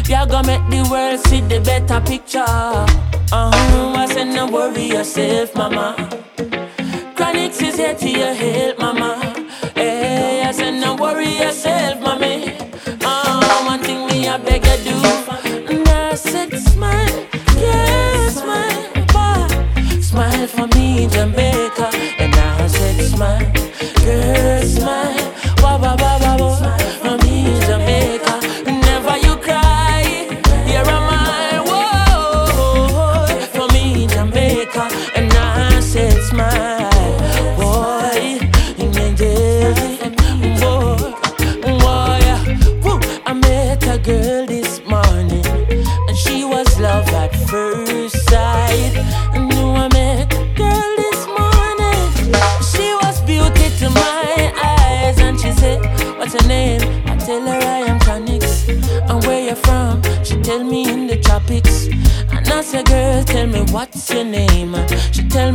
You 0.08 0.26
gonna 0.26 0.48
make 0.48 0.66
the 0.70 0.88
world 0.90 1.20
see 1.28 1.42
the 1.42 1.60
better 1.60 2.02
picture. 2.02 2.40
Uh-huh, 2.40 3.94
I 3.96 4.06
said 4.08 4.28
no 4.34 4.48
worry 4.48 4.86
yourself, 4.86 5.54
mama. 5.56 5.96
Chronixx 7.16 7.62
is 7.62 7.76
here 7.76 7.94
to 7.94 8.10
your 8.10 8.34
help, 8.34 8.80
mama. 8.80 9.36
Hey, 9.76 10.42
I 10.42 10.52
said 10.52 10.72
no 10.80 10.96
worry 10.96 11.38
yourself, 11.38 12.02
mommy. 12.02 12.58
Uh, 13.02 13.64
one 13.66 13.82
thing 13.82 14.08
me 14.08 14.28
I 14.28 14.38
beg 14.38 14.66
you 14.66 14.92
do. 14.92 15.19
For 21.00 21.08
me, 21.08 21.08
Jamaica. 21.08 21.49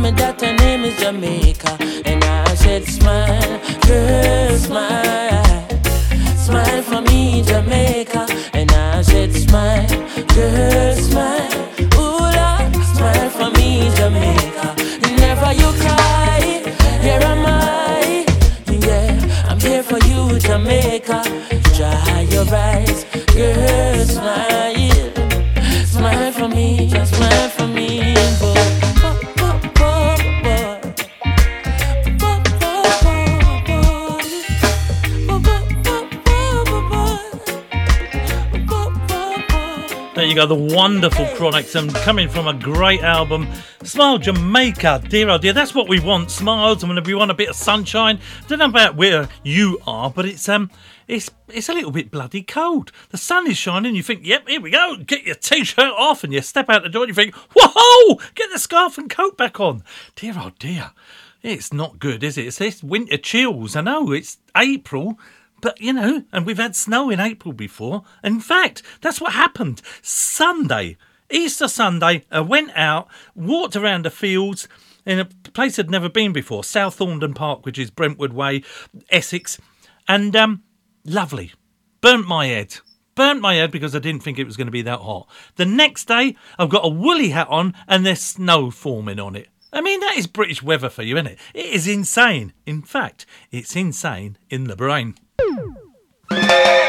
Me 0.05 0.11
that 0.11 0.39
her 0.41 0.53
name 0.53 0.83
is 0.83 0.95
Jamaica. 0.99 1.77
And 2.05 2.23
I 2.23 2.53
said, 2.55 2.83
smile, 2.85 3.59
girl, 3.87 4.57
smile. 4.57 5.67
Smile 6.37 6.81
for 6.83 7.01
me, 7.01 7.41
Jamaica. 7.41 8.27
And 8.53 8.71
I 8.71 9.01
said, 9.01 9.33
smile, 9.33 9.87
girl, 10.35 10.95
smile. 10.95 11.53
Ooh, 11.97 12.21
Lord, 12.37 12.73
smile 12.93 13.29
for 13.37 13.49
me, 13.57 13.89
Jamaica. 13.97 14.67
Never 15.25 15.51
you 15.61 15.69
cry, 15.83 16.61
here 17.01 17.23
am 17.33 17.45
I. 17.45 18.25
Yeah, 18.67 19.47
I'm 19.49 19.59
here 19.59 19.83
for 19.83 19.99
you, 20.09 20.39
Jamaica. 20.39 21.23
Dry 21.75 22.27
your 22.29 22.47
eyes, 22.53 23.05
girl, 23.33 24.05
smile. 24.05 25.11
Smile 25.85 26.31
for 26.31 26.47
me, 26.47 26.89
the 40.47 40.55
wonderful 40.55 41.25
Chronixx, 41.25 41.75
and 41.75 41.93
coming 41.95 42.29
from 42.29 42.47
a 42.47 42.53
great 42.53 43.01
album, 43.01 43.47
Smile 43.83 44.17
Jamaica. 44.17 45.03
Dear 45.07 45.29
oh 45.29 45.37
dear, 45.37 45.53
that's 45.53 45.73
what 45.73 45.87
we 45.87 45.99
want. 45.99 46.31
Smiles, 46.31 46.83
and 46.83 47.05
we 47.05 47.15
want 47.15 47.31
a 47.31 47.33
bit 47.35 47.49
of 47.49 47.55
sunshine. 47.55 48.19
don't 48.47 48.59
know 48.59 48.65
about 48.65 48.95
where 48.95 49.29
you 49.43 49.79
are, 49.87 50.09
but 50.09 50.25
it's 50.25 50.47
um, 50.49 50.69
it's 51.07 51.31
it's 51.47 51.69
a 51.69 51.73
little 51.73 51.91
bit 51.91 52.11
bloody 52.11 52.43
cold. 52.43 52.91
The 53.09 53.17
sun 53.17 53.49
is 53.49 53.57
shining. 53.57 53.95
You 53.95 54.03
think, 54.03 54.25
yep, 54.25 54.47
here 54.47 54.61
we 54.61 54.71
go. 54.71 54.97
Get 54.97 55.23
your 55.23 55.35
t-shirt 55.35 55.93
off, 55.97 56.23
and 56.23 56.33
you 56.33 56.41
step 56.41 56.69
out 56.69 56.83
the 56.83 56.89
door, 56.89 57.03
and 57.03 57.09
you 57.09 57.15
think, 57.15 57.35
whoa, 57.55 58.19
get 58.35 58.51
the 58.51 58.59
scarf 58.59 58.97
and 58.97 59.09
coat 59.09 59.37
back 59.37 59.59
on. 59.59 59.83
Dear 60.15 60.33
oh 60.37 60.51
dear, 60.59 60.91
it's 61.41 61.71
not 61.71 61.99
good, 61.99 62.23
is 62.23 62.37
it? 62.37 62.47
It's 62.47 62.57
this 62.57 62.83
winter 62.83 63.17
chills. 63.17 63.75
I 63.75 63.81
know 63.81 64.11
it's 64.11 64.37
April. 64.55 65.19
But, 65.65 65.81
you 65.81 65.93
know, 65.93 66.23
and 66.31 66.45
we've 66.45 66.59
had 66.59 66.75
snow 66.75 67.09
in 67.09 67.19
April 67.19 67.51
before. 67.51 68.03
In 68.23 68.39
fact, 68.39 68.83
that's 69.01 69.19
what 69.19 69.33
happened. 69.33 69.81
Sunday, 70.03 70.95
Easter 71.31 71.67
Sunday, 71.67 72.23
I 72.31 72.41
went 72.41 72.69
out, 72.75 73.07
walked 73.33 73.75
around 73.75 74.05
the 74.05 74.11
fields 74.11 74.67
in 75.07 75.17
a 75.17 75.25
place 75.25 75.79
I'd 75.79 75.89
never 75.89 76.07
been 76.07 76.33
before, 76.33 76.63
South 76.63 76.99
Thorndon 76.99 77.33
Park, 77.33 77.65
which 77.65 77.79
is 77.79 77.89
Brentwood 77.89 78.31
Way, 78.31 78.61
Essex, 79.09 79.59
and 80.07 80.35
um, 80.35 80.61
lovely. 81.03 81.51
Burnt 81.99 82.27
my 82.27 82.45
head. 82.45 82.75
Burnt 83.15 83.41
my 83.41 83.55
head 83.55 83.71
because 83.71 83.95
I 83.95 83.99
didn't 83.99 84.21
think 84.21 84.37
it 84.37 84.45
was 84.45 84.55
going 84.55 84.67
to 84.67 84.71
be 84.71 84.83
that 84.83 84.99
hot. 84.99 85.27
The 85.55 85.65
next 85.65 86.07
day, 86.07 86.35
I've 86.59 86.69
got 86.69 86.85
a 86.85 86.89
woolly 86.89 87.29
hat 87.29 87.47
on 87.49 87.73
and 87.87 88.05
there's 88.05 88.21
snow 88.21 88.69
forming 88.69 89.19
on 89.19 89.35
it. 89.35 89.47
I 89.73 89.81
mean, 89.81 89.99
that 90.01 90.15
is 90.15 90.27
British 90.27 90.61
weather 90.61 90.89
for 90.89 91.01
you, 91.01 91.15
isn't 91.15 91.25
it? 91.25 91.39
It 91.55 91.65
is 91.65 91.87
insane. 91.87 92.53
In 92.67 92.83
fact, 92.83 93.25
it's 93.49 93.75
insane 93.75 94.37
in 94.47 94.65
the 94.65 94.75
brain. 94.75 95.15
Yeah. 96.31 96.84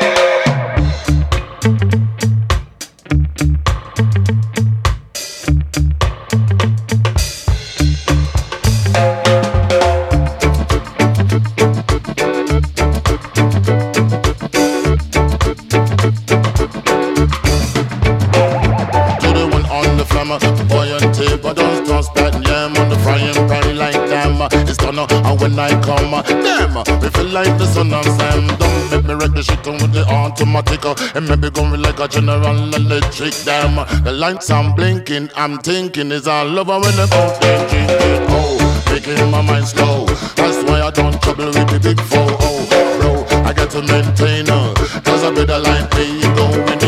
When 25.46 25.58
I 25.58 25.70
come, 25.82 26.10
them, 26.42 26.74
we 27.00 27.08
feel 27.10 27.26
like 27.26 27.56
the 27.58 27.66
sun 27.66 27.92
and 27.92 28.04
Sam. 28.04 28.46
Don't 28.58 28.90
make 28.90 29.04
me 29.06 29.14
wreck 29.14 29.32
the 29.32 29.42
shit 29.42 29.66
on 29.66 29.74
with 29.74 29.92
the 29.92 30.04
automatic, 30.08 30.84
and 31.14 31.28
maybe 31.28 31.50
going 31.50 31.80
like 31.80 32.00
a 32.00 32.08
general 32.08 32.74
electric 32.74 33.34
damn. 33.44 33.76
The 34.02 34.12
lights 34.12 34.50
I'm 34.50 34.74
blinking, 34.74 35.30
I'm 35.36 35.58
thinking 35.58 36.10
is 36.10 36.26
all 36.26 36.58
over 36.58 36.80
when 36.80 36.96
the 36.96 37.06
boat 37.06 37.40
they 37.40 37.56
drinking. 37.70 38.26
Oh, 38.30 38.58
making 38.90 39.30
my 39.30 39.40
mind 39.40 39.68
slow. 39.68 40.06
That's 40.34 40.64
why 40.68 40.82
I 40.82 40.90
don't 40.90 41.20
trouble 41.22 41.46
with 41.46 41.68
the 41.70 41.78
big 41.80 42.00
four. 42.00 42.26
Oh, 42.26 42.66
bro, 42.98 43.38
I 43.44 43.52
got 43.52 43.70
to 43.70 43.82
maintain, 43.82 44.50
uh, 44.50 44.74
cause 45.04 45.22
a 45.22 45.30
brother 45.30 45.60
like 45.60 45.88
me 45.94 46.22
going 46.34 46.85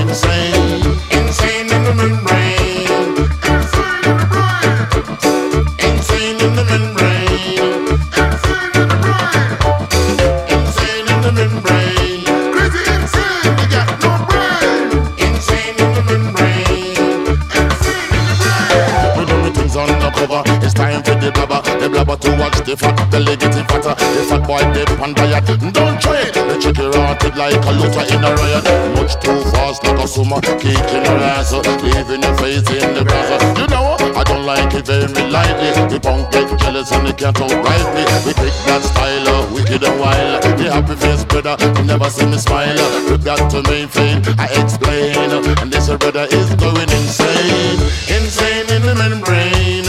blabber. 22.09 22.20
To 22.22 22.30
watch 22.40 22.59
the 22.64 22.76
fat 22.76 23.10
belly 23.10 23.36
getting 23.36 23.64
fatter. 23.66 23.94
The 23.94 24.22
fat 24.28 24.47
boy 24.47 24.64
dip 24.72 25.01
on 25.01 25.14
diet. 25.14 25.44
Don't 25.72 26.01
try 26.01 26.22
it. 26.22 26.35
The 26.35 26.56
chicky 26.60 26.86
rotted 26.86 27.36
like 27.36 27.55
a 27.55 27.72
looter 27.72 28.05
in 28.09 28.24
a 28.24 28.32
riot. 28.35 28.64
Much 28.97 29.14
too 29.20 29.40
fast 29.52 29.85
like 29.85 29.98
a 29.98 30.09
summer. 30.09 30.40
Kicking 30.40 31.05
her 31.05 31.20
ass. 31.20 31.52
Leaving 31.52 32.22
your 32.22 32.36
face 32.39 32.68
in 32.70 32.94
the 32.94 33.05
grass. 33.05 33.43
You 33.59 33.66
know, 33.68 33.97
I 34.16 34.24
don't 34.24 34.47
like 34.47 34.74
it 34.74 34.86
very 34.86 35.06
lightly. 35.28 35.70
The 35.89 36.01
punk 36.01 36.30
get 36.32 36.48
jealous 36.59 36.93
and 36.93 37.06
they 37.06 37.12
can't 37.12 37.40
outright 37.40 37.86
me. 37.94 38.05
We 38.24 38.32
pick 38.35 38.55
that 38.66 38.82
style 38.82 39.28
up, 39.36 39.52
wicked 39.52 39.82
and 39.85 40.01
wild. 40.01 40.43
The 40.59 40.72
happy 40.72 40.97
face 40.97 41.24
brother, 41.24 41.56
you 41.60 41.85
never 41.85 42.10
see 42.10 42.26
me 42.26 42.39
smile. 42.39 42.76
We 43.10 43.18
got 43.18 43.51
to 43.51 43.62
maintain, 43.68 44.22
I 44.39 44.48
explain. 44.56 45.16
And 45.60 45.72
this 45.72 45.89
brother 45.89 46.26
is 46.30 46.48
going 46.56 46.89
insane. 46.90 47.80
Insane 48.09 48.68
in 48.70 48.82
the 48.82 48.94
membrane. 48.94 49.86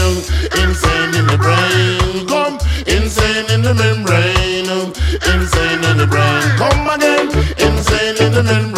Insane 0.60 1.14
in 1.14 1.26
the 1.26 1.38
brain. 1.38 1.99
The 3.70 3.76
membrane. 3.76 4.66
Insane 5.32 5.84
in 5.84 5.96
the 5.96 6.04
brain. 6.04 6.42
Come 6.58 6.90
again. 6.90 7.28
Insane 7.56 8.16
in 8.26 8.32
the 8.32 8.42
membrane. 8.42 8.69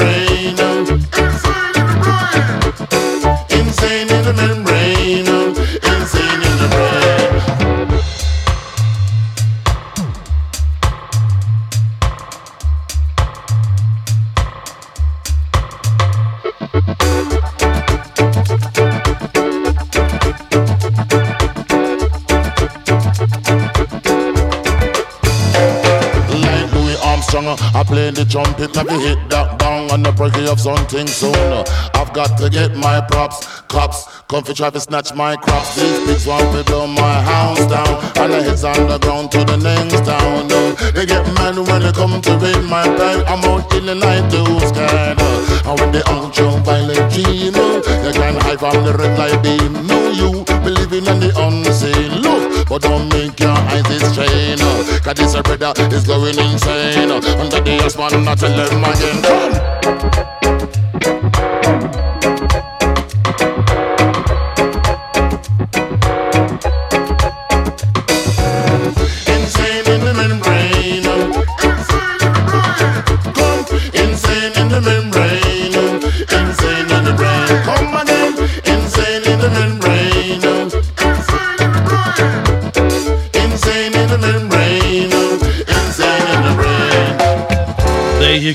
I 27.75 27.85
play 27.85 28.11
the 28.11 28.25
trumpet, 28.25 28.75
never 28.75 28.99
hit 28.99 29.19
that 29.31 29.59
bang 29.59 29.91
on 29.91 30.03
the 30.03 30.13
break 30.13 30.37
of 30.49 30.61
something 30.61 31.07
soon. 31.07 31.65
I've 31.95 32.13
got 32.13 32.39
to 32.39 32.51
get 32.51 32.77
my 32.77 33.01
props, 33.01 33.47
cops, 33.69 34.07
come 34.29 34.45
for 34.45 34.55
try 34.55 34.71
to 34.71 34.81
snatch 34.81 35.15
my 35.15 35.37
crops. 35.37 35.77
These 35.77 36.07
pigs 36.07 36.27
want 36.27 36.51
to 36.57 36.65
blow 36.65 36.87
my 36.87 37.23
house 37.23 37.65
down, 37.67 37.93
and 38.17 38.33
the 38.33 38.43
heads 38.43 38.65
on 38.65 38.89
the 38.89 38.99
ground 38.99 39.31
to 39.33 39.45
the 39.45 39.57
next 39.57 40.05
town. 40.05 40.49
They 40.95 41.07
get 41.07 41.27
mad 41.35 41.57
when 41.57 41.83
they 41.83 41.93
come 41.93 42.21
to 42.21 42.33
raid 42.39 42.65
my 42.69 42.85
bag. 42.97 43.25
I'm 43.27 43.45
out 43.45 43.73
in 43.75 43.87
the 43.87 43.95
night, 43.95 44.31
too 44.31 44.45
scared. 44.67 45.19
And 45.65 45.79
when 45.79 45.93
they 45.93 46.03
out 46.07 46.37
your 46.37 46.59
violent 46.61 47.13
dream, 47.13 47.55
you 47.55 48.13
can 48.13 48.35
hide 48.43 48.59
from 48.59 48.85
the 48.85 48.95
red 48.99 49.19
light 49.19 49.43
beam. 49.43 49.87
No, 49.87 50.11
you 50.11 50.45
believing 50.63 51.07
in 51.07 51.21
the 51.21 51.33
unseen. 51.37 52.21
Look, 52.23 52.69
but 52.69 52.83
don't 52.83 53.09
make 53.09 53.39
your 53.41 53.51
eyes 53.51 53.87
strain. 54.13 54.59
Cause 55.03 55.15
this 55.15 55.35
brother 55.43 55.73
is 55.95 56.07
going 56.07 56.39
insane. 56.39 57.11
Ass 57.85 57.97
man, 57.97 58.25
not 58.25 58.39
tell 58.39 58.55
them 58.55 58.85
again. 58.85 59.72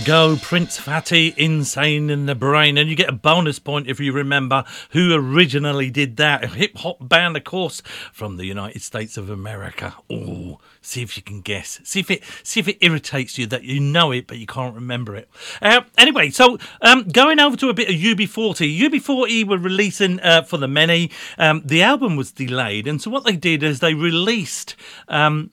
Go, 0.07 0.37
Prince 0.37 0.77
Fatty, 0.77 1.33
Insane 1.35 2.09
in 2.09 2.27
the 2.27 2.33
Brain. 2.33 2.77
And 2.77 2.89
you 2.89 2.95
get 2.95 3.09
a 3.09 3.11
bonus 3.11 3.59
point 3.59 3.89
if 3.89 3.99
you 3.99 4.13
remember 4.13 4.63
who 4.91 5.13
originally 5.13 5.89
did 5.89 6.15
that. 6.15 6.45
A 6.45 6.47
hip 6.47 6.77
hop 6.77 7.09
band, 7.09 7.35
of 7.35 7.43
course, 7.43 7.81
from 8.13 8.37
the 8.37 8.45
United 8.45 8.81
States 8.81 9.17
of 9.17 9.29
America. 9.29 9.95
Oh, 10.09 10.59
see 10.79 11.01
if 11.01 11.17
you 11.17 11.23
can 11.23 11.41
guess. 11.41 11.81
See 11.83 11.99
if 11.99 12.09
it 12.09 12.23
see 12.41 12.61
if 12.61 12.69
it 12.69 12.77
irritates 12.79 13.37
you 13.37 13.47
that 13.47 13.65
you 13.65 13.81
know 13.81 14.13
it 14.13 14.27
but 14.27 14.37
you 14.37 14.47
can't 14.47 14.73
remember 14.73 15.13
it. 15.13 15.27
Uh, 15.61 15.81
anyway, 15.97 16.29
so 16.29 16.57
um, 16.81 17.09
going 17.09 17.41
over 17.41 17.57
to 17.57 17.67
a 17.67 17.73
bit 17.73 17.89
of 17.89 17.95
UB40. 17.95 18.79
UB40 18.79 19.45
were 19.45 19.57
releasing 19.57 20.21
uh, 20.21 20.41
for 20.43 20.55
the 20.55 20.69
many. 20.69 21.11
Um, 21.37 21.63
the 21.65 21.83
album 21.83 22.15
was 22.15 22.31
delayed, 22.31 22.87
and 22.87 23.01
so 23.01 23.11
what 23.11 23.25
they 23.25 23.35
did 23.35 23.61
is 23.61 23.81
they 23.81 23.93
released. 23.93 24.77
Um, 25.09 25.51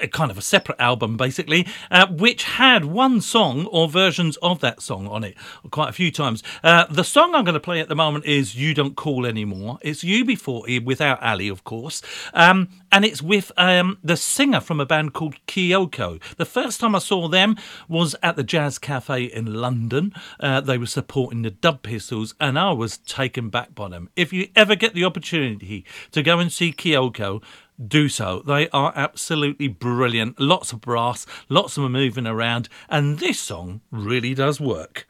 a 0.00 0.08
kind 0.08 0.30
of 0.30 0.38
a 0.38 0.42
separate 0.42 0.80
album, 0.80 1.16
basically, 1.16 1.66
uh, 1.90 2.06
which 2.08 2.44
had 2.44 2.84
one 2.84 3.20
song 3.20 3.66
or 3.66 3.88
versions 3.88 4.36
of 4.38 4.60
that 4.60 4.80
song 4.80 5.06
on 5.06 5.24
it 5.24 5.36
quite 5.70 5.88
a 5.88 5.92
few 5.92 6.10
times. 6.10 6.42
Uh, 6.62 6.86
the 6.90 7.04
song 7.04 7.34
I'm 7.34 7.44
going 7.44 7.54
to 7.54 7.60
play 7.60 7.80
at 7.80 7.88
the 7.88 7.94
moment 7.94 8.24
is 8.24 8.54
You 8.54 8.74
Don't 8.74 8.96
Call 8.96 9.26
Anymore. 9.26 9.78
It's 9.82 10.02
UB40 10.02 10.84
without 10.84 11.22
Ali, 11.22 11.48
of 11.48 11.64
course. 11.64 12.02
Um, 12.34 12.68
and 12.90 13.04
it's 13.04 13.22
with 13.22 13.52
um, 13.56 13.98
the 14.02 14.16
singer 14.16 14.60
from 14.60 14.80
a 14.80 14.86
band 14.86 15.14
called 15.14 15.36
Kyoko. 15.46 16.20
The 16.36 16.44
first 16.44 16.80
time 16.80 16.94
I 16.94 16.98
saw 16.98 17.28
them 17.28 17.56
was 17.88 18.14
at 18.22 18.36
the 18.36 18.42
Jazz 18.42 18.78
Cafe 18.78 19.24
in 19.24 19.54
London. 19.54 20.12
Uh, 20.38 20.60
they 20.60 20.78
were 20.78 20.86
supporting 20.86 21.42
the 21.42 21.50
Dub 21.50 21.82
Pistols, 21.82 22.34
and 22.40 22.58
I 22.58 22.72
was 22.72 22.98
taken 22.98 23.48
back 23.48 23.74
by 23.74 23.88
them. 23.88 24.10
If 24.16 24.32
you 24.32 24.48
ever 24.54 24.74
get 24.74 24.94
the 24.94 25.04
opportunity 25.04 25.84
to 26.10 26.22
go 26.22 26.38
and 26.38 26.52
see 26.52 26.72
Kyoko, 26.72 27.42
do 27.84 28.08
so. 28.08 28.42
They 28.46 28.68
are 28.70 28.92
absolutely 28.94 29.68
brilliant. 29.68 30.40
Lots 30.40 30.72
of 30.72 30.80
brass, 30.80 31.26
lots 31.48 31.76
of 31.76 31.84
them 31.84 31.92
moving 31.92 32.26
around, 32.26 32.68
and 32.88 33.18
this 33.18 33.40
song 33.40 33.80
really 33.90 34.34
does 34.34 34.60
work. 34.60 35.06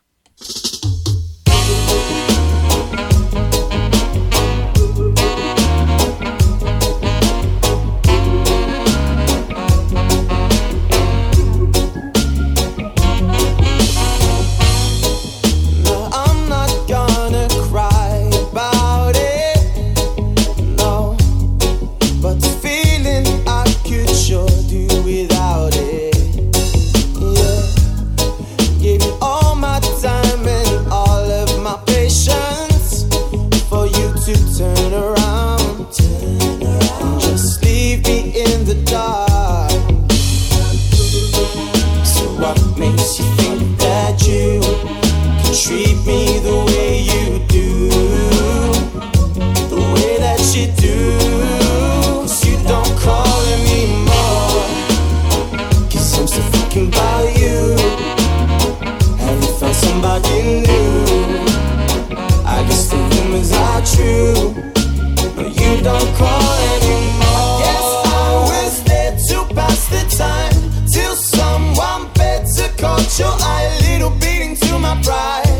Caught 73.21 73.63
your 73.63 73.91
little 73.91 74.11
beating 74.19 74.57
to 74.57 74.79
my 74.79 74.99
pride, 75.03 75.52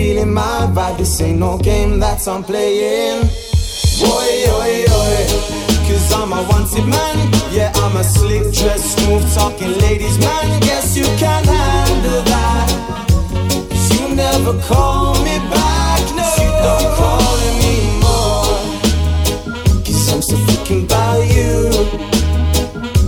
feeling 0.00 0.32
my 0.32 0.66
vibe. 0.74 0.96
This 0.96 1.20
ain't 1.20 1.38
no 1.38 1.58
game 1.58 2.00
that 2.00 2.26
I'm 2.26 2.42
playing. 2.42 3.20
Boy, 4.00 4.32
oi, 4.58 4.74
oi. 5.00 5.18
Cause 5.86 6.08
I'm 6.18 6.32
a 6.32 6.40
wanted 6.48 6.86
man. 6.94 7.16
Yeah, 7.52 7.70
I'm 7.82 7.96
a 7.96 8.04
slick 8.04 8.44
dress, 8.58 8.82
smooth 8.94 9.26
talking 9.34 9.72
ladies 9.84 10.16
man. 10.18 10.46
Guess 10.60 10.96
you 10.96 11.04
can 11.22 11.44
handle 11.44 12.22
that. 12.32 12.68
Cause 13.70 13.88
you 13.96 14.06
never 14.14 14.54
call 14.70 15.14
me 15.26 15.36
back. 15.52 16.02
No, 16.18 16.26
you 16.44 16.50
don't 16.66 16.88
call 17.00 17.34
anymore. 17.50 18.56
Cause 19.84 20.04
I'm 20.12 20.22
still 20.22 20.42
thinking 20.48 20.84
about 20.84 21.20
you. 21.36 21.52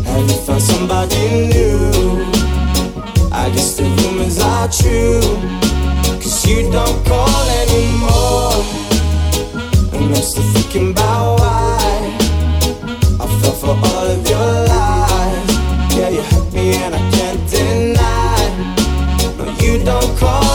Have 0.08 0.24
you 0.30 0.38
found 0.46 0.62
somebody 0.72 1.24
new? 1.52 2.26
I 3.32 3.48
guess 3.54 3.76
the 3.78 3.84
rumors 3.98 4.38
are 4.40 4.68
true. 4.68 5.61
You 6.44 6.70
don't 6.70 7.06
call 7.06 7.44
anymore. 7.62 8.64
And 9.92 10.14
I'm 10.14 10.22
still 10.22 10.42
thinking 10.54 10.92
why 10.94 12.16
I 13.20 13.26
fell 13.40 13.52
for 13.52 13.76
all 13.88 14.06
of 14.14 14.28
your 14.28 14.50
lies. 14.72 15.96
Yeah, 15.96 16.08
you 16.08 16.22
hurt 16.22 16.52
me 16.52 16.74
and 16.74 16.94
I 16.94 17.10
can't 17.12 17.42
deny. 17.48 18.42
No, 19.38 19.44
you 19.60 19.84
don't 19.84 20.18
call 20.18 20.51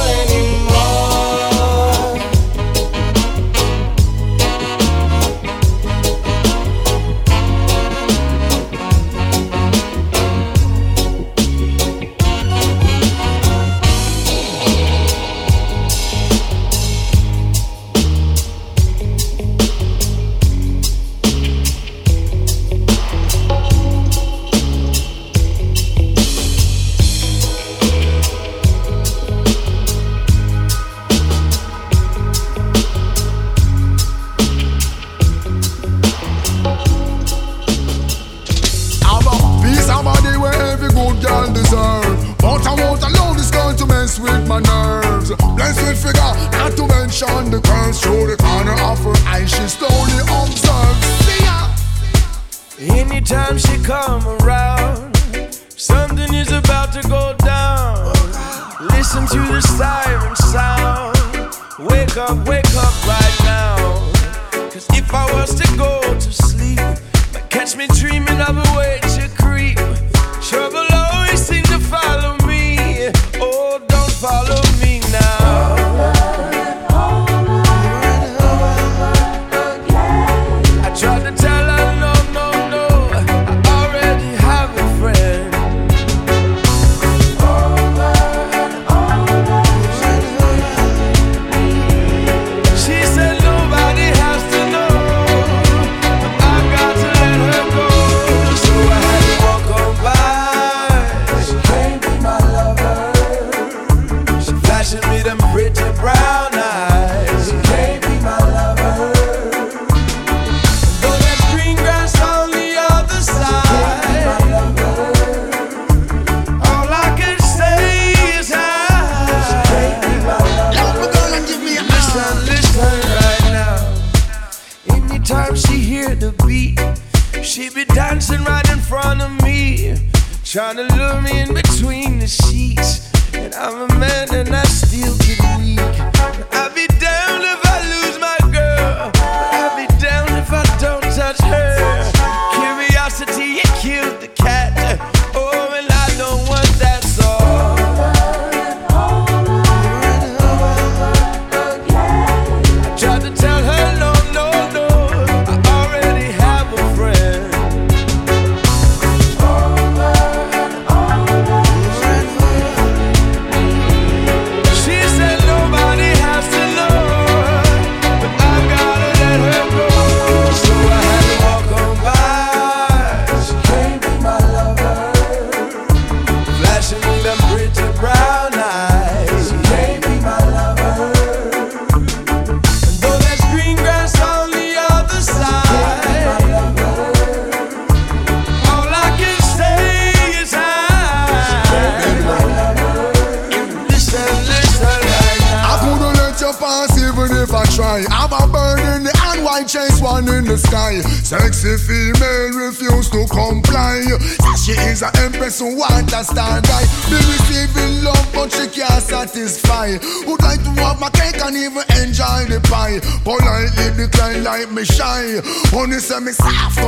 me 215.97 216.01
say 216.01 216.19
me 216.19 216.31
soft 216.31 216.86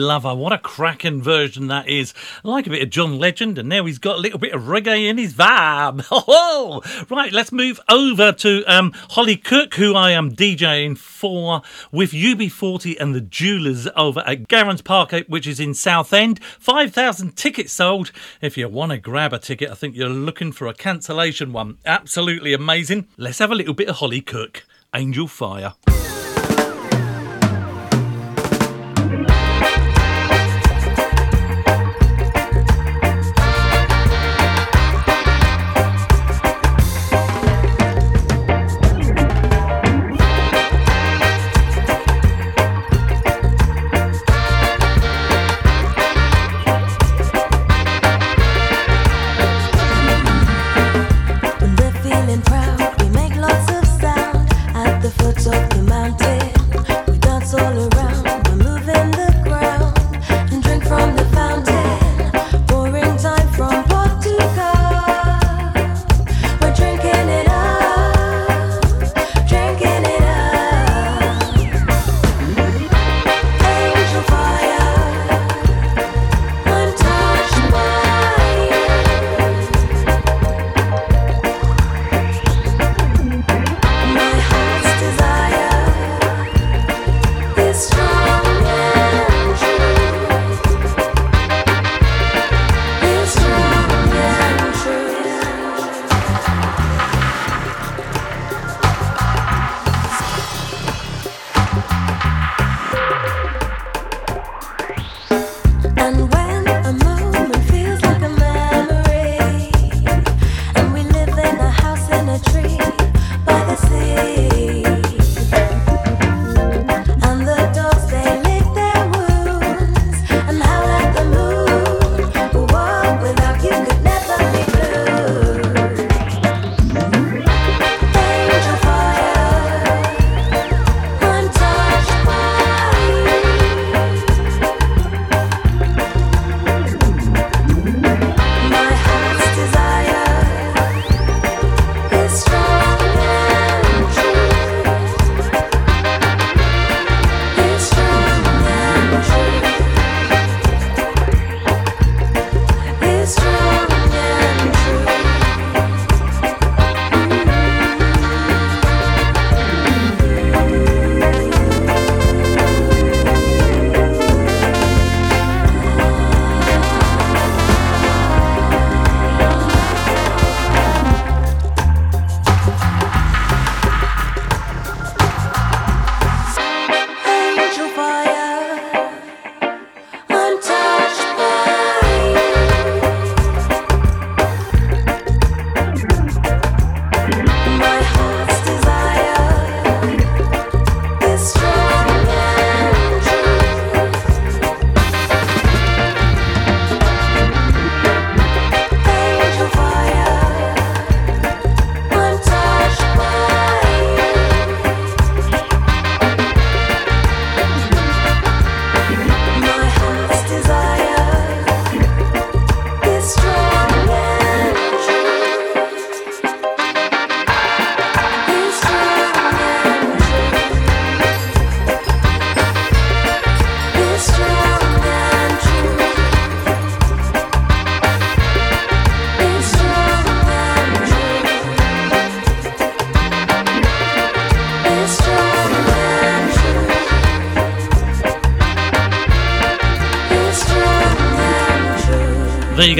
Lover. 0.00 0.34
What 0.34 0.52
a 0.52 0.58
cracking 0.58 1.22
version 1.22 1.66
that 1.68 1.88
is. 1.88 2.14
I 2.44 2.48
like 2.48 2.66
a 2.66 2.70
bit 2.70 2.82
of 2.82 2.90
John 2.90 3.18
Legend, 3.18 3.58
and 3.58 3.68
now 3.68 3.84
he's 3.84 3.98
got 3.98 4.16
a 4.16 4.20
little 4.20 4.38
bit 4.38 4.52
of 4.52 4.62
reggae 4.62 5.08
in 5.08 5.18
his 5.18 5.34
vibe. 5.34 6.06
Oh, 6.34 6.82
right, 7.10 7.32
let's 7.32 7.52
move 7.52 7.80
over 7.88 8.32
to 8.32 8.64
um, 8.66 8.92
Holly 9.10 9.36
Cook, 9.36 9.74
who 9.74 9.94
I 9.94 10.12
am 10.12 10.34
DJing 10.34 10.96
for 10.96 11.62
with 11.90 12.12
UB40 12.12 13.00
and 13.00 13.14
the 13.14 13.20
Jewelers 13.20 13.88
over 13.96 14.20
at 14.20 14.48
Garons 14.48 14.82
Park, 14.82 15.12
eh, 15.12 15.22
which 15.28 15.46
is 15.46 15.60
in 15.60 15.74
Southend. 15.74 16.42
5,000 16.42 17.36
tickets 17.36 17.72
sold. 17.72 18.12
If 18.40 18.56
you 18.56 18.68
want 18.68 18.92
to 18.92 18.98
grab 18.98 19.32
a 19.32 19.38
ticket, 19.38 19.70
I 19.70 19.74
think 19.74 19.96
you're 19.96 20.08
looking 20.08 20.52
for 20.52 20.66
a 20.66 20.74
cancellation 20.74 21.52
one. 21.52 21.78
Absolutely 21.84 22.52
amazing. 22.52 23.08
Let's 23.16 23.38
have 23.38 23.50
a 23.50 23.56
little 23.56 23.74
bit 23.74 23.88
of 23.88 23.96
Holly 23.96 24.20
Cook. 24.20 24.64
Angel 24.94 25.26
Fire. 25.26 25.74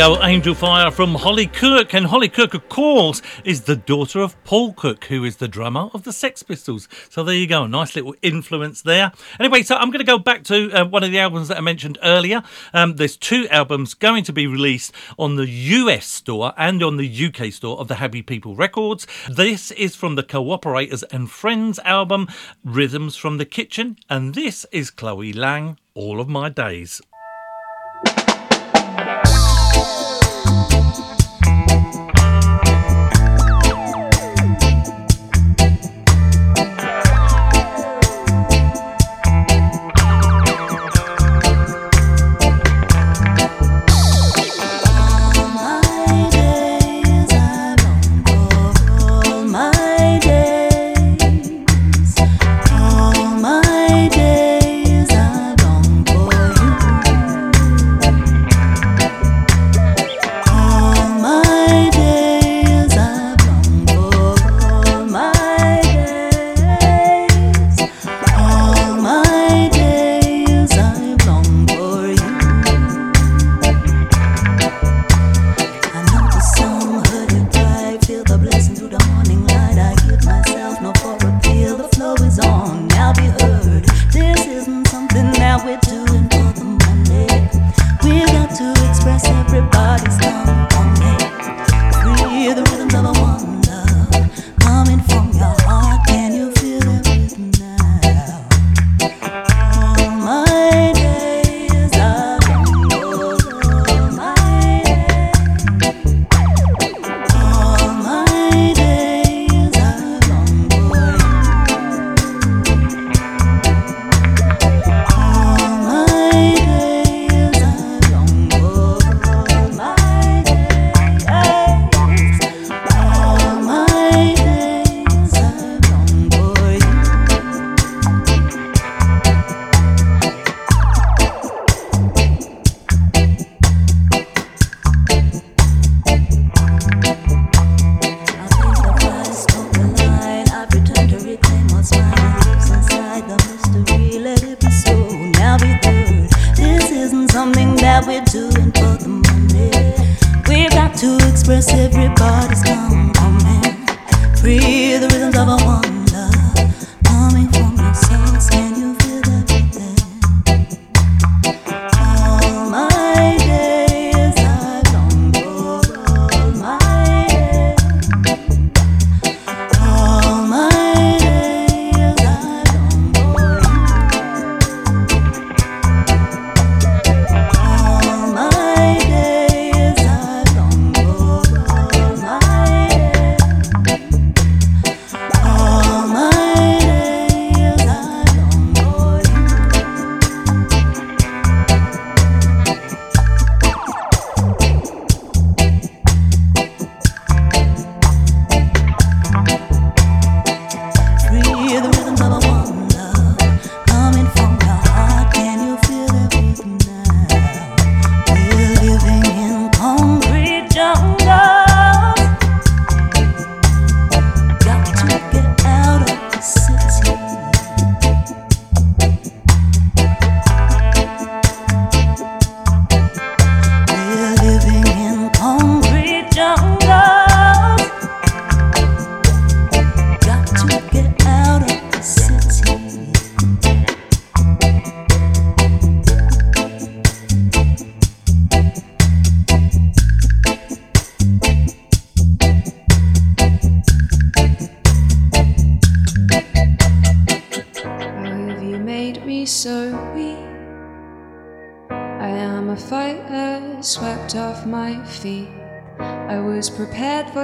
ago, 0.02 0.20
Angel 0.24 0.52
Fire 0.52 0.90
from 0.90 1.14
Holly 1.14 1.46
Cook 1.46 1.94
and 1.94 2.06
Holly 2.06 2.28
Cook, 2.28 2.54
of 2.54 2.68
course, 2.68 3.22
is 3.44 3.60
the 3.62 3.76
daughter 3.76 4.20
of 4.20 4.42
Paul 4.42 4.72
Cook, 4.72 5.04
who 5.04 5.22
is 5.22 5.36
the 5.36 5.46
drummer 5.46 5.90
of 5.94 6.02
the 6.02 6.12
Sex 6.12 6.42
Pistols. 6.42 6.88
So 7.08 7.22
there 7.22 7.36
you 7.36 7.46
go, 7.46 7.68
nice 7.68 7.94
little 7.94 8.16
influence 8.20 8.82
there. 8.82 9.12
Anyway, 9.38 9.62
so 9.62 9.76
I'm 9.76 9.90
going 9.90 10.04
to 10.04 10.04
go 10.04 10.18
back 10.18 10.42
to 10.44 10.72
uh, 10.72 10.84
one 10.86 11.04
of 11.04 11.12
the 11.12 11.20
albums 11.20 11.46
that 11.48 11.58
I 11.58 11.60
mentioned 11.60 11.98
earlier. 12.02 12.42
Um, 12.74 12.96
there's 12.96 13.16
two 13.16 13.46
albums 13.48 13.94
going 13.94 14.24
to 14.24 14.32
be 14.32 14.48
released 14.48 14.92
on 15.20 15.36
the 15.36 15.48
US 15.48 16.06
store 16.06 16.52
and 16.56 16.82
on 16.82 16.96
the 16.96 17.26
UK 17.26 17.52
store 17.52 17.78
of 17.78 17.86
the 17.86 17.96
Happy 17.96 18.22
People 18.22 18.56
Records. 18.56 19.06
This 19.30 19.70
is 19.70 19.94
from 19.94 20.16
the 20.16 20.24
Cooperators 20.24 21.04
and 21.12 21.30
Friends 21.30 21.78
album, 21.84 22.26
Rhythms 22.64 23.14
from 23.14 23.36
the 23.36 23.46
Kitchen, 23.46 23.98
and 24.10 24.34
this 24.34 24.66
is 24.72 24.90
Chloe 24.90 25.32
Lang, 25.32 25.78
All 25.94 26.20
of 26.20 26.28
My 26.28 26.48
Days. 26.48 27.00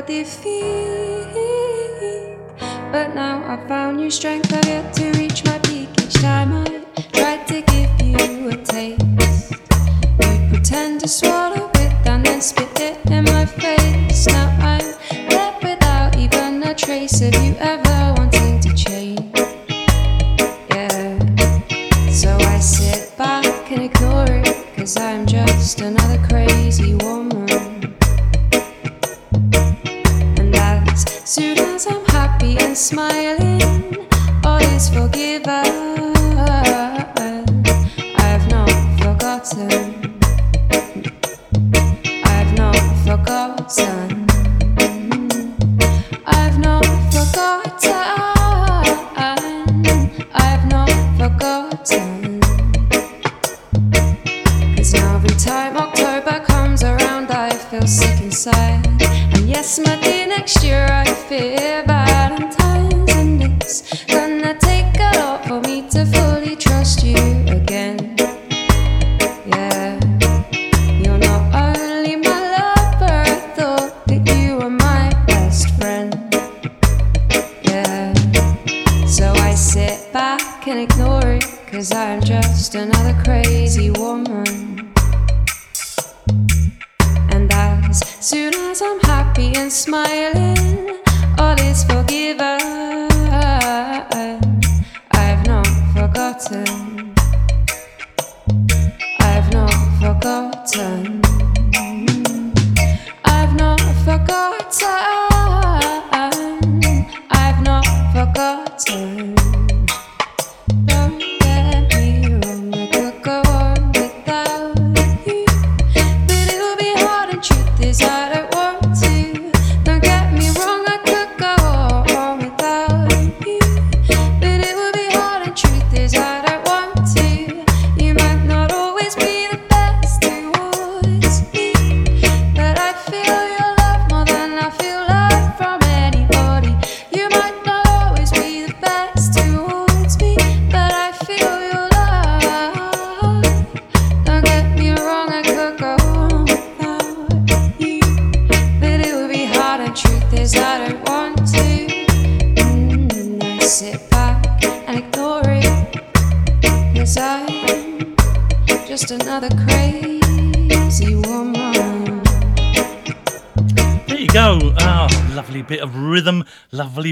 for 0.01 0.07
defeat. 0.07 1.27
But 2.93 3.15
now 3.15 3.43
I 3.47 3.57
found 3.69 3.97
new 3.99 4.11
strength, 4.11 4.53
I've 4.53 4.67
yet 4.67 4.93
to 4.95 5.11
reach 5.19 5.45
my 5.45 5.59
peak 5.61 5.89
each 6.03 6.15
time 6.15 6.53
I 6.53 6.83
tried 7.13 7.47
to 7.49 7.61
give 7.63 7.91
you 8.03 8.49
a 8.49 8.57
taste. 8.57 9.53
You 10.21 10.49
pretend 10.51 11.01
to 11.01 11.09
swallow 11.09 11.71
it 11.75 12.07
and 12.07 12.25
then 12.25 12.41
spit 12.41 12.81
it 12.81 13.11
in 13.11 13.25
my 13.25 13.45
face. 13.47 14.27
Now 14.27 14.49
I'm 14.61 14.87
left 15.31 15.63
without 15.63 16.17
even 16.17 16.63
a 16.63 16.75
trace 16.75 17.21
of 17.21 17.35
you 17.35 17.55
ever. 17.59 17.88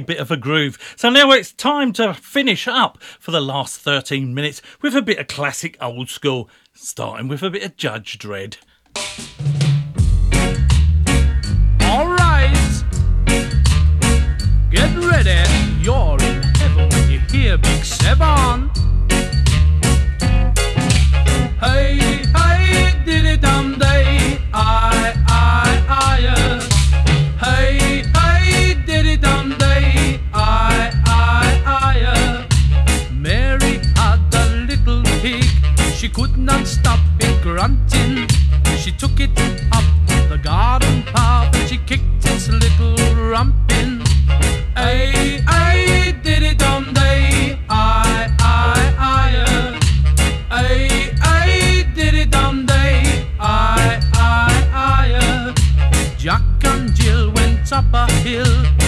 bit 0.07 0.19
of 0.19 0.31
a 0.31 0.37
groove. 0.37 0.79
So 0.97 1.11
now 1.11 1.33
it's 1.33 1.53
time 1.53 1.93
to 1.95 2.15
finish 2.15 2.67
up 2.69 3.03
for 3.19 3.31
the 3.31 3.41
last 3.41 3.81
13 3.81 4.33
minutes 4.35 4.63
with 4.81 4.95
a 4.95 5.03
bit 5.03 5.19
of 5.19 5.27
classic 5.27 5.77
old 5.81 6.09
school, 6.09 6.49
starting 6.73 7.29
with 7.29 7.43
a 7.43 7.51
bit 7.51 7.65
of 7.65 7.77
Judge 7.77 8.19
Dread. 8.19 8.59
All 11.83 12.09
right, 12.09 12.83
get 14.71 14.97
ready. 14.97 15.51
You're 15.83 16.17
in 16.23 16.43
heaven 16.43 16.89
when 16.89 17.11
you 17.11 17.19
hear 17.31 17.59
Big 17.59 17.85
Seven. 17.85 18.71
Hey. 21.61 22.16
could 36.17 36.39
not 36.39 36.67
stop 36.67 36.99
it 37.21 37.43
grunting. 37.43 38.27
She 38.79 38.91
took 38.91 39.21
it 39.21 39.39
up 39.71 39.85
the 40.31 40.41
garden 40.43 41.03
path 41.03 41.55
and 41.55 41.69
she 41.69 41.77
kicked 41.77 42.25
its 42.25 42.49
little 42.49 42.97
rump 43.31 43.55
in. 43.73 44.01
Ay, 44.75 45.45
ay, 45.47 46.15
diddy 46.23 46.55
dum 46.55 46.95
day, 46.95 47.59
I 47.69 48.33
I 48.41 48.95
ay, 48.99 49.33
uh. 49.45 49.79
ay, 50.51 51.13
ay, 51.21 51.85
diddy 51.95 52.25
dum 52.25 52.65
day, 52.65 53.29
I 53.39 54.01
I 54.15 54.55
ay. 54.73 55.13
Uh. 55.21 55.53
Jack 56.17 56.65
and 56.65 56.95
Jill 56.95 57.31
went 57.33 57.71
up 57.71 57.93
a 57.93 58.11
hill 58.25 58.86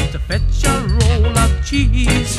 a 0.74 0.78
roll 1.01 1.39
of 1.39 1.51
cheese. 1.65 2.39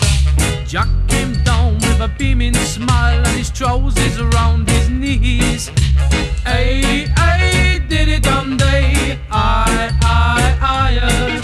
Jack 0.66 0.88
came 1.08 1.34
down 1.44 1.76
with 1.76 2.00
a 2.02 2.10
beaming 2.18 2.54
smile 2.54 3.26
and 3.28 3.38
his 3.38 3.50
trousers 3.50 4.20
around 4.20 4.70
his 4.70 4.90
knees. 4.90 5.72
Ay, 6.46 7.08
ay, 7.18 7.82
diddy 7.90 8.20
dum 8.20 8.58
day, 8.58 9.20
ay, 9.32 9.90
ay, 10.04 10.58
ay, 10.62 11.42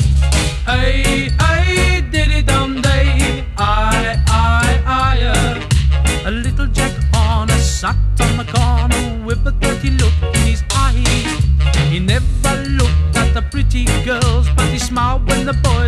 ay, 0.68 1.32
ay, 1.40 2.02
diddy 2.12 2.42
dum 2.42 2.82
day, 2.82 3.44
ay, 3.58 4.22
ay, 4.28 4.82
ay. 4.86 5.68
A 6.26 6.32
little 6.32 6.68
Jack 6.68 6.94
on 7.16 7.50
a 7.50 7.60
sat 7.60 7.96
on 8.20 8.38
the 8.38 8.46
corner 8.52 9.26
with 9.26 9.46
a 9.48 9.52
dirty 9.64 9.92
look 9.92 10.14
in 10.36 10.42
his 10.52 10.64
eye. 10.72 10.94
He 11.92 12.00
never 12.00 12.56
looked 12.80 13.16
at 13.16 13.34
the 13.34 13.44
pretty 13.52 13.86
girls, 14.04 14.48
but 14.56 14.68
he 14.70 14.80
smiled 14.80 15.28
when 15.28 15.46
the 15.46 15.54
boys. 15.54 15.85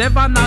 seven 0.00 0.39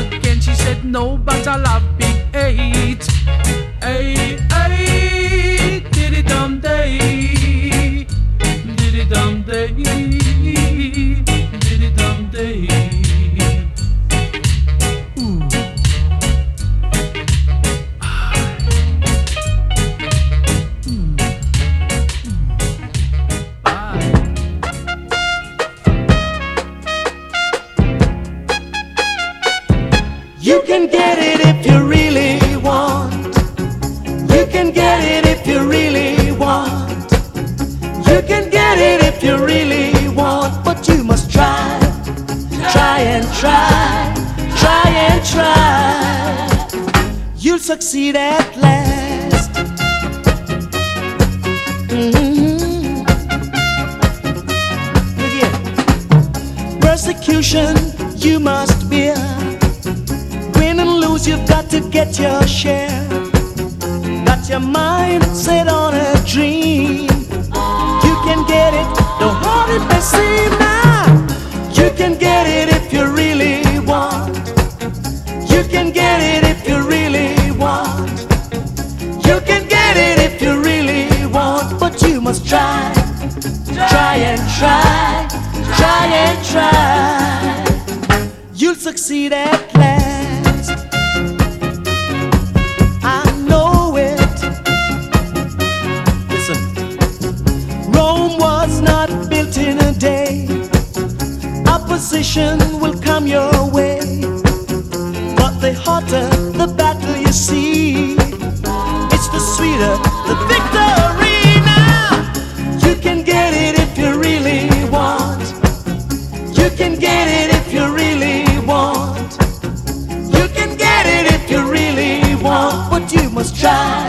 must 123.43 123.59
try, 123.59 124.07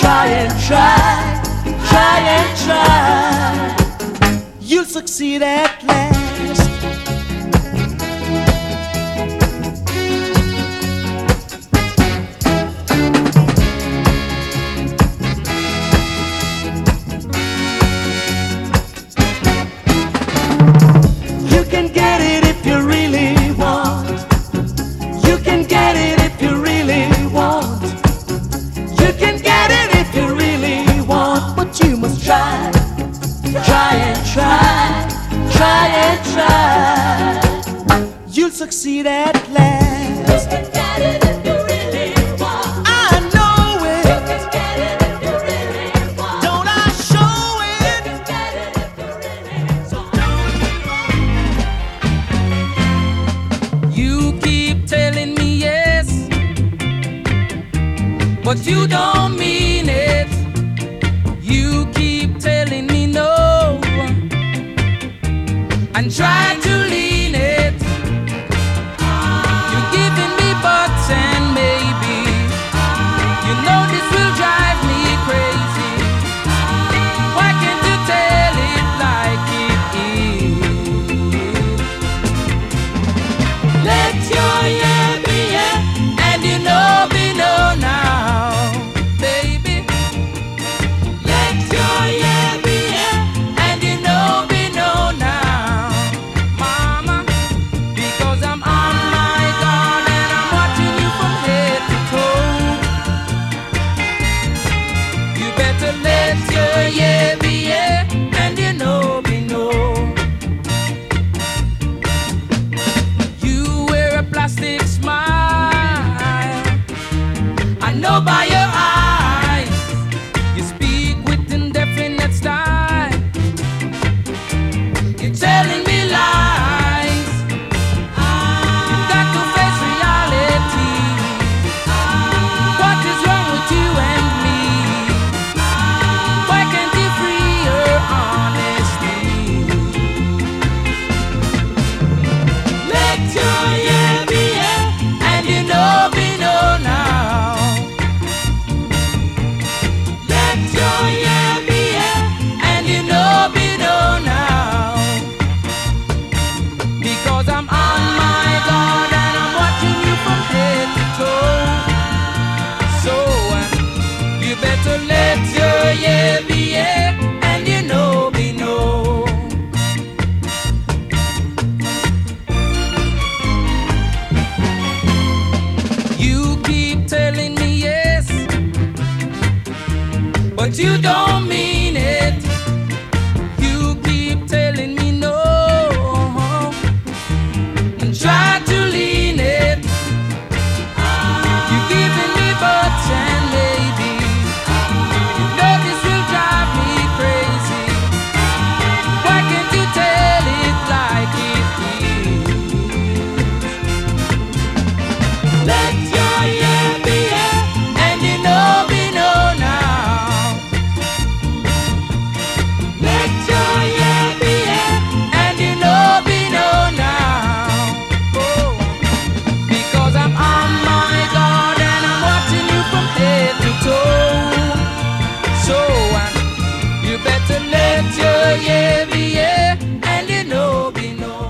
try 0.00 0.26
and 0.26 0.50
try, 0.66 1.42
try 1.88 2.18
and 2.36 2.58
try. 2.64 4.36
You'll 4.60 4.84
succeed 4.84 5.42
at 5.42 5.84
last. 5.84 6.21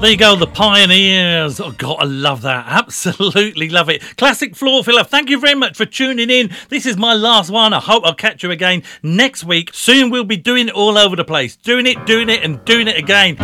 There 0.02 0.10
you 0.10 0.16
go, 0.16 0.34
the 0.34 0.48
Pioneers. 0.48 1.60
Oh, 1.60 1.70
God, 1.70 1.98
I 2.00 2.04
love 2.06 2.42
that. 2.42 2.66
Absolutely 2.68 3.68
love 3.68 3.88
it. 3.88 4.02
Classic 4.16 4.56
floor 4.56 4.82
filler. 4.82 5.04
Thank 5.04 5.30
you 5.30 5.38
very 5.38 5.54
much 5.54 5.76
for 5.76 5.86
tuning 5.86 6.28
in. 6.28 6.50
This 6.70 6.86
is 6.86 6.96
my 6.96 7.14
last 7.14 7.50
one. 7.50 7.72
I 7.72 7.78
hope 7.78 8.04
I'll 8.04 8.12
catch 8.12 8.42
you 8.42 8.50
again 8.50 8.82
next 9.04 9.44
week. 9.44 9.70
Soon 9.72 10.10
we'll 10.10 10.24
be 10.24 10.36
doing 10.36 10.66
it 10.66 10.74
all 10.74 10.98
over 10.98 11.14
the 11.14 11.24
place. 11.24 11.54
Doing 11.54 11.86
it, 11.86 12.04
doing 12.04 12.28
it, 12.30 12.42
and 12.42 12.64
doing 12.64 12.88
it 12.88 12.96
again. 12.96 13.40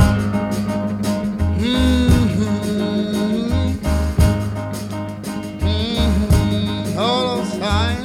On, 6.99 7.47
sign. 7.47 8.05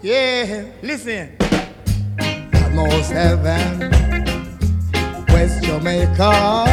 Yeah, 0.00 0.70
listen. 0.80 1.49
Almost 2.80 3.12
heaven, 3.12 3.90
West 5.28 5.62
Jamaica, 5.62 6.64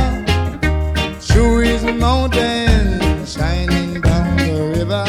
True 1.19 1.59
is 1.59 1.83
mountain 1.83 3.25
shining 3.25 3.99
down 3.99 4.37
the 4.37 4.73
river. 4.77 5.05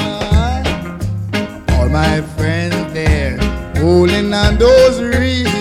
All 1.74 1.88
my 1.88 2.20
friends 2.36 2.92
there, 2.92 3.38
holding 3.76 4.34
on 4.34 4.58
those 4.58 5.00
reach, 5.00 5.57